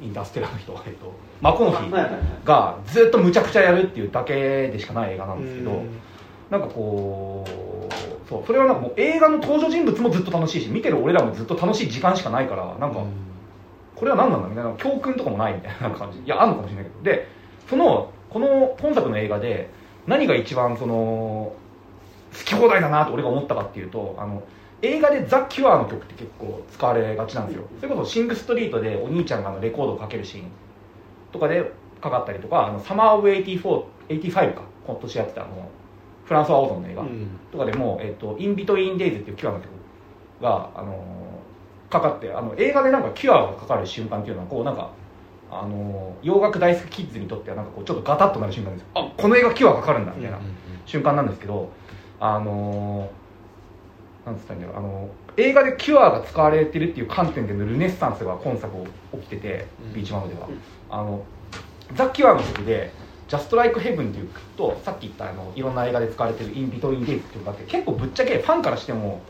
[0.00, 1.90] けインターステラーの人えっとマコノヒ
[2.44, 6.00] がずっとむちゃくちゃやるっていうだけでしかない映画なんですけど、うん。
[6.50, 13.04] なんかこうそうそれはなんかもう映画の登場人物もずっと楽しいし見てる俺らもずっと楽しい時間しかないからなんか、
[13.94, 16.18] これは何なんだみたいな教訓とかもないみたいな感じ。
[16.20, 17.02] いやあんのかもしれないけど。
[17.02, 17.28] で
[17.68, 19.70] そのこの本作の映画で
[20.06, 24.42] 何が一番その好き放題だなと俺が思ったかっていうとあの
[24.82, 27.64] 映画で「ザ・キュア」の曲って結構使われがちなんですよ。
[27.80, 30.44] それこそシング・ストリートでお兄ちゃんがあのレコードをかけるシーン
[31.32, 35.68] とかでかかったりとかあのサマー・オブ・84 85か今年やってたあの
[36.24, 37.02] フランソワ・オゾンの映画、
[37.52, 39.68] とかでも「えっと In Between Days」っていうキュアの曲
[40.42, 40.96] が、あのー
[41.88, 44.90] かかってあの映画でなんかキュアがかかる瞬間っていうのはこうなんか、
[45.52, 50.38] あのー洋楽大好きキッズにとってはなんかこうちょっとガタッとなる瞬間ですあこの映画キュアがかかるんだみたいな
[50.84, 51.68] 瞬間なんですけど
[52.18, 53.25] あのー
[54.26, 54.72] なんつったんだろ。
[54.72, 58.72] うあの映画でキュアが使われてるっていう観点でのルネッサンスが今作
[59.12, 59.94] 起きてて、うん。
[59.94, 60.60] ビーチマムでは、うん。
[60.90, 61.24] あの
[61.94, 62.92] ザ・キュアの曲で
[63.28, 69.20] 「Just Like Heaven」っていう曲とさっき言ったあのいろんな映画で使われてる「In Between Days」っていう曲があって結構ぶっちゃけファンからしても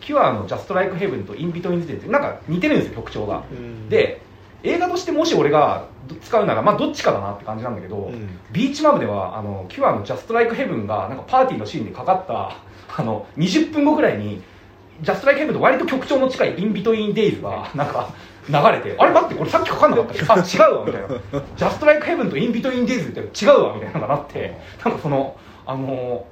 [0.00, 3.44] キュアの「Just Like Heaven」と「In Between Days」ってなんか似てるんですよ曲調が。
[3.88, 4.20] で
[4.62, 5.86] 映画としてもし俺が
[6.22, 8.10] 使うならまあどっちかだなって感じなんだけど、
[8.52, 12.58] ビーチマムではあのキュアの「Just Like Heaven」がなんかパーティーのシーンでかかった
[13.00, 14.42] あの20分後ぐらいに
[15.02, 18.10] 「Just Like Heaven」と割と曲調の近い「In Between Days」がなんか
[18.48, 21.08] 流れてあれ待ってこれさっきかかんなかった あ違うわみたいな
[21.56, 24.56] 「Just Like Heaven」と「In Between Days」って違うわみたいなのがなって。
[24.84, 25.36] なんかその
[25.66, 26.24] あの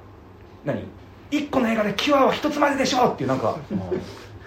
[0.65, 0.83] 何？
[1.31, 3.55] 一個の映画でキュアは一つまででしょっていうなんか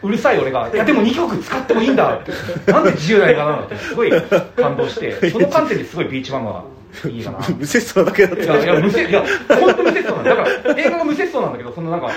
[0.02, 2.32] うるさい俺が「いやでも2曲使ってもいいんだ」って。
[2.72, 4.10] なんで自由な映画なのってすごい
[4.56, 5.12] 感動して。
[5.30, 6.64] その観点ですごいビーチマムは
[7.08, 7.38] いいかな。
[7.58, 12.10] 無節操だけだっいたやいや無節いや本当無節操なんだだから映画が無節操なんだけどそのなんか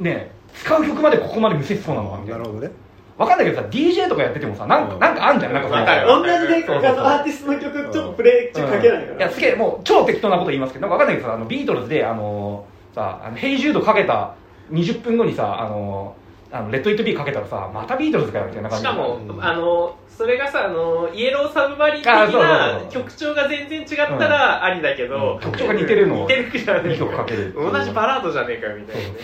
[0.00, 2.38] ね使う曲までここまで無節操なのかみたいな。
[2.38, 2.72] なるほどね。
[3.18, 5.00] わかんないけどさ DJ とかやっててもさなんかうん。
[5.00, 5.74] なんかあんじゃんなんかそ
[6.22, 6.92] 同じでそうそうそう。
[6.92, 9.16] あのアーティストの曲ちょっとプレイ中かけないから。
[9.16, 14.32] いやすげえもう超適当なこと言いますけどなんかわかんないけどさあのビートルズであのさあのヘイジュードかけた
[14.72, 16.14] 20分後にさあの
[16.52, 18.84] あのレット・イット・ビーかけたらさまたビートルズかよみたいな感じ。
[18.84, 19.44] でしかも、うん。
[19.44, 25.40] あのそれがさあのイエローサブマリン的な曲調が全然違ったらありだけど、うん。
[25.40, 26.20] 曲調が似てるの。
[26.20, 29.14] を似てるじゃねえ2曲かける同じバラードじゃねえかよみたいなね。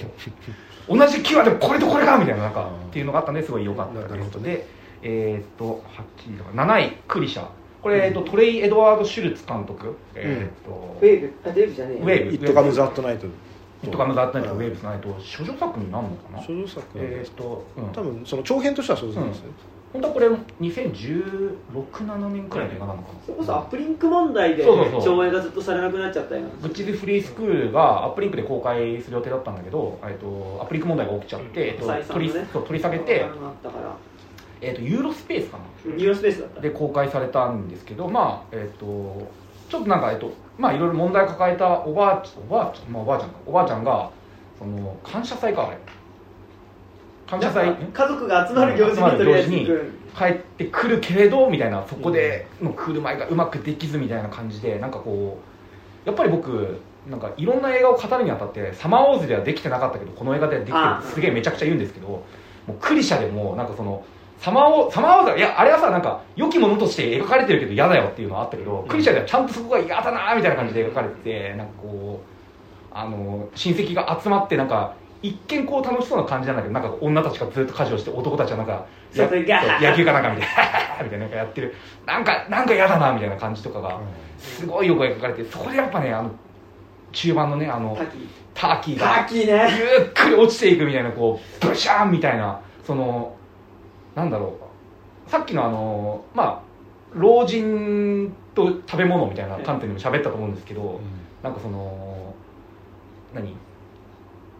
[0.89, 2.89] 同じキュアでもこれとこれがみたいななんかうん。
[2.89, 4.01] っていうのがあったんですごい良かった。
[4.01, 4.67] なるほどですで
[5.03, 5.83] えーっと
[6.27, 7.47] 8位とか7位クリシャ。
[7.83, 11.51] これ、えっと、トレイ・エドワード・シュルツ監督、えーっとウェーブ。
[11.51, 12.03] あデーブじゃねえよ。
[12.05, 12.33] ウェーブ。
[12.33, 13.27] イットカムズアットナイト
[13.83, 16.43] イットカムズ・アットナイトウェーブススナイト処女作になるのかな？
[16.43, 19.47] 少女作えーっと、うん、多分その長編としては少女作ですね。
[19.93, 20.29] 本当はこれ
[20.61, 23.19] 201617年くらいの映画なのかな？
[23.27, 31.79] それこそアップリンク問題で上映がずっとされなくなっちゃったよブッチズ・フリースクールがアップリンクで公開する予定だったんだけど、えっと、アップリンク問題が起きちゃって、
[32.09, 33.31] 取りそう取り下げて、あっ
[33.63, 33.97] たから。
[34.63, 35.65] えっと、ユーロスペースかな？
[35.97, 36.61] ニューロスペースだった。
[36.61, 39.29] で公開されたんですけどまあえっ、と
[39.69, 44.11] ちょっとなんかえっとまあいろいろ問題を抱えたおばあちおばあちゃん、まあ、おばあちゃんかおばあちゃんが
[44.59, 45.79] その感謝祭かあれ。
[47.27, 47.75] 感謝祭？
[47.93, 55.39] 家族が集まる行事にとりあえ帰ってくるけれどみたいなそこでの振る舞いがうまくできずみたいな感じでなんかこ
[56.05, 62.25] うやっぱり僕なんかいろんな映画を語るにあたってサマーウォーズではできてなかったけどこの映画ではできてるあってすげえめちゃくちゃ言うんですけども
[62.69, 64.05] うクリシャでもなんかその
[64.43, 80.57] サマーウォーサマーウォーズはいやあれはさなんか良きものとして描かれてるけど嫌だよっていうのはあったけど、クリシャではちゃんとそこが嫌だなみたいな感じで描かれててなんかこうあの親戚が集まってなんか一見こう楽しそうな感じなんだけどなんか女たちがずっと家事をして男たちはなんか野球かなんかみたい
[80.99, 81.75] な みたいななんかやってる。
[82.05, 84.01] なんかなんか嫌だなみたいな感じとかが
[84.39, 86.31] すごいよく描かれてそこでやっぱねあの
[87.13, 88.19] 中盤のねあのタキ
[88.55, 89.69] ターキータがキね。
[90.01, 93.37] ゆっくり落ちていくみたいなこうブシャーンみたいなその
[94.15, 94.59] なんだろ
[95.27, 96.63] うさっきのあのまあ
[97.15, 101.01] 老人と食べ物みたいな観点でも喋ったと思うんですけど、
[101.43, 102.35] なんかその
[103.35, 103.55] 何？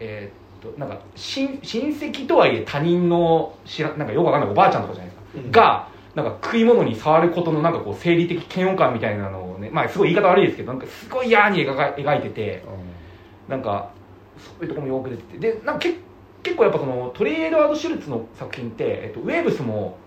[0.01, 5.51] えーっとなんか親親戚とはいえ他人の知らなんかよくわかんないおばあちゃんとかじゃないですか、うん。
[5.51, 12.65] がなんか食い物に触ることのなんかこう生理的嫌悪感みたいなのをねまあすごい言い方悪いですけどなんかすごい嫌に描か描いてて
[13.49, 13.91] なんか
[14.39, 15.39] そういうところもよく出てて。
[15.39, 15.95] でなんかけ
[16.43, 19.99] 結構やっぱそのトリエドワード・シュルツの作品って、えっと、ウェーブスも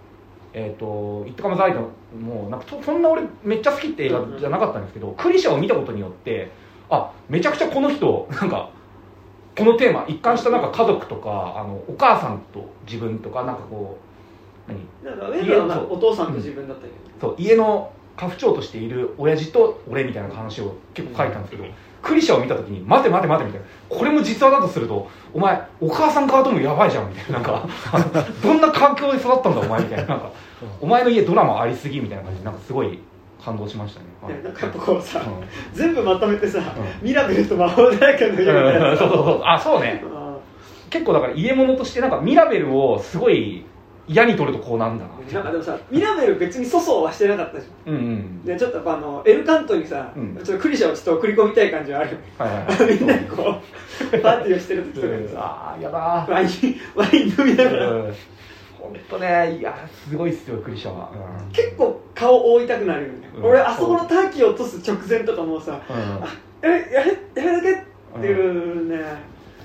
[0.53, 1.79] えっと「イット・カム・ザ・イト」
[2.17, 6.51] もなんかそそんな俺めっちゃ好きって映画じゃなかったんですけど、クリシャを見たことによって
[6.89, 8.69] あめちゃくちゃこの人なんか
[9.57, 13.97] このテーマ一貫したなんか家族とかあのお母さんと自分とかなんかこ
[14.69, 15.11] う何？
[15.11, 21.65] なんかウェブはなんかお父さんと自分だったけど、そう家の家父長としている親父と俺みたいな話を結構書いたんですけど、
[22.05, 23.67] クリシャを見た時に待て待て待てみたいな。
[23.89, 27.39] これも実話だとするとお前お母さん側ともやばいじゃんみたいな。
[27.39, 27.67] なんか
[28.43, 30.05] どんな環境で育ったんだお前みたいな。
[30.05, 30.29] なんか
[30.79, 32.99] お前の家ドラマありすぎみたいな感じでなんかすごい
[33.43, 34.33] 感動しましたね、はい。
[34.33, 35.23] ねなんかやっぱこうさ、う
[35.73, 38.97] 全部まとめてさ、うミラベルと魔法大学の家みたいなん。
[38.97, 39.41] そうそうそう。
[39.43, 40.03] あそうね。
[40.13, 40.37] あ
[40.91, 43.65] 結構だから家物としてなんかミラベルをすごい
[44.07, 45.41] 嫌に取るとこうなんだな。
[45.41, 47.93] んかでもさミラベル別に粗相はしてなかったじゃん。
[47.93, 48.45] うんうん。
[48.45, 50.35] でちょっとあのエルカントにさ、うん。
[50.43, 52.17] ちょっとクリシャをちょっと送り込みたい感じはあるよ。
[52.37, 52.93] はいはいはい。
[52.99, 53.35] みんなでこ
[54.13, 56.49] うパーティーをしてる時とかにさああやだワイン
[56.95, 58.03] ワイン飲みながら。
[58.79, 59.75] 本当ねいや
[60.07, 61.09] すごいっすよクリシャは、
[61.51, 63.45] 結構顔覆いたくなるよね、うん。
[63.45, 65.95] 俺あそこのターキーを落とす直前とかもうさうん。
[65.95, 66.27] うんあ
[66.61, 69.03] やれやれやれだけっていうね、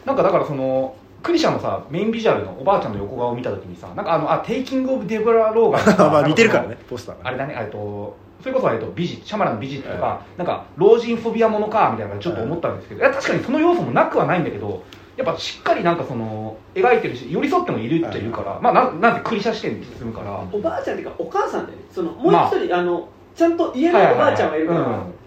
[0.04, 7.28] なんかだからそのクリシャのさメインビジュアルのおばあちゃんの横顔を見た時にさなんかあのあテイキング・オブ・デブラ・ローガンとか まあ似てるからねポスターが。
[7.28, 14.82] あれだねえっとそれこそ、えっと、ビジシャマランのビジットとか、なんか老人フォビアものかみたいなちょっと思ったんですけど、いや確かにその要素もなくはないんだけど
[15.18, 21.84] やっぱしっかりなんかその描いてるし寄り添ってもいるっちゃいるから、まあなんなんてクリシャ視点で進むから、おばあちゃんっていうかお母さんだよね。
[21.90, 25.04] そのもう一人、あ、のちゃんと家のおばあちゃんがいるから、はいはいはい。
[25.04, 25.19] うん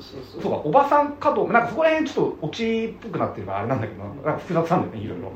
[0.00, 5.32] そうかおばさんかとなんかそこら辺ちょっとオチっぽくなってるからあれなんだけどなんか複雑なんだよねいろいろ。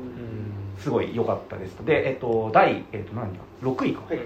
[0.79, 1.75] すごい良かったです。
[1.85, 4.19] でえっと第、えっと、何だ？6位か、はい。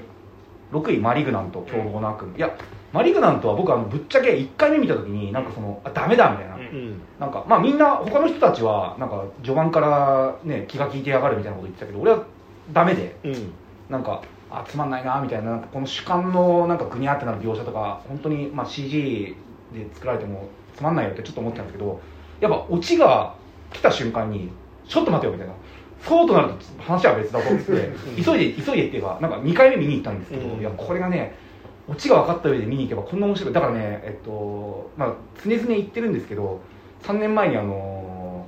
[0.72, 2.38] 6位マリグナント凶暴な悪夢。
[2.38, 2.56] いや
[2.92, 6.62] マリグナントは僕あのぶっちゃけ1回目見た時になんかそのあダメだみたいな、うん。
[6.62, 12.24] うんなんかまあみんな他の人たちはなんか序盤からね気が利いてやがるみたいなこと言ってたけど俺は
[12.74, 13.16] ダメで。
[13.24, 13.54] うん。
[13.90, 19.36] なんかあつまんないなみたいなこの主観のなんかグニャってなる描写とか本当にまあ CG
[19.74, 22.02] で作られてもつまんないよってちょっと思ってたんですけど
[22.40, 23.36] やっぱオチが
[23.72, 24.50] 来た瞬間に
[24.88, 25.54] ちょっと待てよみたいな。
[26.02, 30.60] そうとなると話は別だと思って急いで急いでっていうかなんか2回目見に行ったんですけど、うん。
[30.60, 31.36] いやこれがね
[31.88, 33.54] オチが分かった上で見に行けばこんな面白い。
[33.54, 36.60] だからねえっとまあ常々言ってるんですけど
[37.04, 38.48] 3年前にあの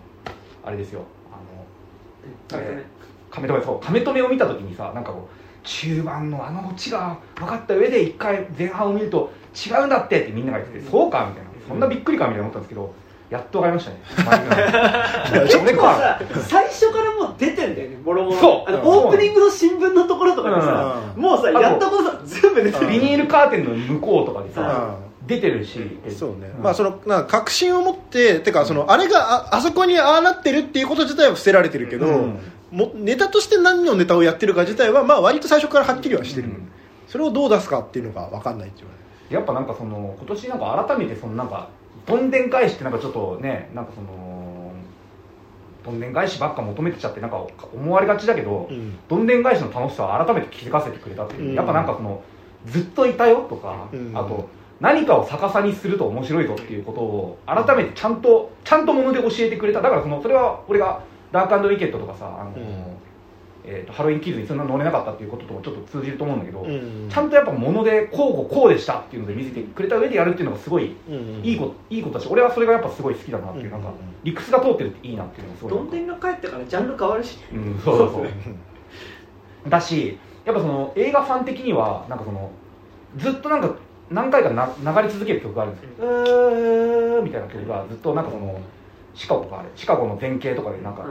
[0.65, 2.83] あれですよあのなんかね
[3.29, 11.51] 亀止めそう亀止めを見た時にさなんかこう中盤のあのオチが分かった上で一回前半を見ると違うんだってってみんなが言ってて、そうかみたいな。
[11.67, 12.93] そんなびっくりかみたいな思ったんですけど
[13.29, 13.97] やっと分かりましたね。
[15.41, 18.37] 結構さ最初からもう出てんだよねもろもろ。
[18.37, 18.69] そう。
[18.69, 21.21] あのうんオープニングの新聞のところとかでさ、うん。
[21.21, 22.85] もうさやったことさ全部出てる。
[22.85, 25.27] うんビニールカーテンの向こうとかでさ、うん。
[25.27, 25.79] 出てるし、
[26.09, 26.61] そうね、ん。
[26.61, 32.39] まあそのなんか確信を持っててかそのあれがああそこにああなってるっていうこと自体は伏せられてるけど、うん
[32.73, 36.71] もネタとして何のネタをやってるか自体はまあ割と最初からはっきりはしてる、うん。
[37.07, 38.87] それをどう出すかっていうのが分かんないっていう
[39.33, 41.69] やっぱなんかその今年なんか改めてそのなんか
[42.05, 44.71] どんでん返しってなんかちょっとねなんかその
[45.85, 48.97] どんでん返しばっか求めてちゃってなんか思われがちだけど、うん。
[49.07, 51.55] どんでん返しの楽しさを改めて気づかせてくれたっていう、うん。
[51.55, 52.23] やっぱなんかその
[52.65, 54.11] ずっといたよとか、うん。
[54.15, 59.81] あと何かを逆さにすると面白いぞっていうことを改めてちゃんとちゃんともので教えてくれた。
[59.81, 61.01] だからそのそれは俺が
[61.33, 62.83] ダークウィケットとかさあの、うん。
[63.65, 67.09] えーとハロウィンキッズにそんな乗れなかったっていうことともちょっと通じると思うんだけど、うん。
[67.09, 71.41] ちゃんとやっぱものでこうこうでしたっていうので見せてくれた上でやるっていうのがすごいうん。
[71.43, 73.71] いいこといいことだし俺はそれがやっぱすごい好きだなっていう、うん。
[73.71, 73.93] なんか
[74.23, 77.39] 理屈が通ってるっていいなっていうのがすごいどんでんが帰ってからジャンル変わるし。
[77.51, 78.09] うん、そうそう。
[78.09, 78.25] そう
[79.69, 82.51] だしやっぱその映画ファン的にはなんかその
[83.17, 83.73] ずっとなんか
[84.09, 88.59] 何回かな流れ続ける曲があるんですけど「うー」みたいな曲がずっとなんかその
[89.13, 89.69] シカゴかあれ。
[89.75, 91.05] シカゴの前景とかでなんか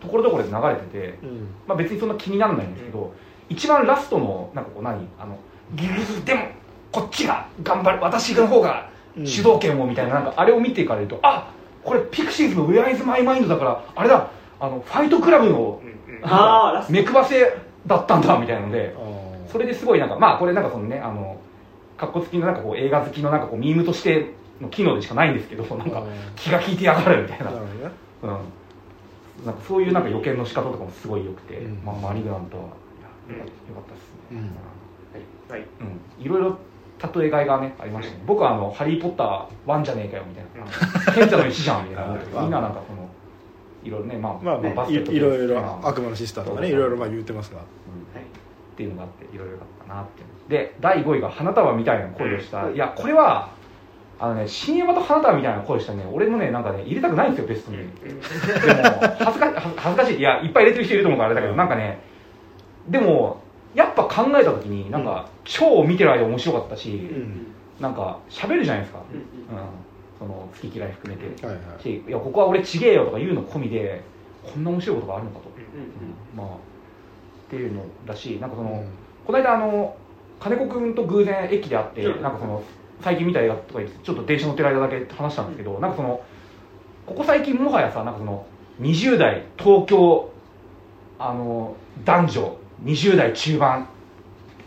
[0.00, 1.48] ところどころで流れてて、うん。
[1.66, 3.12] まあ、別にそんな気にならないんですけど、
[3.48, 5.08] 一番ラストのなんかこう何？
[5.18, 5.38] あの
[5.74, 6.48] ギリでも
[6.92, 9.26] こっちが頑張る私の方がうん。
[9.26, 11.50] 主導権をみたいななんかあれを見ていかれるとあ
[11.82, 14.28] これピクシーズの「ウェアイズ・マイ・マインド」だからあれだ
[14.60, 15.80] あのファイトクラブの
[16.90, 17.56] 目配せ
[17.86, 18.94] だったんだみたいなので
[19.50, 21.38] それですごいなんかまあこれなんかそのねあの
[21.96, 26.02] かっこつきのなんかこう映画好きのなんかこうミームとしての機能でしかないんですけどなんか
[26.34, 27.50] 気が利いてやがるみたいな。
[27.50, 27.56] ね。
[28.22, 28.30] うん、
[29.44, 31.84] なんかそういうなんか予見の仕方とかもすごい良くて、うん。
[31.84, 34.50] まあ、マリグナントは、いやよかったですね、
[35.48, 35.60] はい。
[35.60, 36.24] うん。
[36.24, 36.58] いろいろ
[37.14, 38.22] 例えがいがねありましたね。
[38.26, 40.66] 僕はあの「ハリー・ポッターワンじゃねえかよ」みたいな
[41.12, 42.40] 「賢者の石じゃん」みたいな。
[42.40, 43.06] みんななんかその
[43.84, 47.58] いろいろねまあ、まあまあ、バスケットいいろいろまあ悪魔のシスターとかねいろいろまあ言ってますが。
[47.58, 47.66] はい。
[47.66, 50.22] っていうのがあっていろいろよかったなって。
[50.48, 52.74] で第5位が花束みたいな声をした、うん。
[52.74, 53.50] いやこれは
[54.18, 58.20] あのね新山と花束みたいな声をしたね俺もねなんかね入れたくないんですよベストに、でも
[59.18, 60.18] 恥ずか恥ず恥ずかしい。
[60.18, 62.00] いやいっぱい入れてる人いると思うからあれだけどなんかね
[62.88, 63.42] でも
[63.74, 67.46] やっぱ考えた時になんか、超見てる間面白かったし、うん。
[67.78, 69.64] なんか喋るじゃないですか、うんうん、
[70.18, 72.10] その好き嫌い含めて、はいはいしい。
[72.10, 74.02] やここは俺ちげえよとか言うの込みで
[74.42, 76.58] こんな面白いことがあるのかと、うんまあっ
[77.50, 78.88] ていうのだしなんかその、うん。
[79.26, 79.94] この間あの
[80.40, 82.22] 金子君と偶然駅で会って、うん。
[82.22, 82.62] なんかその
[83.02, 86.22] 最近見た映画とか言ってちょっと電車乗ってる間だけ話したんですけど、なんかその
[87.06, 88.46] ここ最近もはやさなんかその
[88.80, 90.30] 20代東京
[91.18, 93.88] あの男女20代中盤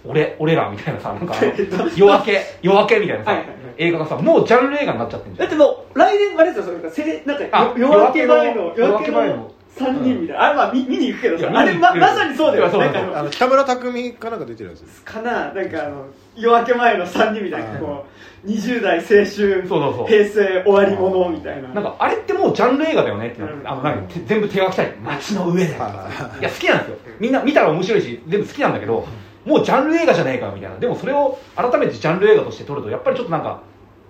[0.05, 1.35] 俺俺らみたいなさなんか
[1.95, 3.57] 夜明け夜明けみたいなさ、はいはいはい。
[3.77, 5.49] 映画がさもうジャンル映画になっちゃってるじゃん。
[5.49, 10.33] だってもう来年あれですよそれからせなんかあ夜明け前の夜明け前の3人みた。
[10.33, 11.51] いな、あれまあ見見に行くけどさ。
[11.53, 15.03] あれままさにそうだよいやそうなんかそうあの北村匠海かなんか出てるやつです。
[15.03, 17.79] かななんかあの夜明け前の3人みたいなはい。
[17.79, 18.05] こ
[18.45, 20.07] う20代青春そうそうそう。
[20.07, 21.69] 平成終わり者みたいな。
[21.69, 23.67] なんかあれってもうジャンル映画だよねってなって、うん。
[23.67, 24.95] あのなんかて全部手書きたい。
[25.03, 26.97] 街の上で、はいや好きなんですよ。
[27.19, 29.07] みんな見たら面白いし全部好きなんだけど
[29.45, 30.77] もうジャンル映画じゃねえかみたいな。
[30.77, 33.61] でもそれを改めてジャンル映画として撮るとやっぱりちょっとなんか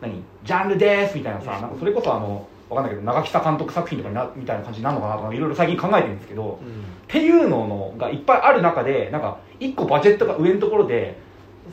[0.02, 0.24] 何？
[0.44, 11.18] ジャンルですみたいなさなんかそれこそあのわかんないけど長久監督作品とかになみたいな感じになるのかなとかいろいろ最近考えてるんですけどっていうののがいっぱいある中でなんか一個バジェットが上のところで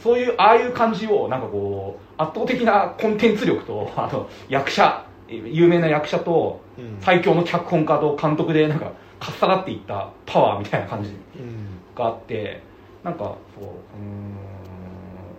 [0.02, 6.98] そういうああいう感じをなんかこう圧倒的なコンテンツ力と あと役者有名な役者とうん。
[7.00, 8.86] 最強の脚本家と監督でなんか
[9.18, 11.08] かっさらっていったパワーみたいな感じ
[11.38, 11.80] うん。
[11.96, 12.60] があって
[13.02, 14.36] なんかそううーん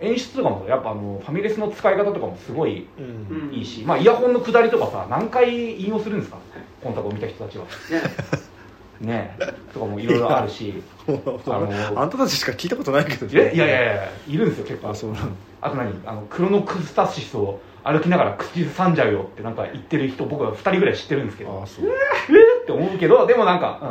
[0.00, 3.48] 演出とかもやっぱあのファミレスの使い方とかもすごいうん。
[3.48, 6.38] うんいいし、まあ、イヤホンの下りとかさ何回引用するんですか？
[6.82, 7.64] 今作を見た人たちは。
[7.64, 8.00] ね。
[9.00, 9.36] ね。
[9.72, 14.90] とかもいろいろあるし あのあんたたちしか聞いたことないけどいやいやいやいやいるんですよ結構。
[14.90, 15.28] あそうなんだ
[15.62, 15.92] あと何？
[16.06, 21.60] あのクロノクスタシスを歩きながら口ずさんじゃうよってなんか言ってる人僕は2人ぐらい知ってるんですけど。
[21.62, 21.86] あそう。
[21.86, 23.88] って思うけどでもなんか、うん、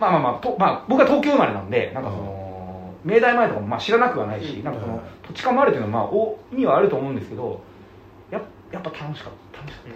[0.00, 2.39] まあまあまあと、まあ、僕は東京生まれなんでなんかその、
[3.04, 4.64] 明大前とかもまあ知らなくはないし、うん。
[4.64, 7.60] なんかそのはい土地勘もあるっていうのはまあお意味はあると思うんですけど
[8.30, 8.40] や
[8.72, 9.92] やっぱ楽しかった楽しかったっ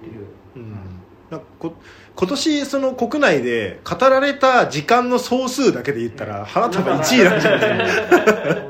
[0.00, 0.26] ていう、
[0.56, 0.72] うん。
[1.30, 1.74] なこ
[2.16, 8.68] 今年その国内で語られた時間の総数だけで言ったら花束1位なんじゃない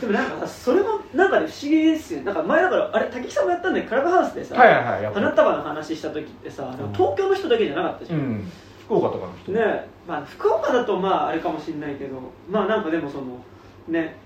[0.00, 2.22] でもなんかさそれもなんかね不思議ですよ。
[2.22, 8.22] なんか前だからあれ滝木さんもやったんだけどクラブハウスでさ、はいはいはい花束の話した時ってさ、なんか東京の人だけじゃなかったじゃ、うん。
[8.22, 8.52] ん
[8.84, 9.52] 福岡とかの人。
[9.52, 12.20] ねまあ福岡だとまああれかもしれないけど
[12.50, 13.38] まあなんかでもその
[13.86, 14.16] ね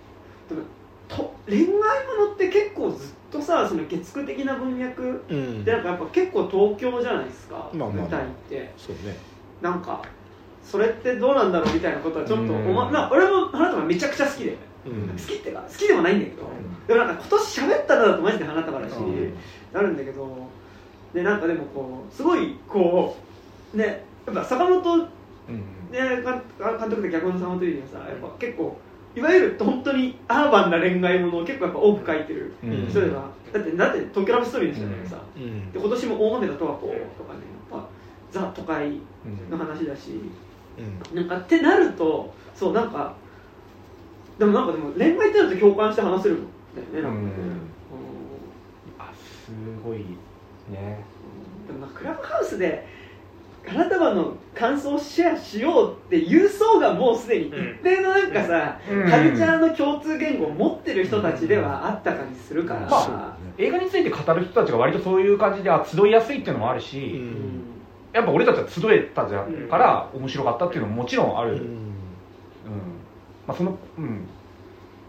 [1.08, 1.74] と恋愛も
[2.28, 5.62] のって結構ずっとさその月9的な文脈うん。
[5.62, 8.02] でなんかやっぱ結構東京じゃないですか、まあまあ。
[8.04, 8.72] 舞台って。
[8.78, 9.14] そうね。
[9.60, 10.02] なんか
[10.64, 12.56] それってどうなんだろうみたいなことはちょっとう。
[12.56, 12.70] ん。
[12.70, 14.56] 思わな俺も花束めちゃくちゃ好きで。
[14.86, 15.08] うん。
[15.10, 16.48] 好きってか好きでもないんだけど、
[16.88, 19.34] でもなんか今年喋ったらだとマジで花束だし、うん。
[19.72, 20.48] なるんだけど
[21.12, 23.16] でなんかでもこうすごいこ
[23.74, 25.08] うねやっぱ坂本
[25.48, 26.42] うんね、監
[26.78, 28.76] 監督で脚本の坂本龍二はさやっぱ結構
[29.16, 32.86] いわゆる本当にアーバンな恋愛ものを結構やっぱ多く書いてるうん。
[32.88, 35.72] 人では、だってだって東京ラブストーリーの人だけどさ、うん。
[35.72, 36.98] で今年も大豆田十和子とかね
[37.72, 37.88] やっぱ
[38.32, 39.50] ザ都会うん。
[39.50, 40.20] の話だし、
[41.12, 41.16] うん。
[41.16, 43.14] なんかってなるとそうなんか
[44.38, 46.38] でもなんかでも恋愛ってなると共感して話せるん
[46.92, 47.28] だよねなんかね、
[48.98, 49.52] あす
[49.84, 51.04] ごいね。
[51.60, 51.66] うん。
[51.68, 52.84] でもなんかクラブハウスで
[53.66, 59.10] 花束の感想をシェアしようっていう層がもうすでに一定のなんかさ、うん。
[59.10, 67.30] カルチャーの共通言語を持ってる人たちではあったかにするから、まあ映画について語る人たちが割とそういう感じであ集いやすいっていうのもあるし、ううん。
[67.30, 67.64] ん
[68.12, 69.68] やっぱ俺たちは集えたじゃんうん。
[69.68, 71.58] から面白かったっていうのももちろんある、うん。
[71.58, 71.64] うん。
[73.46, 74.26] まあ、そのうん。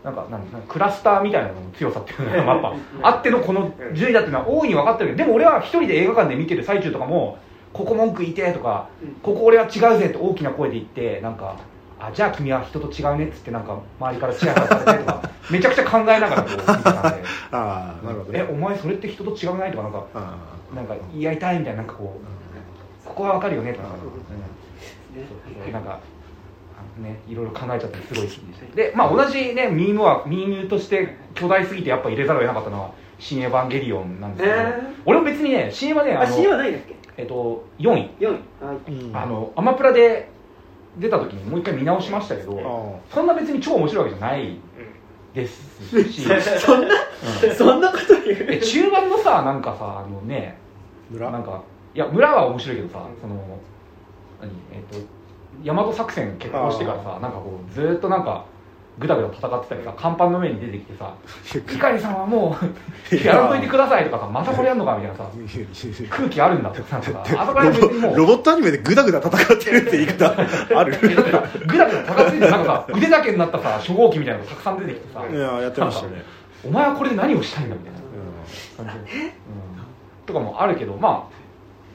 [0.04, 7.40] なんかなんクラスターみたいなのの強さっていうのがやっぱあってのこの順位だっていうのは大いに分かってるけどでも俺は一人で映画館で見てる最中とかも
[7.76, 9.16] ここ文句言いてとかうん。
[9.16, 11.58] ここ俺は違うぜって大きな声で言ってなんか
[12.00, 16.90] あじゃあ君は人と違うねっつってなんか周りからチヤホヤされてとか めちゃくちゃ考えながらこう見てたんで。
[17.52, 18.40] ああなるほどね。
[18.40, 20.38] えお前それって人と違うないとかなんかあ
[20.76, 23.88] なんか言い合いたいみたいななんかこうここは分かるよねとか
[25.72, 26.00] なんか、
[26.98, 27.20] ね。
[27.28, 28.30] いろいろ考えちゃってすごい
[28.76, 28.94] で。
[28.96, 36.95] まあ同じねミームはミームとして巨大すぎてやっぱ入れざるを得なかったのは「新エヴァンゲリオン」なんですけど、え俺も別にね新エヴァねー、あのあ CM はないんだっけ？
[37.18, 38.10] えっと4位。
[38.20, 38.26] 4位。
[38.66, 38.92] はい。
[38.92, 39.16] うん。
[39.18, 40.30] あのアマプラで
[40.98, 44.58] 出た時にもう一回見直しましたけどあそんな別に超面白いわけじゃない
[45.34, 46.22] ですし、
[46.60, 46.96] そんな
[47.48, 47.56] うん。
[47.56, 48.46] そんなこと言う？
[48.46, 50.58] で中盤のさなんかさあのね
[51.10, 51.32] 村？
[51.32, 51.62] なんか
[51.94, 53.36] いや村は面白いけどさその
[54.42, 54.52] 何？
[54.74, 55.06] えっ、と
[55.64, 58.46] 大和作戦決行してからさなんかこうずーっとなんか
[58.98, 61.14] ぐだぐだ戦ってたりさ甲板の上に出てきてさ
[61.68, 62.56] 「碇さんはも
[63.12, 63.34] うや。
[63.34, 65.26] らんといてください」とかさ「またこれやんのか」みたいなさ
[66.10, 67.00] 空気あるんだってさ
[67.38, 70.34] あそこらロ辺別にもうボロボットアニメでグダグダ戦ってるって言い方
[70.80, 70.98] ある。
[71.02, 76.24] ぐだぐだ戦っててなんかさ腕だけになったさ初号機みたいなのがたくさん出てきてさいややってましたね。
[76.64, 77.96] お前はこれで何をしたいんだみたいな。
[78.78, 79.32] 感じで、うん、
[80.26, 81.36] とかもあるけどまあ、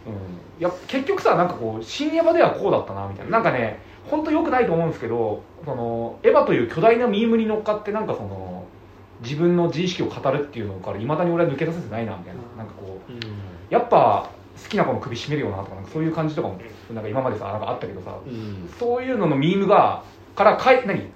[0.06, 3.32] うん、いや結局さなんかこう深夜場ではこうだったなみたいな。
[3.32, 8.66] なんかね本当良くないと思うんですけどそのエヴァという巨大なミームに乗っかってなんかその
[9.22, 12.40] 自分の自意識を語るっていうのからいまだに俺は抜け出せてないなみたいな。
[12.56, 13.12] なんかこう
[13.72, 14.31] やっぱ
[14.62, 16.59] 好きな子の首絞めるよなとかなんかそういう感じとかも
[16.93, 18.70] なんか今までさなんかあったけどさうん。
[18.78, 20.02] そういうののミームが
[20.35, 21.10] からかい何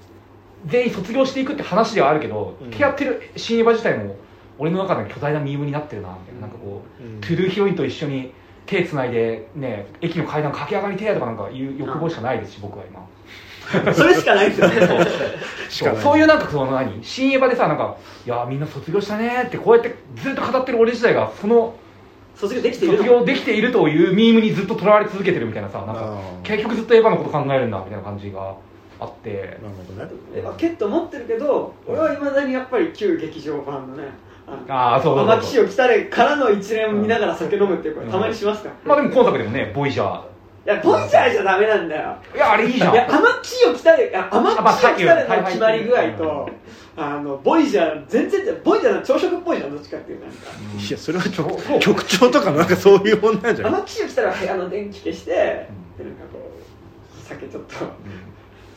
[0.66, 2.66] 全員卒業していくって話ではあるけど、うん。
[2.66, 4.16] 付き合ってる新エヴァ自体も
[4.58, 6.40] 俺の中で巨大なミームになってるなみたいな。
[6.42, 7.20] なんかこう、うん。
[7.20, 8.32] トゥルーヒロインと一緒に
[8.66, 13.04] 手つないでね駅の階段駆け上がりてえとかなんかいう欲望しかないですし僕は今。
[13.94, 14.74] それしかないですよね。
[15.70, 17.02] しかないそういうなんかその何？
[17.02, 17.96] 新エヴァでさなんか
[18.26, 21.74] 「いやーみんな卒業したね」ってこうやってずっと語ってる俺自体がその
[22.36, 28.54] 卒業できている卒業できているというミームにずっととらわれ続けてるみたいなさなんか結局ずっとエヴァのこと考えるんだみたいな感じが
[29.00, 29.58] あって。
[29.62, 30.10] なるほどね。
[30.36, 34.04] エヴァケット持ってるけど俺はいまだにやっぱり旧劇場版のね
[34.68, 38.68] ああそうそうそう天岸を来たれからの一連を見ながら酒飲むっていう声たまにしますか？
[38.68, 42.16] ら、まあでも今作でもねボイジャいやボイジャーじゃダメなんだよ。
[42.32, 46.50] ーいやあれいいじゃんいや天岸を来たれあ天あまあ岸を来たれはいの決まり具合と
[46.96, 50.50] あのボイジャー全然ボイジャーの朝食っぽいじゃんどっちかっていうとなんか。
[50.78, 51.80] いやそれはそう。
[51.80, 56.50] 局局長とかのなんかそういうもんなんじゃない天岸を来たら部屋の電気消して、でなんかこ
[57.18, 57.74] う酒ちょっと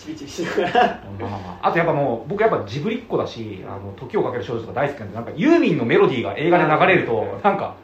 [0.07, 7.75] チビチビしながらまあまあまああとやっぱもう僕やっぱジブリっ子だし「あの時をかける少女」とか大好きなんでなんかユーミンのメロディーが映画で流れるとなんか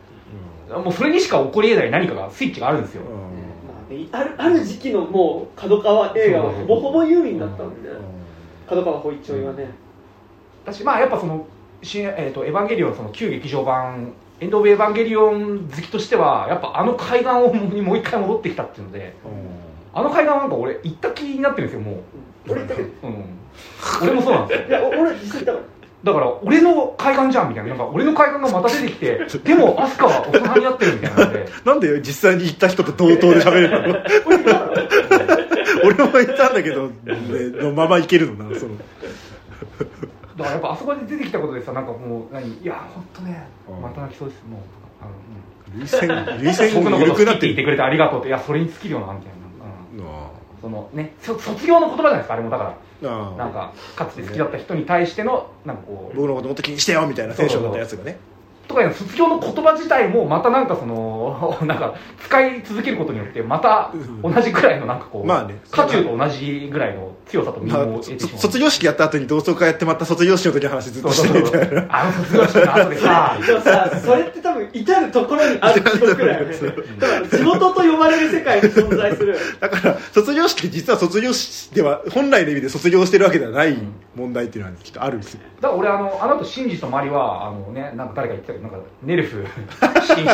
[0.70, 3.04] もうそれにしか起こりえない何かがスイッチがあるんですよ。
[3.04, 3.10] うん。
[3.10, 3.20] うん。
[3.22, 7.90] まあねあるある時期のもう角川映画はほぼほぼユーミンだったんで、
[8.68, 9.70] 角川浩一郎はね、
[10.66, 11.46] 私まあやっぱその
[11.84, 19.14] 新、えー、とエヴァンゲリオンその旧劇場版エンド・オブ・エヴァンゲリオン好きとしてはやっぱあの海岸をもう もう一回戻ってきたっていうので
[19.94, 22.04] あの海岸なんか俺行った気になってるんですよもう。
[22.50, 23.26] 俺言ったけどうん。
[24.02, 24.80] 俺もそうなんですよ。
[24.80, 25.66] いやお俺実際だから
[26.04, 27.70] だから俺の海岸じゃんみたいな。
[27.70, 31.46] なんか俺の海岸がまた出てきてでも飛鳥は大人になってるみたいなので。
[31.66, 34.00] なんで実際に行った人と同等で喋れるの？
[35.86, 36.94] 俺も言ったんだけど、ね、
[37.54, 38.76] のままいけるのなその。
[40.38, 43.82] だからやっぱあそこで出てきたことでさなんかもう何いや本当ねうん。
[43.82, 44.60] また泣きそうですもう。
[45.02, 45.12] あの、
[45.78, 47.54] 涙腺涙うん、腺僕のこと好きって緩くなってる。
[47.54, 49.43] 言ってくれてありがとうっていやそれに尽きるよなみたいな、うん、あ
[50.62, 52.78] そのねそ卒業の言葉じゃないですかあれもだから。
[53.06, 56.16] あなんかかつて好きだった人に対してのなんかこう。
[56.16, 58.18] 僕のこともっと気にしてよみたいなテンションだったやつがね
[58.68, 63.92] とかいうの卒業の言葉自体もまたなんかその なんか使い続けることによってまた
[64.22, 65.60] 同じくらいのなんかこう、まあね。
[65.72, 71.86] 渦中と同じぐらいの強さと身まあを得てしまう、卒業式やった後に同窓会やってまた卒業式の時の話ずっとしてるみたいな。
[71.90, 73.38] あの卒業式の後でさ。
[73.46, 76.56] でもさそれって多分至る所にある記憶だよね。
[77.00, 79.38] だから地元と呼ばれる世界に存在する。
[79.60, 83.78] だから卒業式実は卒業式では本来の意味で卒業してるわけではない
[84.16, 85.42] 問題っていうのはきっとあるんですよ。
[85.60, 89.46] だから俺あのあの後真実とマリはあのねなんか誰か言ってたけどなんかネルフ
[90.02, 90.26] 新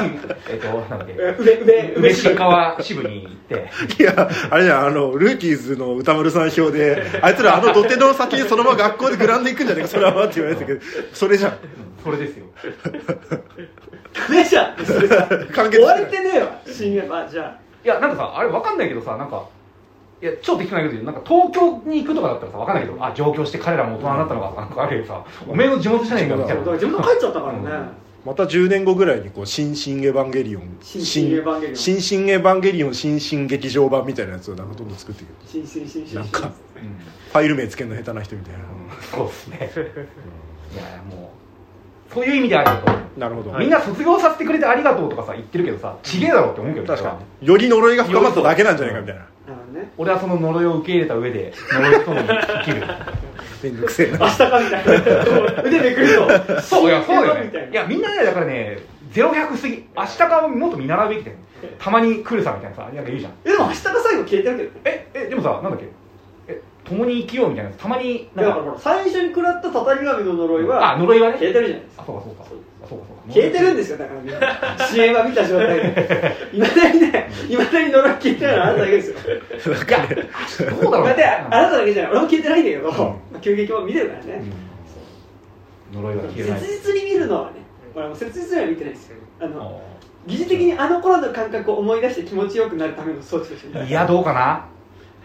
[0.49, 1.13] えっとなんだっけ。
[1.13, 3.69] 上上梅新川支部に行って。
[3.99, 10.81] いやあれじゃんあのルーキーズの歌丸さん表であいつらあの土手の先にそのまま学校でグラウンド行くんじゃないかそれはって言われてたけど
[11.13, 11.57] それじゃん。
[12.03, 12.45] それですよ。
[14.13, 17.59] ダメじゃんそれ終われてねえわ新エヴァじゃあ。
[17.83, 19.45] いやなんかさあれわかんないけどさなんか
[20.21, 21.05] いや超適当なこと言う。
[21.05, 25.25] なんか東京に行くとかだったらさわかんないけどあ上京して彼らも大人になったのかなんかあるけどさ。
[25.47, 26.59] おめえの地元じゃねえかみたいな。
[26.59, 27.59] だから自分で帰っちゃったからね、
[28.25, 31.75] また10年後ぐらいにこう新進エヴァンゲリオン新進エヴァンゲリオン。
[31.75, 38.59] 新進エヴァンゲリオン新進劇場版みたいなやつをなんかどんどん作っていく新新新新なんかうんファイル名つけるの下手な人みたいな、
[39.11, 39.71] そうですね。
[40.73, 40.83] いや
[41.15, 41.31] も
[42.09, 43.19] うそういう意味でありがとう。
[43.19, 47.47] なるほど、みんな卒業させてくれてありがとうとかさ言ってるけどさちげえだろって思うけど確かに。
[47.47, 49.21] より呪いが深まっただけなんじゃないかみたいな。
[49.79, 49.91] ね。
[49.97, 52.83] 俺はその呪いを受け入れた上で呪いともに生きる
[53.63, 54.17] めんどくせえな。
[54.19, 56.15] 明日かみたいな腕めくる
[56.47, 56.61] と。
[56.61, 58.79] そういやそうだよみたいないねやみんなねだからね
[59.11, 59.85] ゼロ百過ぎ。
[59.97, 61.37] 明日かをもっと見習うべきだよ
[61.77, 63.33] たまに来るさみたいなさなんか言うじゃん。
[63.45, 64.69] えでも明日が最後消えてるけど。
[64.85, 65.85] ええでもさなんだっけ？
[66.47, 68.57] え共に生きようみたいなたまになんか。
[68.59, 71.33] だから最初に食らったたたり神の呪いはあ呪いはね。
[71.37, 72.43] 消えてるじゃないですかあそうかそうか。
[72.43, 76.35] あそうかそうか消えてるんですよだからみんな CM は見た状態で。
[76.53, 79.15] いまだにねいまだに呪い消えてるのはあなただけですよ。
[79.17, 81.05] いやどうだろう。
[81.07, 82.11] だってあなただけじゃない。
[82.11, 84.43] 俺も消えてないんだけど、急激も見てるからね、
[85.93, 86.01] うん。
[86.01, 86.59] 呪いは消えない。
[86.59, 87.57] 切実に見るのはね
[87.95, 89.17] 俺もう切実には見てないですよ。
[89.41, 89.81] あの
[90.25, 94.65] 疑似的にあの頃の感覚を思い出して気持ちよくなるための装置としていやどうかな？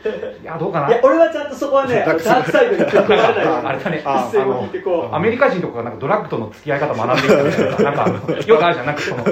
[0.09, 0.89] いやどうかな。
[0.89, 5.15] いや俺はちゃんとそこはね ダークサイドに組み込まれないあれだね一線を引いてこう。
[5.15, 9.25] アメリカ人とかがなんかドラッグとの付き合い方学んでいくみたいななんかよくあるじゃんなんかその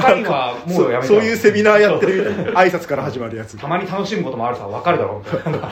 [0.00, 5.34] 他にはもそううやめそういうセミナーやってる挨拶から始まるやつたまに楽しむこともあるさ分かるだろう。
[5.34, 5.68] みたいな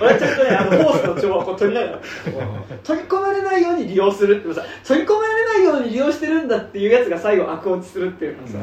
[0.00, 1.98] 俺はちゃんとねあのホースの情報をこう取りながら
[2.84, 8.58] 取り込まれないように利用するってさ取り込まれないように利用してるんだっていうやつが最後悪落ちするっていうのはさ、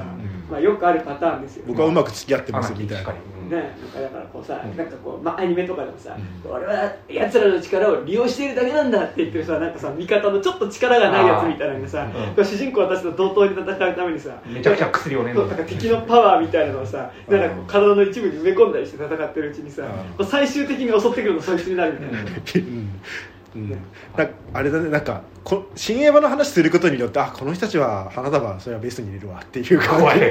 [0.49, 1.65] まあ、よくあるパターンですよ。
[1.67, 2.97] 僕はうまく付き合ってますみたいな。
[2.97, 15.63] しっかりね、なんかだからこうさ、なんかこう、まあ、アニメとかでもさ、俺は奴らの力を利用しているだけなんだって言ってるさなんかさ味方のちょっと力がないやつみたいなのがさ、こう主人公たちと同等に戦うためにさめちゃくちゃ薬をねそうなんか。
[15.63, 19.83] 敵のパワーみたいなのをさなんかこう体の一部に埋め込んだりして戦ってるうちにさ、
[20.29, 22.19] 最終的に襲ってくるのそいつになるみたいな、
[23.57, 23.71] うん。
[23.71, 23.77] うん
[24.15, 30.19] なんかあれだねなんかこ新エヴァの話することによってあこの人たちは花束それはベストに入れるわっていう感怖い。
[30.19, 30.25] じ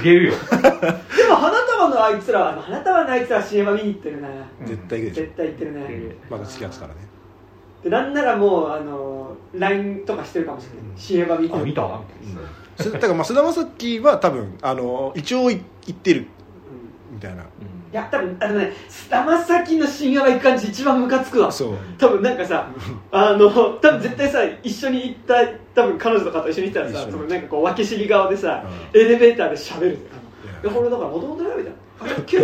[0.00, 0.32] 入れるよ。
[0.32, 0.36] で
[1.28, 4.28] も花束のあいつら花束のあいつらは CM 見に行ってるな、
[4.64, 7.00] 絶対行くでしょ絶対行ってるね、まだ付き合ってたらね。
[7.84, 11.62] でなんならもうあの LINE とかしてるかもしれない、CM 見てる。
[11.62, 12.00] あ見た？
[12.78, 16.26] それだから増田正樹は多分あの一応い言ってる。
[17.12, 17.42] みたいな。
[17.42, 17.46] い
[17.92, 21.52] や多分あのね菅田将暉の深夜は行く感じ一番ムカつくわ。
[21.52, 21.74] そう。
[21.98, 22.68] 多分なんかさ
[23.12, 28.64] あの多分絶対さ一緒に行った多分彼女とかと一緒に行ったらさ多分なんかこう分け知り顔でさ、
[28.94, 29.96] うエレベーターで喋るいや。
[30.64, 31.78] いやこれだからもともとねみたいな。
[32.00, 32.38] あれ旧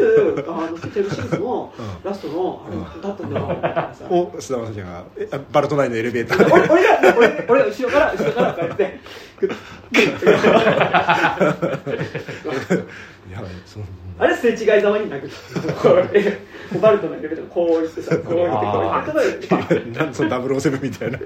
[0.47, 1.85] あのテルシーズのうん。
[2.11, 4.05] ラストのあれだったんだよみたいなさ。
[4.11, 6.53] を須田正樹がえあバルトナインのエレベーターで。
[6.53, 9.01] 俺俺が俺俺が後ろから後ろからこうやって
[13.33, 13.83] やばいそう
[14.19, 19.47] あれすれ違いざまに殴ルトのエレベーターこう行ってさこう行ってこう行って。
[19.49, 21.19] こう行ってなんその007みたいな。
[21.19, 21.25] で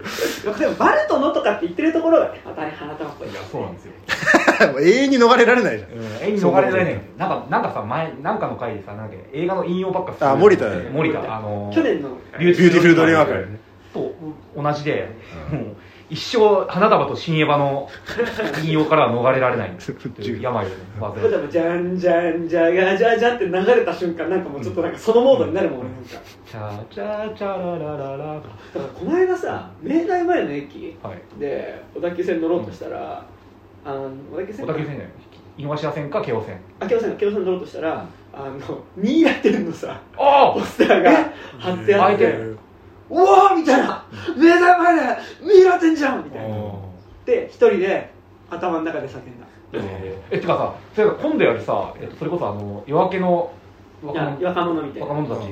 [0.67, 3.31] もバルトのとかって言ってるところがねまたね花束っぽい。
[3.31, 3.93] いやそうなんですよ。
[4.81, 5.91] 永遠に逃れられないじゃん。
[6.23, 7.01] 絵に逃れられない。
[7.17, 13.59] なんかなんかさ前なんかの回でさなんか映画の引用ばっかするあ森田森田あの去年のビューティフルドリームワーク。
[13.93, 14.15] と
[14.57, 15.09] 同じで、
[15.53, 15.77] もう
[16.13, 17.89] 一生花束と新エヴァの
[18.63, 25.95] 引用からは逃れられないと いう病をね患例えばじゃんじゃんじゃがじゃじゃって流れた瞬間なんかもうちょっとなんかそのモードになるもん、なんか。
[26.45, 28.35] チャチャチャララララ。
[28.35, 28.43] だか
[28.75, 31.41] らこの間さ明大前の駅はい。
[31.41, 33.25] で小田急線乗ろうとしたら、
[33.83, 35.13] あの小田急線小田急線じゃない。
[35.57, 36.61] 井の頭線か京王線。
[36.79, 41.11] あ京王線京王線乗ろうとしたらあのミイラ店のさあポスターが
[41.59, 42.13] 貼ってあって。
[42.13, 42.59] 開いてる
[43.13, 44.05] うわーみたいな。
[44.37, 46.57] 明大前でミイラ店じゃんみたいな。
[47.27, 48.11] で一人で
[48.51, 49.47] 頭の中で叫んだ。
[49.75, 53.53] ええてかさそれ今度やるさ、えっと、それこそあの夜明けの
[54.03, 55.07] いや若者みたいな。
[55.07, 55.49] 若者たち、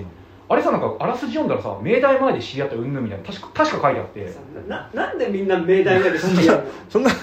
[0.49, 4.35] あれさなんかあらすじ読んだらさ明大前で知り合ったうんぬんみたいな確か確か書いてあって。
[4.69, 6.65] ななんでみんな明大前で知り合うの？
[6.89, 7.15] そんな え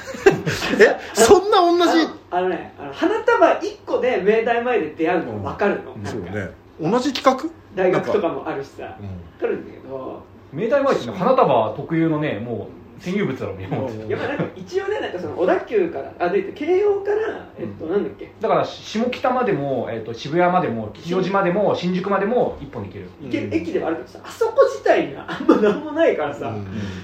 [1.13, 2.07] そんな同じ？
[2.29, 6.09] あのあのねあの花束1個で明大前で出会うの分かるの、なんか。
[6.09, 6.49] そうね。
[6.79, 7.49] 同じ企画？
[7.75, 8.97] 大学とかもあるしさ。
[8.99, 9.07] うん。
[9.07, 10.23] 分かるんだけど
[10.57, 18.31] 明大前ってね花束特有のねもう占有物だろうやまあなんか一応ねなんかその小田急からあで京王からえっとなんだっけ？
[18.41, 22.09] だから下北までも、えっと渋谷までも吉祥寺までも新宿。
[22.09, 23.09] までも一本で行ける。
[23.21, 26.55] 行けるうん駅ではあるけどさあそこ自体にはあんまなんもないからさ、うん。
[26.55, 26.59] い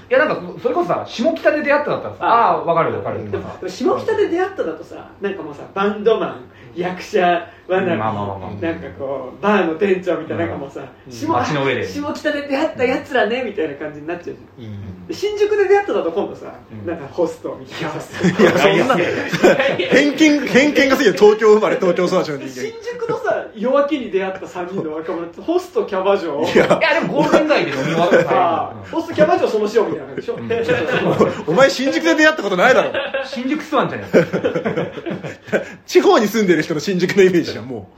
[0.10, 2.62] やなんかそれこそさ下北で出会っただったらさああ。
[2.64, 3.30] ー分かる分かる。
[3.30, 8.50] でも下北で出会っただとさなんかもうさバンドマン役者はなんか、まあまあまあまあ。
[8.52, 11.88] なんかこうバーの店長みたいななんかもうさ、下街の上で。
[11.88, 14.70] 下北で出会ったやつらねみたいな感じになっちゃうじゃん。
[14.70, 15.08] うん。
[15.08, 16.86] で新宿で出会っただと今度さ、うん。
[16.86, 18.00] なんかホストみたいな。
[18.00, 26.66] さいやそんな偏見偏見がすぎる東京生まれ東京育ちの人新間宿のさ夜明けに出会った3人の若者ホストキャバ嬢いや。
[26.66, 31.54] いやでもゴールデン街で飲み終わったホストキャバ嬢その塩みたいな感じでしょ、うん。
[31.54, 32.92] お前新宿で出会ったことないだろ。
[33.26, 34.10] 新宿スワンじゃない
[35.86, 37.90] 地方に住んでる人の新宿のイメージじゃんも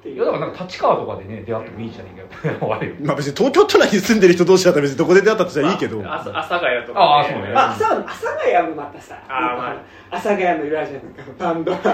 [0.00, 0.16] っていう。
[0.16, 5.98] いやだからなんか立川とかでね出会ってもいいじゃねえかよ悪いようまあ別に東京都内に住んでる人同士だったら別にどこで出会ったとしたらいいけど。
[5.98, 7.52] まああ阿佐ヶ谷とか、ああそうね。
[7.54, 11.84] あ阿佐阿佐ヶ谷もまたさあーまあ阿佐ヶ谷の裏じゃんなんかバンド バン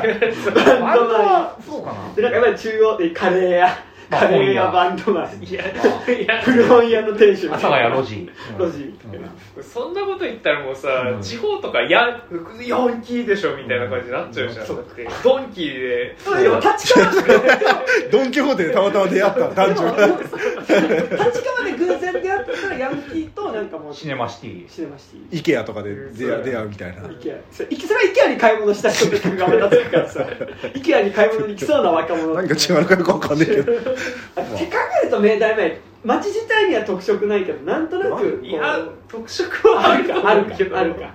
[0.55, 2.15] ドドマンはそうかな。
[2.15, 3.67] でなんかやっぱり中央でカレー屋。
[3.67, 3.77] まあ
[4.11, 5.63] カレー屋バンドマンいや
[6.43, 8.31] 古本屋の店主阿佐ヶ谷路地。
[8.59, 8.95] 路地。
[9.63, 11.23] そんなこと言ったらもうさ、うん。
[11.23, 12.23] 地方とかヤン
[13.03, 16.17] キーでしょみたいな感じになっちゃうじゃん、だってドンキーで。
[16.19, 17.13] そうでも立川
[18.11, 19.93] ドン・キホーテでたまたま出会った男女。
[19.93, 23.95] が 立川で偶然出会ったらヤンキーとなんかもう。
[23.95, 24.71] シネマシティ。
[24.71, 25.39] シネマシティ。
[25.39, 26.27] イケアとかで出
[26.57, 27.11] 会うみたいな。
[27.11, 27.37] イケア。
[27.53, 30.27] それはイケアに買い物した人って感がまたつくからさ。
[30.75, 32.35] イケアに買い物に来そうな若者。
[32.35, 33.73] 何か違うのかよくわかんないけど
[34.37, 34.73] あって考
[35.03, 40.31] えると明大前街自体には特色ないけどなんとなくいや特色はあるか。
[40.31, 41.15] あるかあるか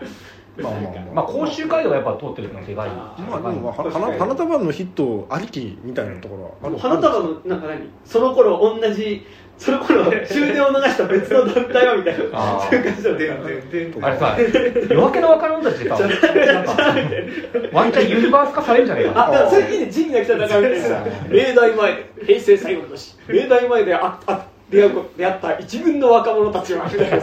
[0.56, 1.04] まあまあまあ。
[1.16, 2.90] まあ甲州街道がやっぱ通ってるのがでかい。
[2.90, 3.74] あまあでもまあ
[4.20, 6.78] 花束のヒットありきみたいなところはある。
[6.78, 9.26] 花束のなんか何その頃同じ
[9.58, 12.12] その頃終電を逃した別の団体はみた。
[12.12, 13.86] いなそういう感じだでよねで。
[13.86, 15.96] であれさ夜明けの若者たちでさ
[17.72, 21.06] ワンチャンユニバース化されるんじゃないかなあ、それいいね、仁義なき戦いみたいな。
[21.30, 27.18] 明大前で、平成最後の年、明大前でああ出会うこ出会った一軍の若者たちは、みたいな。
[27.18, 27.22] い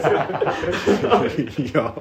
[1.73, 1.93] や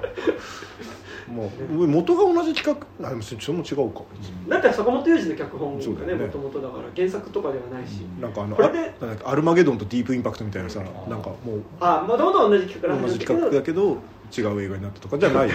[1.31, 3.07] もう元が同じ企画？
[3.07, 4.03] あでもそれも違うか。
[4.49, 6.27] だって坂本龍二の脚本がね、そうだよね。
[6.27, 8.01] もともとだから、原作とかではないし。
[8.21, 8.93] なんかあのこれで
[9.25, 10.85] アルマゲドンとディープインパクトみたいなさな
[11.17, 13.99] んかもうあ、もともと同じ企画から同じ企画だけど
[14.37, 15.55] 違う映画になったとかじゃない だ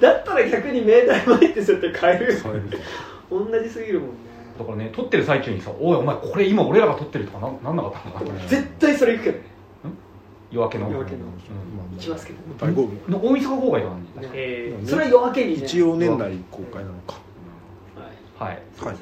[0.00, 2.32] だったら逆に明大前って設定変える。
[2.40, 2.62] 変える。
[3.30, 4.14] 同じすぎるもんね。
[4.58, 8.46] だからね撮ってる最中にさ「おいお前これ今俺らが撮ってる」とかななんなかったのかな。
[8.46, 9.44] 絶対それ行くけどね。
[10.54, 11.22] 夜明けの夜明けのう
[11.92, 11.96] ん。
[11.96, 12.38] 行きますけど。
[12.58, 14.30] 大豪雨の大晦日公開とかにね。
[14.32, 15.64] えーそれは夜明けにね。
[15.66, 17.18] 一応年内公開なのか。
[18.38, 18.58] はい。
[18.80, 18.96] はい。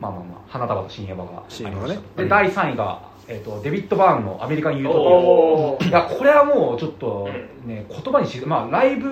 [0.00, 0.40] まあまあまあ。
[0.48, 1.68] 花束と新エヴァがありました。
[1.68, 2.00] 新エヴァがね。
[2.16, 7.28] で第3位が、えー、とデビッド・バーンの「アメリカン・ユートおピア」いやこれはもうちょっと
[7.64, 9.08] ね言葉にしまあライブ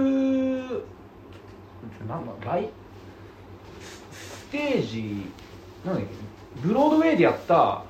[2.09, 2.69] なんだライ
[4.12, 5.27] ステージ
[5.85, 6.09] なんだっけ
[6.62, 7.83] ブロードウェイでやった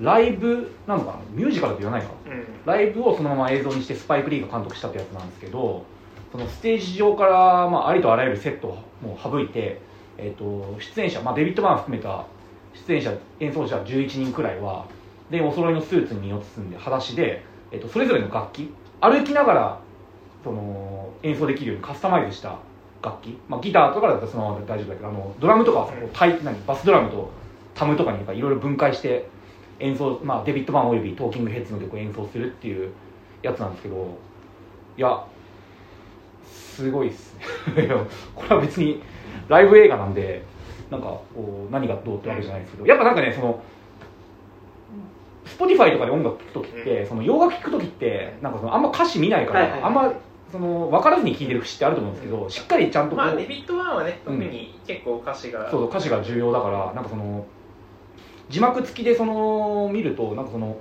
[0.00, 1.18] ライブなのかな？
[1.32, 2.12] ミュージカルって言わないか。
[2.26, 2.32] うん。
[2.32, 5.84] うんライブをそのまま映像にしてスパイク・リーが監督したってやつなんですけど
[6.32, 9.80] そのステージ上から、まあ、ありとあらゆるセットをもう省いて、
[10.18, 12.26] えー、と出演者、まあ、デビッド・バーン含めた
[12.86, 14.86] 出演者演奏者11人くらいは
[15.30, 19.80] でお揃いのスーツに身を包んで裸足で、えー、とそれぞれの楽器歩きながら
[20.44, 22.58] その演奏できるようにカスタマイズした
[23.02, 27.30] 楽器、まあ、ギターとかだったらそのまま大丈夫だけどあのドラムとかはタイ何バスドラムと
[27.74, 29.28] タムとかにいろいろ分解して
[29.80, 32.92] 演奏、まあ、デビッド・バーンおよびトーキングヘッズの曲を演奏するっていう
[33.42, 34.18] やつなんですけど
[34.96, 35.24] いや
[36.46, 37.36] すごいっす
[38.34, 39.02] これは別に
[39.48, 40.42] ライブ映画なんで
[40.90, 43.62] なんかこう何がどうってわけじゃないですけどやっぱなんかねその
[45.44, 49.90] Spotify とかで音楽聴く時ってその洋楽聴く時ってなんかそのあんま歌詞見ないから、はいはいはい。
[49.90, 50.12] あんま
[50.50, 57.46] その分からずに聴いてる節ってあると思うんですけどしっかりちゃんとこう、まあデビッド・ワンはね特に結構歌詞がそう歌詞が重要だからなんかその
[58.50, 60.76] 字幕付きでその見るとなんかその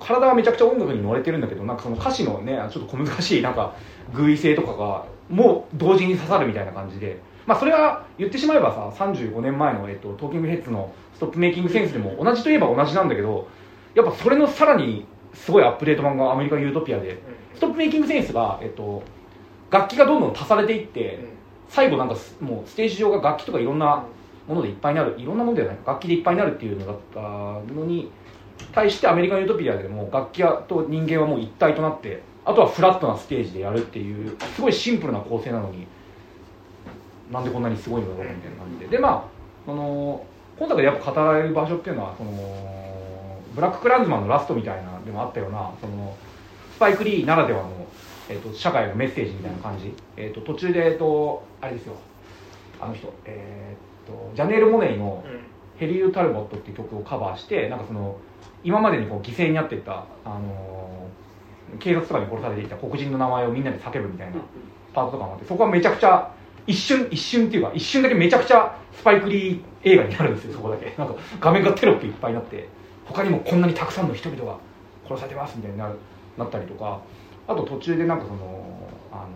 [0.00, 3.74] 体はめちゃくちゃ音楽に乗れてるんだけどなんかその歌詞のねちょっと小難しいなんか
[4.14, 7.20] 偶意性とかがもう同時に刺さるみたいな感じで。
[7.48, 13.48] まあそれは言ってしまえばさ35年前の、えっと、トーキングヘッズのストップメイキングセンスでも同じといえば同じなんだけど
[13.94, 17.22] やっぱそれのさらにすごいアップデート版がアメリカン・ユートピアで
[17.54, 19.02] ストップメイキングセンスが、えっと、
[19.70, 21.18] 楽器がどんどん足されていって、
[21.68, 24.04] 最後なんかすもうステージ上が楽器とかいろんな
[24.48, 27.20] ものでいっぱいになるいろんなものでない楽器でいっぱいになるっていうのだった
[27.74, 28.10] のに
[28.72, 35.86] 対してアメリカン・ユートピアでも楽器と人間はもう一体となってあとはフラットなステージでやるっていうすごいシンプルな構成なのに
[37.30, 38.88] なんでこんなにすごいのだろうみたいな感じで。
[38.88, 39.24] でまあ
[39.66, 40.24] その
[40.58, 42.32] 今作でやっぱ語られる場所っていうのはその
[43.54, 46.16] ブラック・クランズマンのラストみたいなでもあったようなその
[46.74, 47.86] スパイク・リーならではの、
[48.28, 51.94] えー、と社会のメッセージみたいな感じ、えー、と途中で、えー、とあれですよ。
[52.80, 55.24] あの人、えー、とジャネール・モネイの
[55.78, 58.16] 「ヘリー・タルボット」っていう曲をカバーしてなんかその
[58.64, 60.88] 今までにこう犠牲になっていった、あのー
[61.78, 64.36] 警察とかに殺されていた黒人の名前をみんなで叫ぶみたいな
[64.94, 66.32] パートとかもあってそこはめちゃくちゃ
[66.66, 70.94] 一瞬一瞬っていうか一瞬だけめちゃくちゃスパイクリー映画になるんですよそこだけ。
[70.98, 72.68] なんか画面がテロップいっぱいになって
[73.04, 74.58] 他にもこんなにたくさんの人々が
[75.06, 75.96] 殺されてますみたいになる
[76.36, 77.00] なったりとか
[77.46, 78.64] あと途中でなんかその
[79.12, 79.28] あの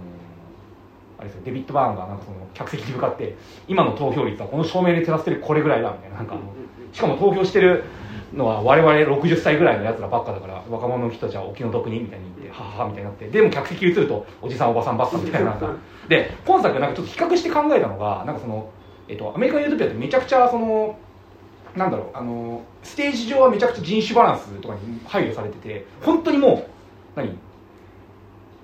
[1.22, 1.42] あれですよ。
[1.44, 3.36] デビッド・バーンがなんかその客席に向かって
[3.68, 6.36] 今の投票率はこの照明で照らせてるこれぐらいだみたいななんか
[6.92, 7.84] しかも投票してる
[8.34, 15.74] のは我々60歳ぐらいのやつらばっかだから若者の人たちはお気の毒にみたいに言ってはははみたいになってでも客席に移るとおじさんおばさんばっかみたいななんか。
[16.08, 18.68] で今作なんかちょっと比較して考えたのがなんかその、
[19.08, 20.98] えっと、アメリカン・ユートピアってめちゃくちゃその
[21.76, 26.66] なんだろうあのステージ上はめちゃくちゃ人種バランスとかに配慮されてて本当にも
[27.16, 27.38] う何？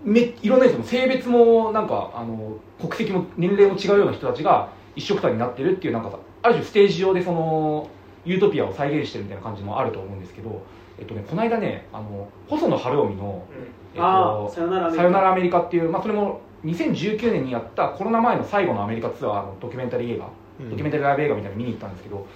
[0.05, 7.89] めいろんな人も性別もなんかあの国籍も年齢も違うような人たちが一緒くたになってるっていうなんかさある種ステージ上でその
[8.25, 10.63] ユートピアを再現してるみたいな感じもあると思うんですけど、
[10.99, 13.47] えっとね、この間ねあの細野晴臣の
[13.95, 20.29] 「えっと、さよならさよならアメリカ」っていう、まあ、それも2019年にやったコロナ前の最後のアメリカツアーのドキュメンタリー映画、
[20.71, 22.27] ドキュメンタリーライブ映画みたいなの見に行ったんですけど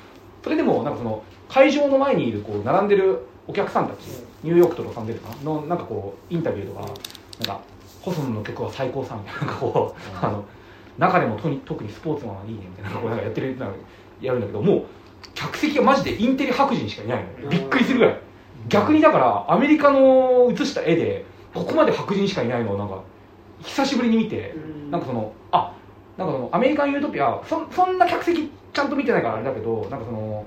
[0.42, 4.06] それでもなんかその会場の前にいるこう並んでるお客さんたち
[4.42, 6.88] ニューヨークとロサンゼルスかなのなんかこうインタビューとか
[7.46, 7.60] なんか
[8.00, 10.44] 細野の曲は最高さみたいななんかこう、あの
[10.98, 13.74] 中でもとに特にスポーツマンはいいねみたいなこうなんかやってるなんか
[14.20, 14.84] やるんだけどもう
[15.34, 17.48] 客席がマジでインテリ白人しかいないの。
[17.48, 18.18] びっくりするぐらい。
[18.68, 23.02] 逆にだからアメリカの写した絵でここまで白人しかいないのをなんか
[23.62, 24.58] 久しぶりに見てう
[24.88, 24.90] ん。
[24.90, 25.74] なんかそのあ
[26.16, 30.46] なんかそのアメリカン・ユートピアそそんな客席ちゃんと見てないからあれだけどなんかその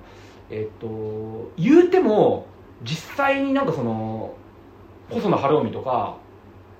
[0.49, 2.45] えっと言うても
[2.83, 4.35] 実際になんかその
[5.09, 6.17] 細野晴臣とか、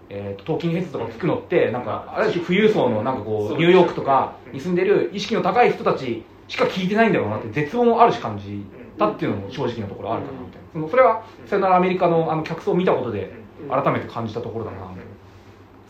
[0.09, 8.63] えっとトーキングヘッズとか聞くのってなんかある種富裕層のなんかこそううニューヨークとかに住んでる意識の高い人たちしか聞いてないんだろうなって絶望もあるし感じ
[8.97, 13.31] たっていうのも正直なところあるかなみたいなそのそれはさよならアメリカのあの客層を見たことで
[13.69, 14.77] 改めて感じたところだな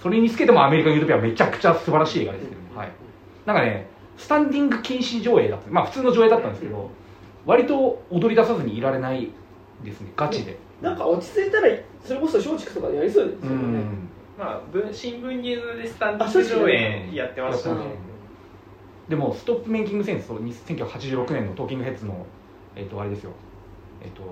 [0.01, 2.91] それにつけてもアメリカン・ユートピアはめちゃくちゃ素晴らしい映画ですけどね、はい、
[3.45, 3.87] なんかね
[4.17, 5.69] スタンディング禁止上映だった。
[5.69, 6.89] まあ普通の上映だったんですけど
[7.45, 9.29] 割と踊り出さずにいられない
[9.83, 10.11] ですね。
[10.15, 11.69] ガチでなんか落ち着いたら
[12.03, 13.79] それこそ松竹とかでやりそうですうよね。
[13.79, 14.09] ん。
[14.37, 17.81] まあ文新聞ニュースでスタンディング上映やってましたね。
[19.09, 22.25] でもストップメイキングセンスと1986年のトーキングヘッズの
[22.75, 23.31] えっ、とあれですよ。
[24.01, 24.23] えっ、と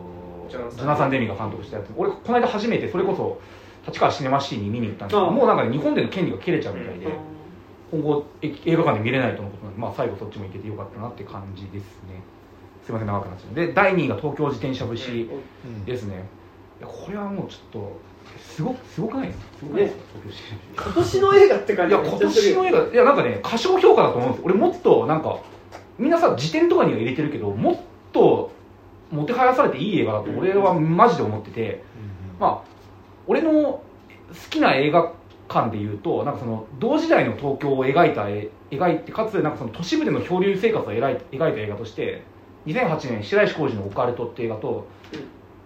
[0.50, 1.88] ジョナサンジョナサン・デミが監督したやつ。
[1.96, 3.40] 俺この間初めてそれこそ
[3.88, 7.08] 立川シネマシティに見に行ったんですけどああもうなんかね日本での権利が切れちゃうみたいで、
[7.92, 12.22] 今後え映画館で見れないとのことなんで、まあ、最後そっちも行けてよかったなって感じですね
[12.86, 13.56] すいません長くなっちゃう。
[13.56, 15.30] で第2位が東京自転車節
[15.66, 15.86] うん。
[15.86, 16.26] ですね、
[16.80, 18.00] いやこれはもうちょっと
[18.40, 19.46] すごすごくないですか？
[19.60, 24.42] すごくないですか、東京自転車今年の映画って感いやじがめ今年の映画いやなんかね過小評価だと思うんです。
[24.46, 25.40] 俺もっとなんか
[25.98, 27.78] みんなさ辞典とかには入れてるけどもっ
[28.12, 28.52] と
[29.12, 31.84] もてはやされていい映画だと俺はマジで思ってて、
[32.40, 32.70] まあ
[33.28, 33.82] 俺の好
[34.50, 35.14] きな映画
[35.48, 42.24] 館でいうとなんかその同時代の東京を描いた絵描いてかつなんかその都市部での漂流生活を描い描いた映画として
[42.66, 44.88] 2008年白石浩二の「オカルト」って映画と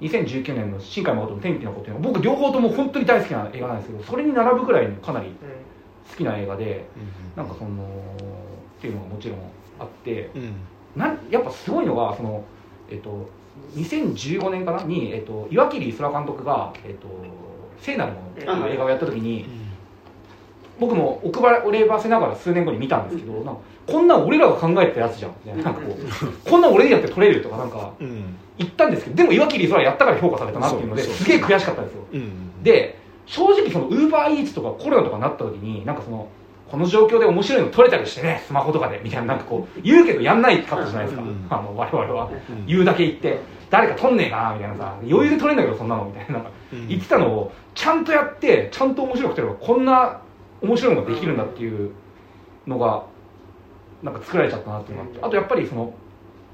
[0.02, 5.36] 2019年の新海誠の「天気の子」っていうのは僕両方とも本当に大好きな映画なんですけどそれに並ぶぐらいかなり
[6.10, 6.88] 好きな映画で
[7.36, 9.40] なんかそのっていうのがもちろん
[9.80, 10.54] あってうん。
[10.98, 12.44] なんやっぱすごいのがその、
[12.90, 13.30] えっと、
[13.76, 17.08] 2015年かなに、えっと、岩切空監督が「えっと、
[17.80, 19.46] 聖なるもの」っていう映画をやった時に
[20.80, 25.32] 僕も奥ばればせながら数年後に見たんですけど、なんかこんなん俺らが考えたやつじゃん。
[25.44, 28.36] みたいななんかこうこんなん俺にやって撮れるとかなんかうん。
[28.58, 32.06] 言ったんですけどでも岩切空やったから評価されたなっていうのですげえ悔しかったんですよ。
[32.14, 32.64] うん。
[32.64, 36.28] で正直そのウーバーイーツとかコロナとかになった時になんかその
[36.70, 41.48] この状況で面白いの撮れたりしてねスマホとかでみたいななんかこう言うけどやんないかったじゃないですか、うん。
[41.50, 42.30] あの我々は。
[42.50, 42.66] うん。
[42.66, 43.40] 言うだけ言って
[43.70, 46.34] 誰か撮んねえかなみたいなさ余裕で撮れんだけどそんなのみたいな。
[46.34, 46.88] なんかうん。
[46.88, 50.22] 言ってたのをちゃんとやってちゃんと面白く撮ればこんな
[50.62, 51.92] 面白いのができるんだっていう
[52.66, 53.04] のが
[54.04, 55.26] なんか作られちゃったなっていうのがあって。
[55.26, 55.94] あとやっぱりその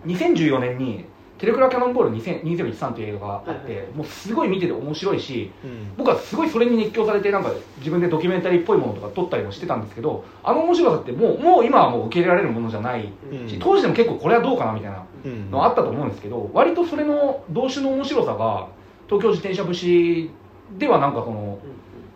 [0.05, 1.05] 2014年に
[1.37, 5.93] 「テレクラキャノンボール2013」という映画があって、はいもうすごい見てて面白いしうん。
[5.97, 13.47] 僕はすごいそれに熱狂されてなんか自分でドキュメンタリーっぽいものとか撮ったりもしてたんですけどあの面白さってもうもう今はもう受け入れられるものじゃないうん。
[13.47, 18.67] し当時でも結構これはどうかなみたいなうんのあったと思うんですけど割とそれの動詞の面白さが
[19.07, 20.29] 東京自転車節
[20.77, 21.59] ではなんかその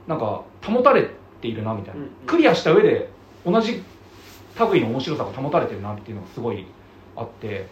[0.07, 1.16] なんか保たれて
[1.47, 2.01] いるなみたいな。
[2.01, 3.09] うんクリアした上で
[3.45, 3.83] 同じ
[4.71, 6.65] 類の面白さが保たれてるなっていうのがすごい
[7.15, 7.67] あって。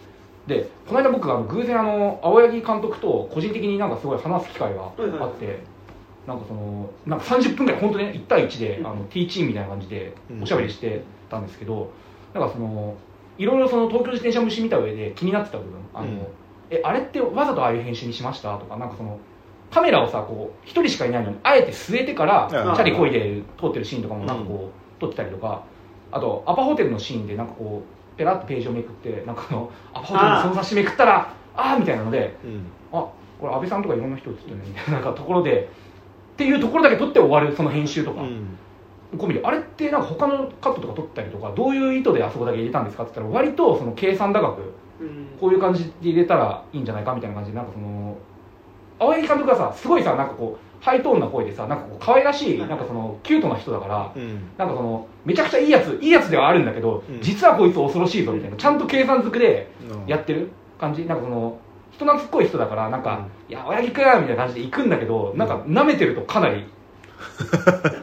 [0.46, 5.58] でこの間僕あの偶然あの青柳監督と個人的になんかすごい話す機会があって、
[6.26, 8.86] なんかそのなんか30分ぐらい本当に1対1で、うん。
[8.86, 10.42] あの T チームみたいな感じでうん。
[10.42, 11.90] おしゃべりしてたんですけど、
[12.32, 12.94] なんかその
[13.38, 16.26] いろいろその東京自転車虫見た上で気になってた部分あの、うん。
[16.70, 19.18] えあれってわざとああいう編集にしましたとかなんかその
[19.76, 22.72] カメラをさこう一人しかいないのにあえて据えてからチうん。
[22.72, 25.62] ャリこいで通ってるシーンとかもなんかこう撮ってたりとか。
[26.12, 32.64] あとアパホテルのシーンでなんかこうペラッとページをめくってなんかあのアパホテルのその冊子めくったらああーみたいなのでうん。
[32.92, 33.06] あ
[33.38, 35.68] これ安倍さんとかいろんな人映ってるねみたいななんかところで
[36.34, 38.56] っていうところだけ撮って終わるその編集とか、うん。
[39.18, 45.26] 込みであれってなんか他のカットとか撮ったりとかどういう意図であそこだけ入れたんですかって言ったら割とその計算高くうん。
[45.40, 48.16] こういう感じで入れたらいいんじゃないかみたいな感じでなんかその
[48.98, 54.50] 青柳監督がさすごいさなんかこうハイトーンな声でさなんかこう可愛らしいなんかそのキュートな人だからうん。
[54.56, 57.20] なんかそのめちゃくちゃいいやついいやつではあるんだけど、うん。
[57.20, 59.68] 実はこいつ恐ろしいぞみたいなちゃんと計算づくで
[60.06, 61.04] やってる感じ。
[61.06, 61.58] なんかその
[61.92, 66.64] 人懐っこい人だからなんか「いや親父くん!」みたいな感じで行くんだけどなんか舐めてるとかなり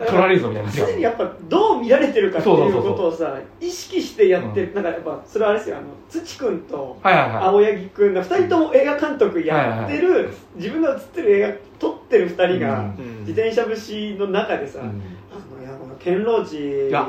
[0.08, 5.78] 取られるぞみたいな常にやっぱどう見られてるかっていうことをさ意識してやってる、なんかやっぱそれはあれですよ。
[5.78, 12.86] あの土君と青柳君が2人とも映画監督やってる、自分が映ってる映画撮ってる2人が、うん。
[12.86, 14.88] うん自転車節の中でさ、うん。
[14.88, 14.92] あ
[15.56, 17.08] のいやこの堅牢地や。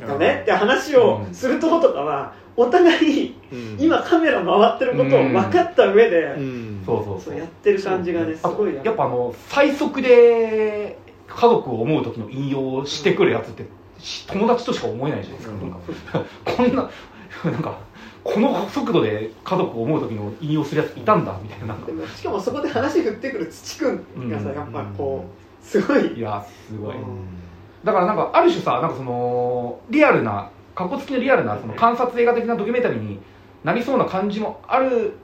[0.00, 3.76] だねって話をするとことかはお互いうん。
[3.78, 6.82] 今カメラ回ってることを分かった上で、うん。
[6.84, 7.38] そうそうそう。
[7.38, 10.98] やってる感じがねすあごいやっぱあの最速で
[11.34, 13.66] 家族を思う時の引用をしてくるやつって
[13.98, 15.78] し友達としか思えないじゃないですか、なんか
[16.44, 16.90] こんな
[17.44, 17.78] なんか
[18.24, 21.66] この速度で家族を思う時の引用するやついたんだみたいな。
[21.68, 21.86] なんか。
[21.86, 24.54] でもしかもそこで話振ってくる土くんがさうん。
[24.54, 26.18] やっぱこうすごい。
[26.18, 26.96] いやすごい。
[26.96, 27.02] うん。
[27.84, 33.18] だからなんかある種さなんかそのリアルなかっこつきのリアルなその観察映画的なドキュメンタリーに
[33.64, 35.14] なりそうな感じもある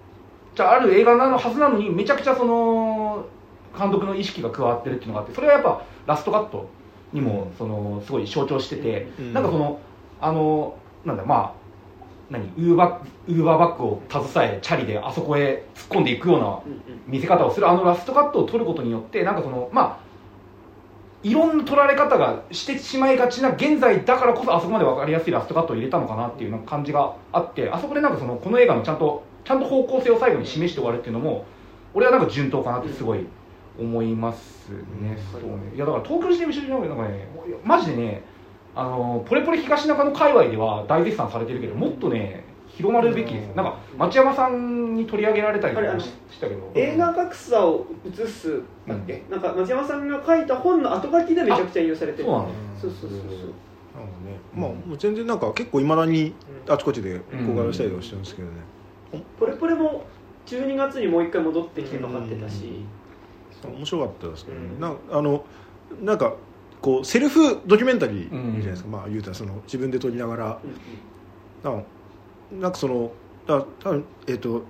[0.55, 3.27] じゃあある映画なのはずなのにめちゃくちゃその
[3.79, 6.69] 監督の意識が加わってるっていうのがあってそれはやっぱラストカット
[7.13, 9.33] にもそのすごい象徴してて、うん。
[9.33, 9.81] なんかその
[10.21, 11.69] あのなんだまあ
[12.31, 16.61] 何ウーバーウーバーバッグを携えチャリであそこへ突っ込んでいくような
[17.07, 20.09] 見せ方をするあのラストカットを取ることによってなんかそのまあ
[21.23, 31.47] いろんな取られ方がしてしまいがちな現在だからこそあそこまで分かりやすいラストカットを入れたのかなっていう感じがあってあそこでなんかそのこの映画のちゃんとちゃんと方向性を最後に示して終わるっていうのも
[31.95, 33.27] 俺はなんか順当かなってすごい
[33.79, 35.49] 思いますね、そうね。
[35.75, 37.29] いやだから東京時点一緒になんかね
[37.65, 38.23] マジでね
[38.75, 43.57] あのポレポレ東中の界隈では大絶賛されてるけどもっとね広まるべきです。
[43.57, 46.71] なんか町山さんに取り上げられたりとかししたけど。
[46.75, 52.25] 映画格差を映すだっけ、なんか松山さんが書いた本の後書きでめちゃくちゃ引用されてる。
[52.25, 52.49] そうなの
[52.81, 53.21] そうそうそうそう。
[53.21, 54.39] なるほどね。
[54.55, 56.35] まあもう全然なんか結構いまだに
[56.69, 58.55] あちこちで公開をしたりとかしてるんですけどね、
[59.41, 60.05] ポレポレも
[60.47, 62.85] 12月にもう一回戻ってきてかかってたし
[63.67, 64.81] 面白かったですけどね、うん。
[64.81, 65.45] なんあの
[66.03, 66.35] なんか
[66.81, 70.61] こうセルフドキュメンタリーじゃうんないですか、まあ言うたらその自分で撮りながら。
[71.65, 71.85] うん。
[72.61, 73.11] なんかその
[73.47, 74.63] だ多分えっ、と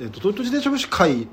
[0.00, 1.26] えっ、と東京自転車部士会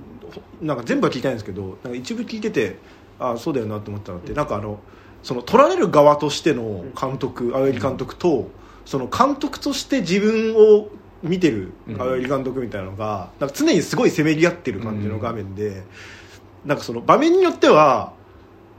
[0.62, 2.78] なんか全部は聞いたいんですけどなんか一部聞いてて
[3.20, 4.80] ああそうだよなと思ったのって、なんかあの
[5.24, 8.50] その撮られる側としての監督青柳監督と、
[8.86, 10.88] その監督として自分を
[11.22, 12.02] 見てるうん。
[12.02, 15.84] 青柳監督みたいなのが、なんか常にすごいせめぎ合ってる感じの画面で、
[16.66, 18.14] なんかその場面によっては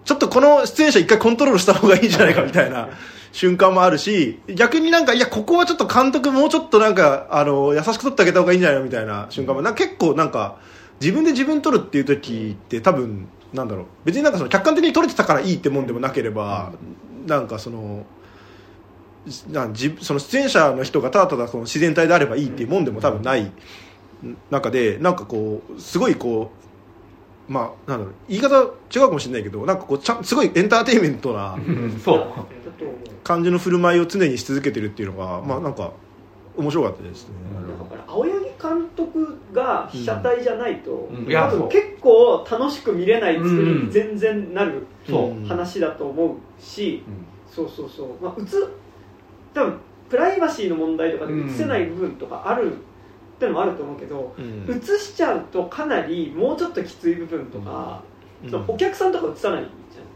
[0.05, 2.89] ちょっとこの出演者一回コントロールした方がいいんじゃないかみたいな
[3.32, 10.59] 瞬間もあるし逆になんかいやここはちょっと監督もうちょっとなんかあの優しく撮ってあげた方がいいんじゃないのみたいな瞬間もなんか結構なんか
[11.01, 13.86] 自分で自分撮るっていう時って多分なんだろう。
[14.05, 16.73] 別になんかその客観的に撮れてたからいいってもんでもなければ、
[17.27, 18.05] なんかその
[19.48, 23.51] なんじその出演者の人がただただその自然体であればいいっていうもんでも多分ない
[24.51, 26.60] 中でなんかこうすごいこう
[27.51, 32.27] まあなんだろう言い方違うかもしれないけどなんかこうちゃんすごいエンターテインメントなうんそう。
[33.25, 35.93] 感じの振る舞いを常にし続けてるっていうのがまあなんか
[36.57, 37.35] 面白かったですね、
[37.79, 41.33] だから青柳監督が被写体じゃないと、うん。
[41.33, 43.87] 多分結構楽しく見れない作りうん。
[43.87, 44.87] に全然なる
[45.49, 47.25] 話だと思うし、うん。
[47.55, 48.45] そうそうそう、まあ、映
[49.55, 49.79] 多分
[50.09, 52.75] プライバシーの問題とかで映せない部分とかある
[53.41, 54.67] ってのもあると思うけど、うん。
[54.71, 58.03] 映しちゃうとかなりもうちょっときつい部分とか、
[58.45, 58.65] うん。
[58.69, 59.65] お客さんとか映さない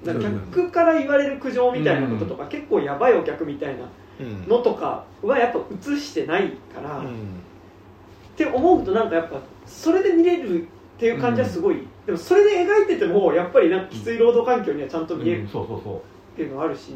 [0.05, 0.21] じゃん。
[0.21, 3.89] なんかうん客から言われる苦情みたいなこととか、結構やばいお客みたいな
[4.21, 4.47] うん。
[4.47, 7.41] のとかはやっぱ映してないから、っうん。
[8.37, 10.67] て思うとなんかやっぱそれで見れるっ
[10.99, 15.49] ていう感じはすごい、でもそれで描いててもやっぱりなんかきつい労働環境にはちゃんと見えるうん。
[15.49, 15.97] そうそうそう。
[15.97, 16.01] っ
[16.37, 16.93] ていうのはあるし、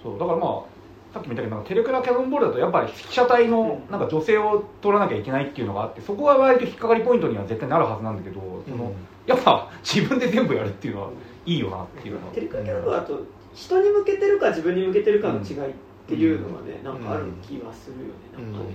[0.00, 0.73] そうだからまあ
[1.14, 8.92] さっきも言ったけどなんかテレクラキャノンボールだとやっぱり被写体のなんか女性を撮らなきゃいけないっていうのがあってそこが割と引っかかりポイントには絶対なるはずなんだけど、その
[9.24, 11.10] やっぱ自分で全部やるっていうのは
[11.46, 12.32] いいよなっていうのは。
[12.32, 13.20] テレカキャラはあと
[13.54, 15.74] 人に向けてるか自分に向けてるかの違いっ
[16.08, 18.74] ていうのはね、なんかある気はするよね、なんかね、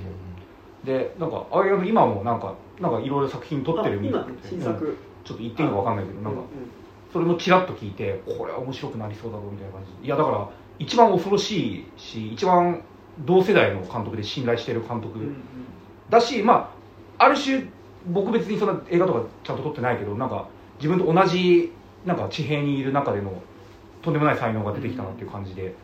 [0.86, 4.95] でなんか青柳君今もなんかなんかいろいろ作品撮ってるみたいで新作、うん。
[5.26, 6.44] ちょっと言っていいのか分かんないけどなんかう
[7.11, 10.06] それもちらっと聞いてこれは面白くなりそうだぞみたいな感じで。
[10.06, 10.49] いやだから
[10.80, 12.81] 一番恐ろしいし一番
[13.26, 15.35] 同世代の監督で信頼してる監督んうん。
[16.10, 16.73] だしま
[17.18, 17.65] あある種
[18.07, 20.47] 僕別にそんな映画とかちゃんと撮ってないけどなんか
[20.77, 21.73] 自分と同じ
[22.06, 23.41] なんか地平にいる中での
[24.01, 25.76] とんでもない才能が出てきたなっていう感じで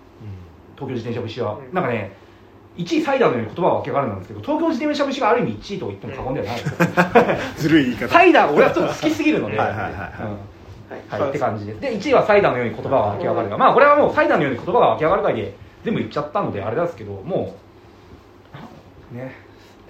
[0.76, 1.74] 東京自転車節は、うん。
[1.74, 2.16] なんかね
[2.78, 6.56] 1位サイダーのように言葉は分けがあるんですけど東京自転車節がある意味1位と言っても過言ではない。
[6.56, 6.78] ですよ
[7.58, 8.08] ずるい言い方。
[8.10, 9.58] サイダー俺はちょっと好きすぎるので
[10.90, 11.30] はい。
[11.30, 11.66] って感じ。
[11.66, 17.56] ですで1位はサイダーのように言葉が湧き上がるがまあこれはもうサイダーのように言葉が湧き上がる会で全部言っちゃったのであれですけども
[19.12, 19.36] うね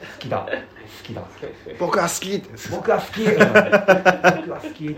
[0.02, 0.46] 好きだ。
[0.46, 1.24] 好きだ。
[1.80, 3.38] 僕は好きって僕は好き、うん。
[3.38, 3.42] 僕
[4.52, 4.98] は好き、うん。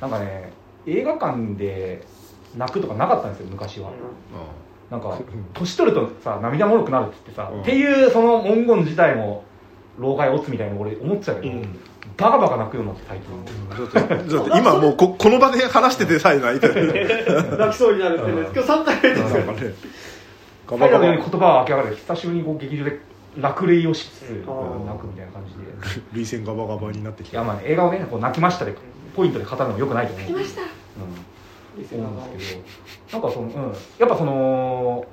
[0.00, 0.52] なんかね
[0.86, 2.02] 映画館で
[2.56, 3.90] 泣くとかなかったんですよ昔は、
[4.90, 5.18] なんか
[5.54, 7.62] 年取るとさ涙もろくなるって言ってさ、うん。
[7.62, 9.44] っていうその文言自体も
[9.98, 11.78] 老害オツみたいに俺思ってたけど、うん
[12.18, 14.48] バカバカ泣くようになって最近。
[14.48, 16.92] だっ今もうここの場で話しててさえ泣いてる。
[17.56, 18.42] 泣きそうになるってね。
[18.42, 19.74] 今日3回目ですよなんかね。
[20.66, 23.00] ガサイダーのようバガバに言葉が湧き上がる久しぶりにこう劇場で
[23.38, 24.34] 落涙をしつつ泣
[24.98, 26.02] くみたいな感じで。
[26.12, 27.38] 涙腺ガバガバになってきた。
[27.38, 28.74] いやまあ、ね、映画をねこう泣きましたで
[29.14, 30.26] ポイントで語るのもよくないと思う。
[30.26, 30.62] 来ました。
[30.62, 30.68] うん。
[31.80, 33.52] ですけどなんかその、うん、
[33.98, 35.06] やっぱその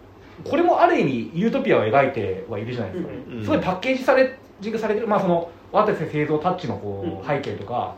[0.43, 5.07] これもあある意味ユートピアを描いてはいるじゃないですか、うんうんすごいパッケージされジングされてる。
[5.07, 7.27] まあその渡瀬製造タッチのこう、うん。
[7.27, 7.95] 背景とか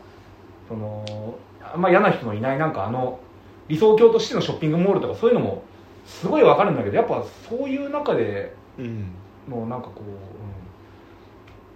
[0.68, 3.20] そのあんま嫌な人のいないなんかあの
[3.68, 5.62] 理想郷としてのショッピングモールとかそういうのも
[6.06, 9.10] すごいわかるんだけどやっぱそういう中でうん。
[9.48, 10.02] のなんかこ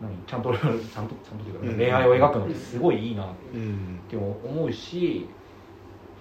[0.01, 0.16] う、うん、何？
[0.27, 1.77] ちゃんとちゃんとちゃんとというか、うん。
[1.77, 4.01] 恋愛を描くのってすごいいいなっうん。
[4.09, 5.27] て思うし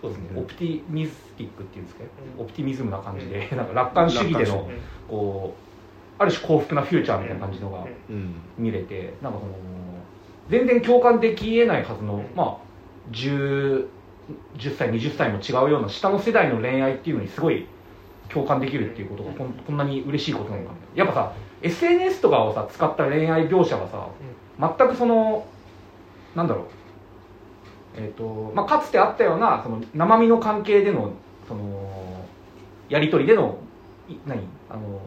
[0.02, 0.40] そうですね、うん。
[0.40, 2.04] オプティミスティックっていうんですか、
[2.38, 2.44] うん。
[2.44, 4.70] オプティミズムな感じで、なんか楽観主義での
[5.08, 5.71] こう
[6.22, 8.36] ある種幸福なフューチャーみたいな感じのがうん。
[8.58, 9.56] 見れてなんかその
[10.50, 12.58] 全然共感できえないはずの、まあ、
[13.12, 13.88] 10,
[14.58, 17.68] 10歳20歳も違うような下の世代の恋愛っていうのにすごい
[18.30, 21.34] 共感できるっていうことがこんこんなに嬉しいことなのかなやっぱさ
[21.64, 24.08] SNS とかをさ使った恋愛描写がさ
[24.60, 25.46] 全くその
[26.36, 26.66] なんだろう。
[27.98, 31.12] えっ、とまあかつてあったようなその生身の関係での
[31.48, 32.26] その
[32.88, 33.71] やり取りでのい
[34.26, 34.42] 何？
[34.70, 35.00] あの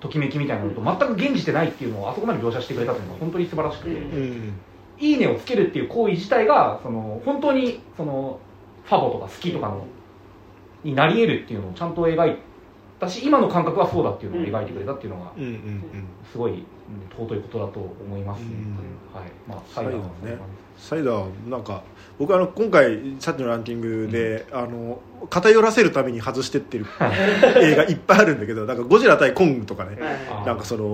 [0.00, 3.96] ときめきみたいなのと全く現じてないっていうのをあそこまで描写してくれたっていうのが本当に素晴らしくて、うん。
[3.96, 4.54] うん
[5.02, 8.38] いいねをつけるっていう行為自体がその本当にその
[8.84, 9.84] ファボとか好きとかの
[10.84, 12.36] になり得るっていうのをちゃんと描い
[13.02, 15.82] たし今の感覚はそうだっていうのを描いてくれたっていうのがうんうん
[16.30, 16.60] すごいうん
[17.10, 18.46] 尊いことだと思いますね、
[19.12, 19.20] うん。
[19.20, 19.30] はい。
[19.48, 20.38] まあサイダーね
[20.78, 21.82] サイダーなんか
[22.18, 26.86] 僕あの今回さっきのランキングで、あの偏らせるために外してってる
[27.56, 28.40] 映画いっぱいあるん。
[28.40, 29.98] だけどなんかゴジラ対コングとかね
[30.46, 30.84] なんかその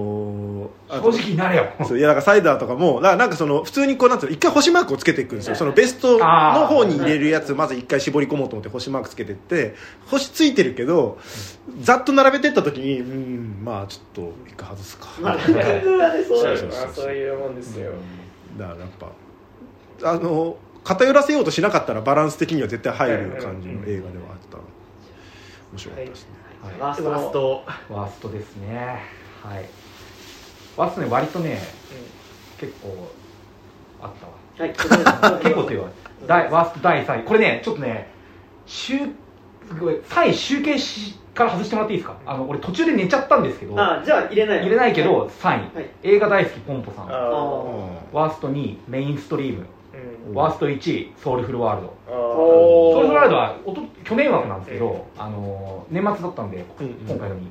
[0.88, 1.66] 正直になれよ。
[1.86, 5.56] そういやなんかサイダーとかもななんかその普通にこうなんていうの一回星マークをつけていくんですよ。
[5.56, 9.74] そのベストの方に入れるやつまず一回絞り込もうと思って星マークつけてって
[10.06, 11.18] 星ついてるけど
[11.80, 15.08] ざっと並べてった時にうんまあちょっと一回外すか。
[15.16, 15.24] そう
[15.54, 17.12] だよそうそうそうそう。
[17.12, 17.92] いうもんですよ。
[18.56, 18.88] だからやっ
[20.00, 24.58] ぱあの偏らせようとしなかったらバランス的には絶対入る感じの映画ではあった。
[25.70, 26.28] 面白かったですね、
[26.62, 26.80] はい。
[26.80, 27.64] ワーストワースト。
[27.90, 29.02] ワーストですね。
[29.42, 29.64] はい
[30.78, 31.58] ワーストね割とね
[32.58, 33.10] 結構
[34.00, 34.32] あったわ。
[34.58, 34.70] はい
[35.42, 35.88] 結構っていうか
[36.26, 37.24] 第ワースト第3位。
[37.24, 38.08] これねちょっとね
[38.66, 38.96] 集
[39.68, 42.16] すごい3位集計しから外してもらっていいですか？
[42.26, 43.74] あの俺途中で寝ちゃったんですけど。
[43.80, 45.86] あじゃあ入れない入れないけど3位、はい。
[46.04, 47.08] 映画大好きポンポさん。
[47.08, 49.66] ワースト2位メインストリーム。
[50.28, 50.34] うん。
[50.34, 51.92] ワースト1位ソウルフルワールド。
[52.08, 56.86] ソウルフルワールドはおと去年枠なんですけど、あの年末だったんで、うん。
[57.08, 57.50] 今回のに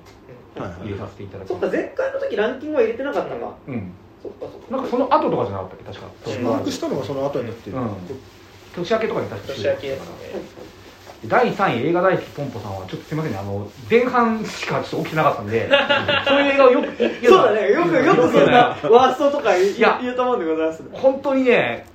[0.66, 3.92] 入れさせていただきそっか前回の時ランキングは入れてなかったかたうん。
[4.22, 4.76] そっかそっか。
[4.76, 5.84] なんかその後とかじゃなかったっけ？
[5.86, 6.08] 確か。
[6.26, 7.90] ソウルフルマワールドークしたのがその後になってる、うん。
[8.76, 10.68] 年明けとかに確か年明けですね。
[11.26, 13.40] 第3位映画大好きポンポさんはちょっとすみませんね。
[13.40, 15.68] あの前半しかちょっと起きてなかったんで。
[16.28, 16.88] そういう映画をよく
[17.28, 17.72] そうだね。
[17.72, 19.98] よくよくそんなワーストとか言いや。
[20.02, 20.84] 言うと思うんでございます。
[20.92, 21.86] 本当にね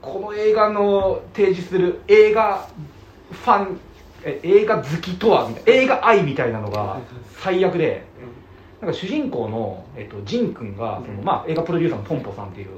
[0.00, 2.66] この映画の提示する映画
[3.30, 3.80] ファン
[4.24, 6.98] え映画好きとはみたいな映画愛みたいなのが
[7.42, 8.04] 最悪で
[8.80, 12.68] なんか主人公の、えっと、ジン君がその、まあ、映画プロデューサーのポンポさんっていう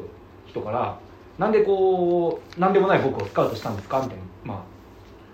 [0.47, 0.99] 人から
[1.39, 4.01] なんでこうなんでもない僕をスカウトしたんですか？
[4.03, 4.63] みたいな、まあ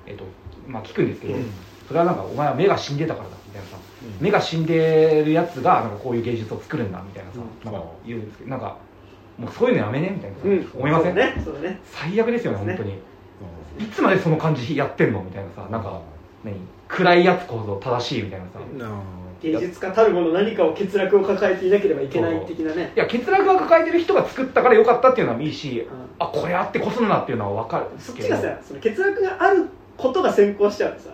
[0.07, 0.25] えっと
[0.67, 1.51] まあ、聞くんですけど、うん。
[1.87, 3.77] それはなんかお前は目が死んでたからだみたいなさ、
[4.21, 7.73] 目が死んでるやつがなんかこういう芸術を作るんだみたいなさ、うん。
[7.73, 8.79] なんか言うんですけどなんか
[9.37, 10.11] もうそういうのやめね？
[10.11, 10.71] みたいなさ、うん。
[10.75, 11.81] 思いません、ねそうだね。
[11.85, 12.87] 最悪ですよねそうです本
[13.79, 13.87] 当に。
[13.87, 15.23] いつまでその感じやってんの？
[15.23, 16.01] みたいなさなんか
[16.45, 16.55] 何？
[16.89, 18.59] 暗いやつこそ正しいみたいなさ、
[19.43, 22.93] 芸術家たるもの何かを欠落を抱えていなければいけない的なね。
[22.95, 25.87] や欠落が抱えてる人が作ったからよかったっていうのはいいしうん。
[26.19, 28.29] あこれあってこそだなっていうのは分かるんですけど。
[28.29, 31.11] そっちがさその欠落があることが先行しちゃうとさ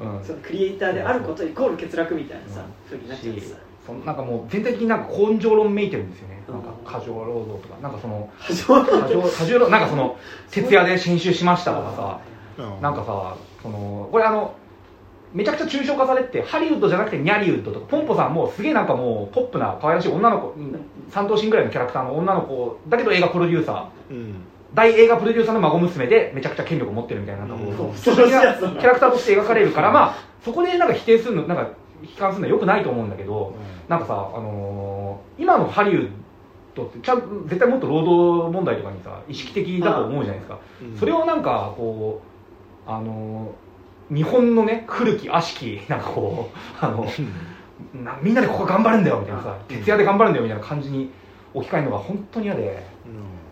[0.00, 0.24] うん。
[0.24, 2.60] そのクリエイターであることイコール欠落みたいなさ
[2.92, 2.98] うん。
[2.98, 3.56] ふうになっちゃってさ。
[3.86, 6.54] そのなんかもう全体的になんか根性論めいてるんですよね、うん。
[6.54, 7.80] なんか過剰労働とか。
[7.82, 10.18] なんかその過剰過剰過剰労なんかその
[10.50, 12.20] 徹夜で編集しましたとかさ。
[12.20, 12.34] あ
[12.80, 14.54] なんかさそのこれあの
[15.34, 20.80] めちゃくちゃ抽象化されてハリウッドじゃなくてニャリウッドとかポンポさんもすげえなんかもうポップな可愛らしい女の子うん
[21.10, 24.34] 3頭身ぐらいのキャラクターの女の子だけど映画プロデューサーうん
[24.72, 31.70] 大映画プロデューサーの孫娘でめちゃくちゃ権力を持ってるみたいななんかこう、キャラクターとして描かれるからまあそこでなんか否定するのなんか
[32.02, 33.54] 悲観するのはよくないと思うんだけど
[33.88, 36.10] なんかさ、あのー今のハリウッ
[36.76, 40.58] ドってちゃん絶対もっと労働問題とかにさ意識的だと思うじゃないですか、
[40.98, 42.20] それをなんかこ
[42.86, 43.63] うあのー
[44.10, 47.06] 日本のね古き悪しきなんかこうあの
[47.94, 51.10] なみんなでここ頑張るんだよみたいなさ徹夜で頑張るんだよみたいな感じに
[51.54, 52.94] 置き換えるのが本当に嫌で。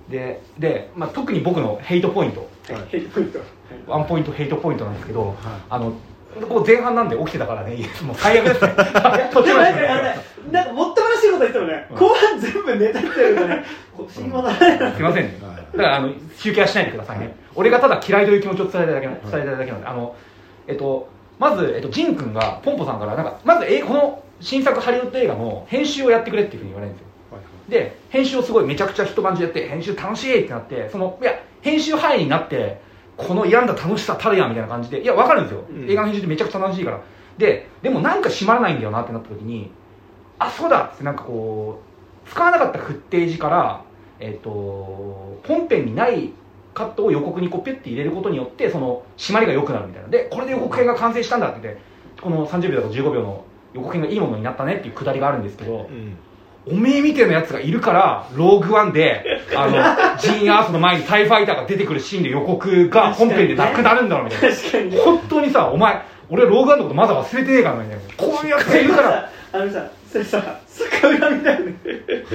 [0.09, 2.41] でで、まあ、特に僕のヘイトポイント。
[2.41, 3.41] はいヘイトポイント。
[3.87, 5.35] ワンポイントヘイトポイントなんですけど、
[5.71, 5.93] あの
[6.49, 8.75] こう前半なんで起きてたからねもう最悪ですね。
[9.33, 9.89] 途中まで
[10.51, 11.87] なんかもっともらしいこと言ってもね。
[11.91, 11.97] うん。
[11.97, 13.65] 後半全部ネタってるとね
[13.97, 14.29] 腰に。
[14.29, 15.25] もならないすいません。
[15.25, 15.77] ねはい。
[15.77, 17.35] だからあの集計はしないでくださいね。
[17.55, 20.15] 俺がただ嫌いという気持ちを伝えたいだけな伝えたいだけなんであの
[20.73, 21.09] えっと
[21.39, 27.13] まず、えっと、ジン君がポンポさんからなんかまずえこの新作ハリウッド映画の編集をやってくれっていうふうに言われるんですよ。
[27.69, 32.81] で編集をすごいめちゃくちゃ一晩中やって編集楽しいってなってそのいや編集範囲になって
[33.17, 35.91] この病んだ楽しさたるやみたいな感じでいや分かるんですよ、うん。
[35.91, 37.01] 映画の編集ってめちゃくちゃ楽しいから。
[37.39, 39.71] ででもなんか閉まらないんだよなってなった時に
[40.39, 41.81] あそうだってなんかこ
[42.27, 43.85] う使わなかったフッテージから
[44.21, 46.33] えっ、と本編にない
[46.75, 51.81] カットを予告にこうピュッて入れることによってその締まりが良くなるみたいなでこれで予告編が完成したんだって言って
[52.21, 53.45] この30秒とか15秒の
[53.75, 56.17] 予告編がいいものになったねっていうくだりがあるんですけど、うん
[56.65, 59.73] おめえみたいなやつがいるから、ローグワンで、あの、
[60.21, 64.57] ジーン・アースの前にタイファイターが出てくるシーンで予告が本編でなくなるんだろうみたいな。
[64.57, 66.01] 確かに本当にさ、お前、
[66.31, 68.03] 俺はローグワンのことまだ忘れてねえからなみたいな。
[68.17, 70.61] こういうやつがいるから、あのさそれさ
[71.03, 71.75] 逆恨みだよね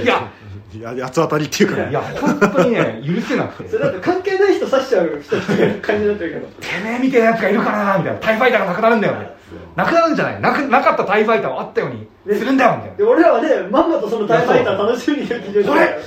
[0.04, 0.30] いや、
[0.74, 3.70] いや八つ当たりっていうかねいや、本当にね、許せなくて。
[3.70, 8.20] それだって関係ない人刺しちゃう人みたいな感じになってるけどてめえみたいなやつがいるからなみたいな。
[8.20, 9.84] タイファイターがなくなるんだよ、な。
[9.84, 12.98] なくなるんじゃないなくなかったタイファイターをあったようにするんだよ、みたいな。
[12.98, 16.00] で俺らはねまんまとそのタイファイター楽しみに聞いてるこれ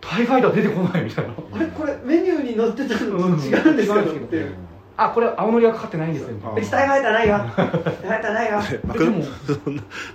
[0.00, 1.34] タイファイター出てこないみたいな。
[1.54, 4.54] あれこれメニューに載ってたのと違うんですけどっていう
[4.96, 7.38] あ、これ青のりがかかってないんですよ、みたいな別にタイファイターないよ。
[7.56, 8.60] タイファイターないよ。
[8.86, 9.12] マク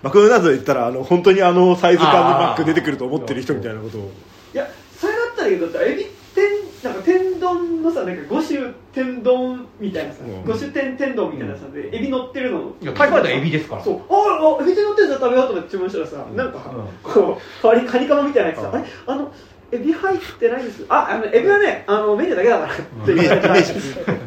[0.03, 4.11] マクドナルドで言ったらあの本当にあのサイズ感のマック出てくると思ってる人みたいなことを。
[4.53, 6.49] いやそれだったらいいけどエビ天
[6.83, 8.59] なんか天丼のさなんか五種
[8.93, 10.45] 天丼みたいなさうん。
[10.45, 12.71] 五種天天丼みたいなさでエビ乗ってるの。
[12.81, 13.83] いや、タイファイターエビですから。
[13.83, 14.01] そう。
[14.09, 16.59] ああエビ天乗ってるじゃん食べようと思って注文したらさなんか
[17.03, 18.75] こうカニカニカマみたいなやつさうん。
[18.75, 19.31] あれあの
[19.71, 20.85] エビ入ってないです。
[20.89, 23.63] ああのエビはねあのメニューだけだからってイメージイメー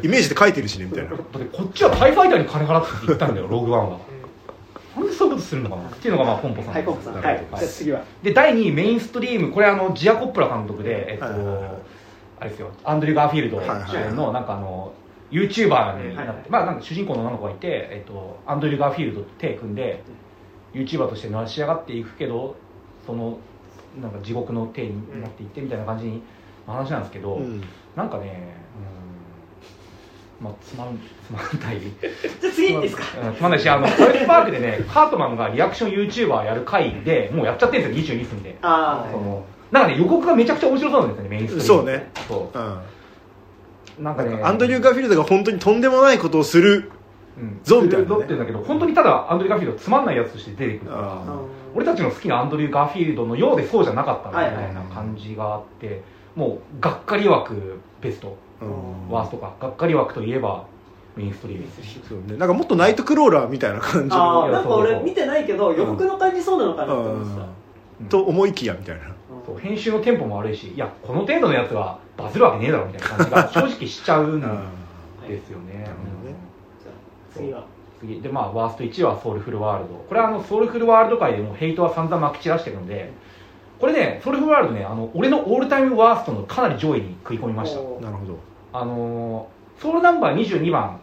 [0.01, 0.07] ジ。
[0.07, 1.09] イメージで書いてるしねみたいな。
[1.11, 3.99] だってこっちはタイファイターに金払ってって言ったんだよローグワンは。
[4.95, 5.89] なんでそういうことするのかな？
[5.89, 6.73] っていうのがまあポンポさん。
[6.73, 7.13] はいポンポさん。
[7.15, 8.03] はいじゃあ次は。
[8.21, 11.33] で第2位メインストリームこれあのジア・コッポラ監督でえっと、はい。
[11.33, 11.71] はいはい
[12.39, 12.71] あれですよ。
[12.83, 14.91] アンドリュー・ガーフィールド主演のなんかあの
[15.31, 16.45] YouTuber になって、はいはい。
[16.49, 20.03] まあなんか主人公の女の子がいて、えっと、アンドリュー・ガーフィールドと手組んで
[20.73, 22.57] YouTuber として成し上がっていくけど
[23.05, 23.37] その
[24.01, 26.05] なんか地獄の手になっていってみたいな感じ
[26.67, 27.61] の話なんですけど、うん。
[27.95, 28.55] なんかね
[30.39, 31.79] うんまあつまん つまんない。
[31.79, 33.03] じゃあ次いっていいですか？
[33.27, 38.57] うんつまんないしあのサウスパークでねカートマンがリアクション YouTuber やる回でもうやっちゃってるんですよ22分で。
[38.61, 41.67] あそのなんかね予告がめちゃくちゃ面白そうなんですよねメインストリーム。
[41.67, 42.11] そうね。
[42.27, 42.57] そう。
[42.57, 42.61] ん。
[42.61, 46.91] うなんかねアンドリュー・ガーフィールドが本当にとんでもないことをする
[47.37, 47.59] うん。
[47.63, 51.03] ゾンみたいなねゾンって言うんだけど本当にただアンドリュー・ガーフィールドつまんないやつとして出てくるから。
[51.03, 51.39] ああ
[51.75, 54.73] 俺たちの好きなアンドリュー・ガーフィールドのようでそうじゃなかったみたはい。
[54.73, 56.01] な感じがあって
[56.35, 58.35] もうがっかり枠ベスト。
[58.61, 59.09] うん。
[59.09, 60.65] ワーストかがっかり枠といえば
[61.15, 61.65] メインストリーム
[62.07, 62.37] そうね。
[62.37, 67.41] なんかもっとナイトクローラーみたいな感じあなんか俺見てないけど予告の感じそうなのかなと思ってた。
[67.41, 68.05] うん。
[68.07, 69.01] と思いきやみたいな。
[69.45, 74.47] そう編集のテンポも悪いしいやこの程度のやつはバズるわけねえだろみたいな感じが正直しちゃうんで
[75.45, 75.79] すよね。
[75.79, 76.35] なるほどね
[76.81, 77.65] じゃあ次は
[78.05, 78.21] 次。
[78.21, 79.95] でまあワースト1位はソウルフルワールド。
[79.95, 83.11] これはあのソウルフルワールド界でもヘイトは散々まき散らしてるので
[83.79, 87.81] これねソウルフルワールドねあの俺のオールタイムワーストのかなり上位に食い込みました。
[88.05, 88.39] なるほど。
[88.73, 90.99] あのーソウルナンバー22番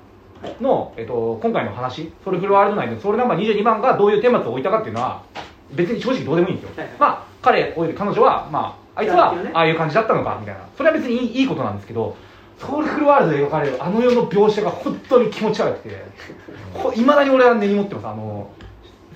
[0.60, 5.22] の、えっと、今回の話ソウルフルワールド内のソウルナンバー22番がどういう顛末を置いたかっていうのは
[5.72, 6.96] 別に正直どうでもいいんですよ、はいはい。
[6.98, 10.66] まあ彼および彼女はまああいつはああいう感じだったのかみたいな。
[10.76, 12.16] それは別にいいいいことなんですけど
[12.60, 16.04] ソウルフルワールドで描かれるあの世の描写が本当に気持ち悪くて。
[16.94, 18.50] いまだに俺は根に持ってますあの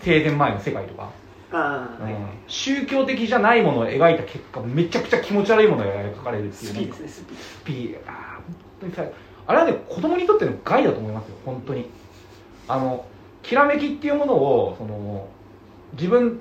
[0.01, 1.11] 生前前の世界とか、
[1.53, 2.17] うん。
[2.49, 6.73] 宗教的じゃないものを描いた結果めちゃくちゃ気持ち悪いものが描かれるっていう。
[6.73, 9.05] スピーですねスピあー本当にさ
[9.47, 11.87] あれはね子供にとっての害だと思いますよ本当に。
[12.67, 13.05] あの
[13.43, 15.29] きらめきっていうものをその
[15.93, 16.41] 自分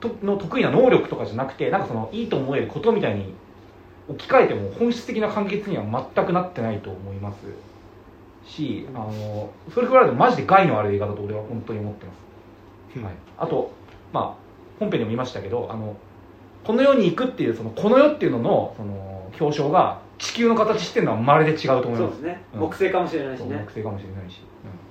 [0.00, 3.34] との得意な能力とかじゃなくてなんかそのいいと思えることみたいに
[4.08, 5.84] 置き換えても本質的な完結には
[6.14, 7.38] 全くなってないと思います。
[8.46, 12.12] しあのそれからマジで害のある映画だと俺は本当に思ってま
[12.94, 13.72] す、はい、あと
[14.12, 14.34] まあ
[14.78, 15.96] 本編でも言いましたけどあの
[16.64, 22.42] この世に行くっていうそのこの世っていうののその表彰が地球の形してるのはまるで違うと思いまそうですすね。
[22.54, 22.60] うん。
[22.60, 23.56] 木星かもしれないしね。
[23.66, 24.86] 木星かもしれないし、うん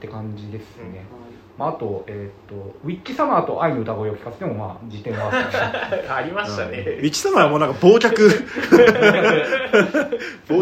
[0.00, 1.04] って感じですね、
[1.58, 2.54] まあ、あと,、えー、と
[2.84, 5.30] ウィッチサマーと愛の歌声を聞かせてもまあ辞典は
[6.16, 6.78] ありましたね。
[6.78, 8.34] ウィッチ様はもうなんか傍客 ウィ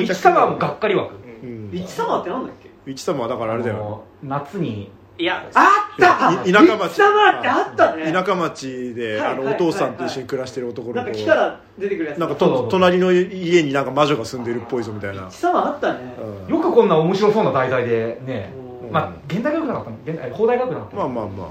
[0.01, 1.15] ッチサマーもがっかり枠。
[1.43, 1.71] うん。
[1.71, 2.69] リッチサマーってなんだっけ？
[2.87, 3.77] ウィッチ様はだからあれだよ。
[3.77, 4.91] の夏に。
[5.21, 6.33] いやあった！
[6.49, 6.79] い田舎町。
[6.79, 8.13] リッチサマーってあったね。
[8.13, 10.97] 田舎町であのはいお父さんと一緒に暮らしてる男の子。
[10.97, 15.23] なんか木から出てくるやつなんかと隣の家になんか魔女が住んでるっぽいぞみたいな。
[15.23, 16.15] リッチサマーあったね。
[16.47, 16.55] うん。
[16.55, 19.97] よくこんな面白そうな題材でねうんまあ現代学なかったの？
[20.05, 21.09] 現代放題学なかったの？
[21.09, 21.49] まあまあまあ。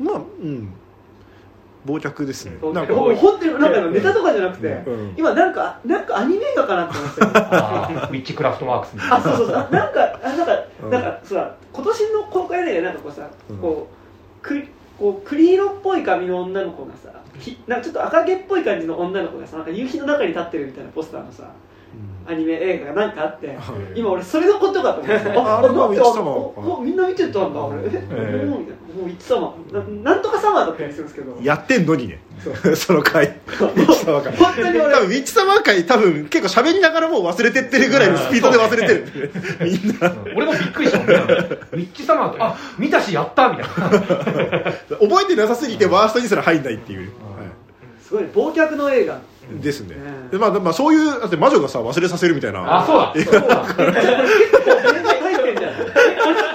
[0.00, 0.72] まあうん。
[1.84, 2.52] 傍客ですね。
[2.72, 2.94] なんか。
[2.94, 5.14] 本当になんかネタとかじゃなくてうん。
[5.16, 7.26] 今なんかなんかアニメ映画かなって思ってた。
[7.28, 9.56] ウィッチクラフトワークスあそうそうそう。
[9.56, 10.52] あ なんかあなんか
[10.84, 10.90] うん。
[10.90, 13.58] なんかさ今年の公開でなんかこうさうん。
[13.58, 14.64] こうク
[14.98, 21.50] こう栗色っぽい髪の女の子がさひなんかちょっと赤毛っぽい感じの女の子がさなんか夕日の中に立ってるみたいなポスターのさ
[22.26, 23.56] アニメ映画がなんかあって
[23.94, 31.38] 今俺それのことかと思ってああれがなんでウィッチサマーおおみんな見てたんだ俺ええもうみたいなもうウィッチサマーななんとかサマーだったりするんですけど。
[31.42, 32.20] やってんのにね。
[32.76, 33.26] そ の回。
[33.26, 34.94] ウィッチサマー回本当に俺。
[34.94, 39.32] 多分ウィッチサマー回多分結構喋りながらもう忘れてってるぐらいのスピードで忘れてる。
[39.60, 40.12] みんな。
[40.36, 41.14] 俺もびっくりしたもんね。
[41.14, 44.72] ウィッチ様ってあ見たしやったみたいな。
[45.00, 47.06] 覚えてなさすぎてワーストにすら入んないっていう、は
[48.02, 48.28] すごいね。
[48.34, 49.14] 忘却の映画。
[49.14, 49.18] い
[49.60, 49.96] ですね。
[49.96, 50.30] うん。
[50.30, 52.80] で、まあ、まあそういうだって魔女がさ忘れさせるみたいな。
[52.80, 53.30] あそうだ。
[53.30, 53.56] そうだ。
[53.74, 55.76] 結構全然入ってんじゃない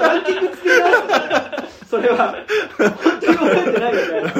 [0.01, 1.89] ランキングつけ直す。
[1.89, 2.35] それは。
[2.77, 2.91] 本
[3.21, 4.31] 当に覚えてないみたいな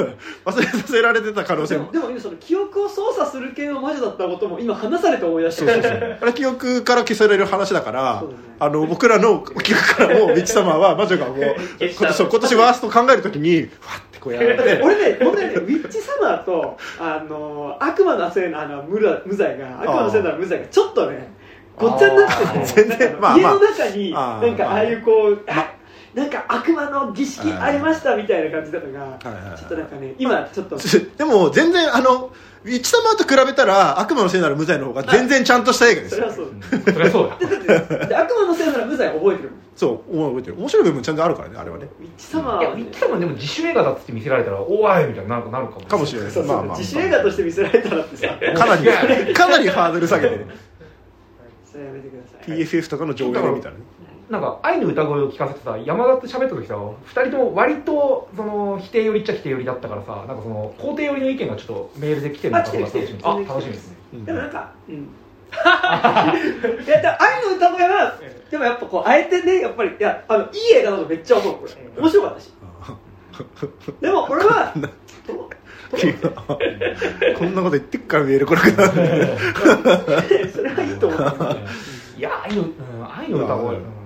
[0.46, 1.92] 忘れさせられてた可能性も。
[1.92, 6.18] でもでも今その記憶を操作する系の魔女だったことも今話されて思い出しそうそうそう。
[6.22, 8.44] あれ記憶から消される話だからそうだね。
[8.60, 11.38] あの僕らの記憶からもウィッチサマーは魔女がもう
[11.80, 14.82] 今年今年ワースト考えるときにふわってこうやられて。
[14.84, 21.30] 俺ね問題ねウィッチサマーとあの悪魔のせいのあの無ら無罪が悪魔のせいの無罪がちょっとね
[21.78, 22.66] ごっちゃになっててあー。
[22.66, 23.38] 全然なんかまあまあ。
[23.38, 25.72] 家の中になんかああいうこうあ
[26.18, 29.60] なんか悪魔の儀式ありましたみたいな感じだったがはいはいはい。
[29.60, 30.76] ちょっとなんかね今ちょっと
[31.16, 32.34] でも全然あの
[32.66, 36.16] ウィッチサマーと比べたら悪魔のせいなら無罪の方が全然ちゃんとした映画です。
[36.16, 36.52] それはそう。
[36.82, 38.20] そそうだ。
[38.22, 40.18] 悪魔のせいなら無罪覚えてるそう。
[40.18, 40.56] 覚えてる。
[40.58, 41.88] 面白い部分ちゃんとあるからねあれはね。
[42.00, 42.82] ウィッチサマーいやはね。
[42.82, 46.32] ウィッチ様でも自主映画だっつって見せられたらおーいみたいになるなるかもかもしれない。
[46.48, 48.28] まあまあ自主映画として見せられたらってさ。
[48.56, 48.84] かなり
[49.36, 50.46] かなりハードル下げてね。
[51.72, 52.58] それやめてください。
[52.58, 53.82] PFF とかの上映で見たらね
[54.30, 63.98] なんか愛の歌声を聞かせてさ山田と喋った時さ2人とも割とその否定寄りっちゃ否定寄りだったからさなんかその肯定寄りの意見がちょっとメールで来てるのか楽しみあ来てる楽しみですね。
[64.26, 64.96] でもなんか、うん。
[64.98, 65.00] い
[66.88, 71.72] や、でも愛の歌声は、でもやっぱこう、あえてね、やっぱり、いや、あの、いい映画だとめっちゃ思う、これ。
[72.02, 72.54] 面白かったし。
[74.02, 74.74] でも、俺は、
[77.38, 79.28] こんなこと言ってっからメール来なくなる。
[80.54, 81.58] それはいいと思う。
[82.18, 82.72] いや愛の,、うん、
[83.16, 83.97] 愛の歌声、うん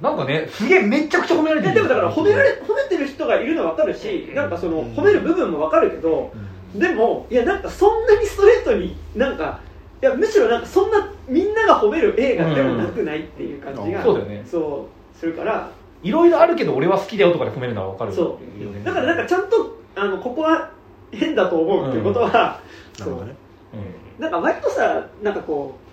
[0.00, 1.74] なんかねすげえめちゃくちゃ褒められてる。
[1.74, 6.32] でもだから褒められ褒めてる人がいるのは分かるしなんかその褒める部分も分かるけど
[6.74, 9.60] でもいやなんかそんなにストレートになんか
[10.00, 14.04] いやむしろなんかそんなみんなが褒める映画でもなくないっていう感じが、うん。
[14.04, 14.46] そうだよね。
[14.48, 15.70] そうするから。
[16.02, 18.12] いろいろあるけど俺は好きだよとかで褒めるのは分かる。
[18.12, 18.38] そよ
[18.70, 20.70] ねだからなんかちゃんとあのここは
[21.10, 22.60] 変だと思うっていうことは、
[22.96, 23.34] うるほどね。
[23.72, 25.87] うんなんか割とさなんかこう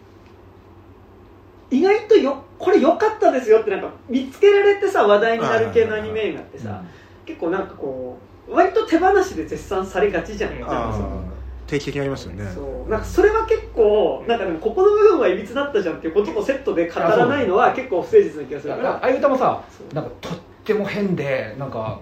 [1.71, 6.83] 意外とよこれ良かったですよってなんか見つけられてさ話題になる系のアニメ映画ってさ
[7.25, 8.17] 結構なんかこ
[8.47, 10.59] う割と手放しで絶賛されがちじゃん。
[10.59, 11.35] なんかそあのー
[11.67, 12.45] 定期的にありますよね。
[12.53, 12.89] そう。
[12.91, 18.83] なんかそれは結構なんかでもここの部分はいびつだったじゃんっていうこととセットで語らないのは結構不誠実な気がするから。
[18.83, 21.99] らああいう歌もさなんかとっても変でなんか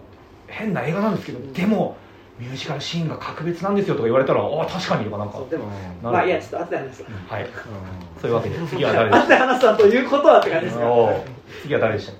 [0.48, 1.95] 変な映画なんですけど、でも
[2.39, 5.39] ミュージカルシーンが格別なんですよとか言われたらああ確かにとかなんか。
[5.49, 5.65] でも
[6.01, 7.10] まあいやちょっと後で話すわ。
[7.30, 7.47] はい。
[8.22, 10.85] そういうわけで次は誰でし 後で話すわということはって感じですか？
[11.61, 12.15] 次は誰でしたっ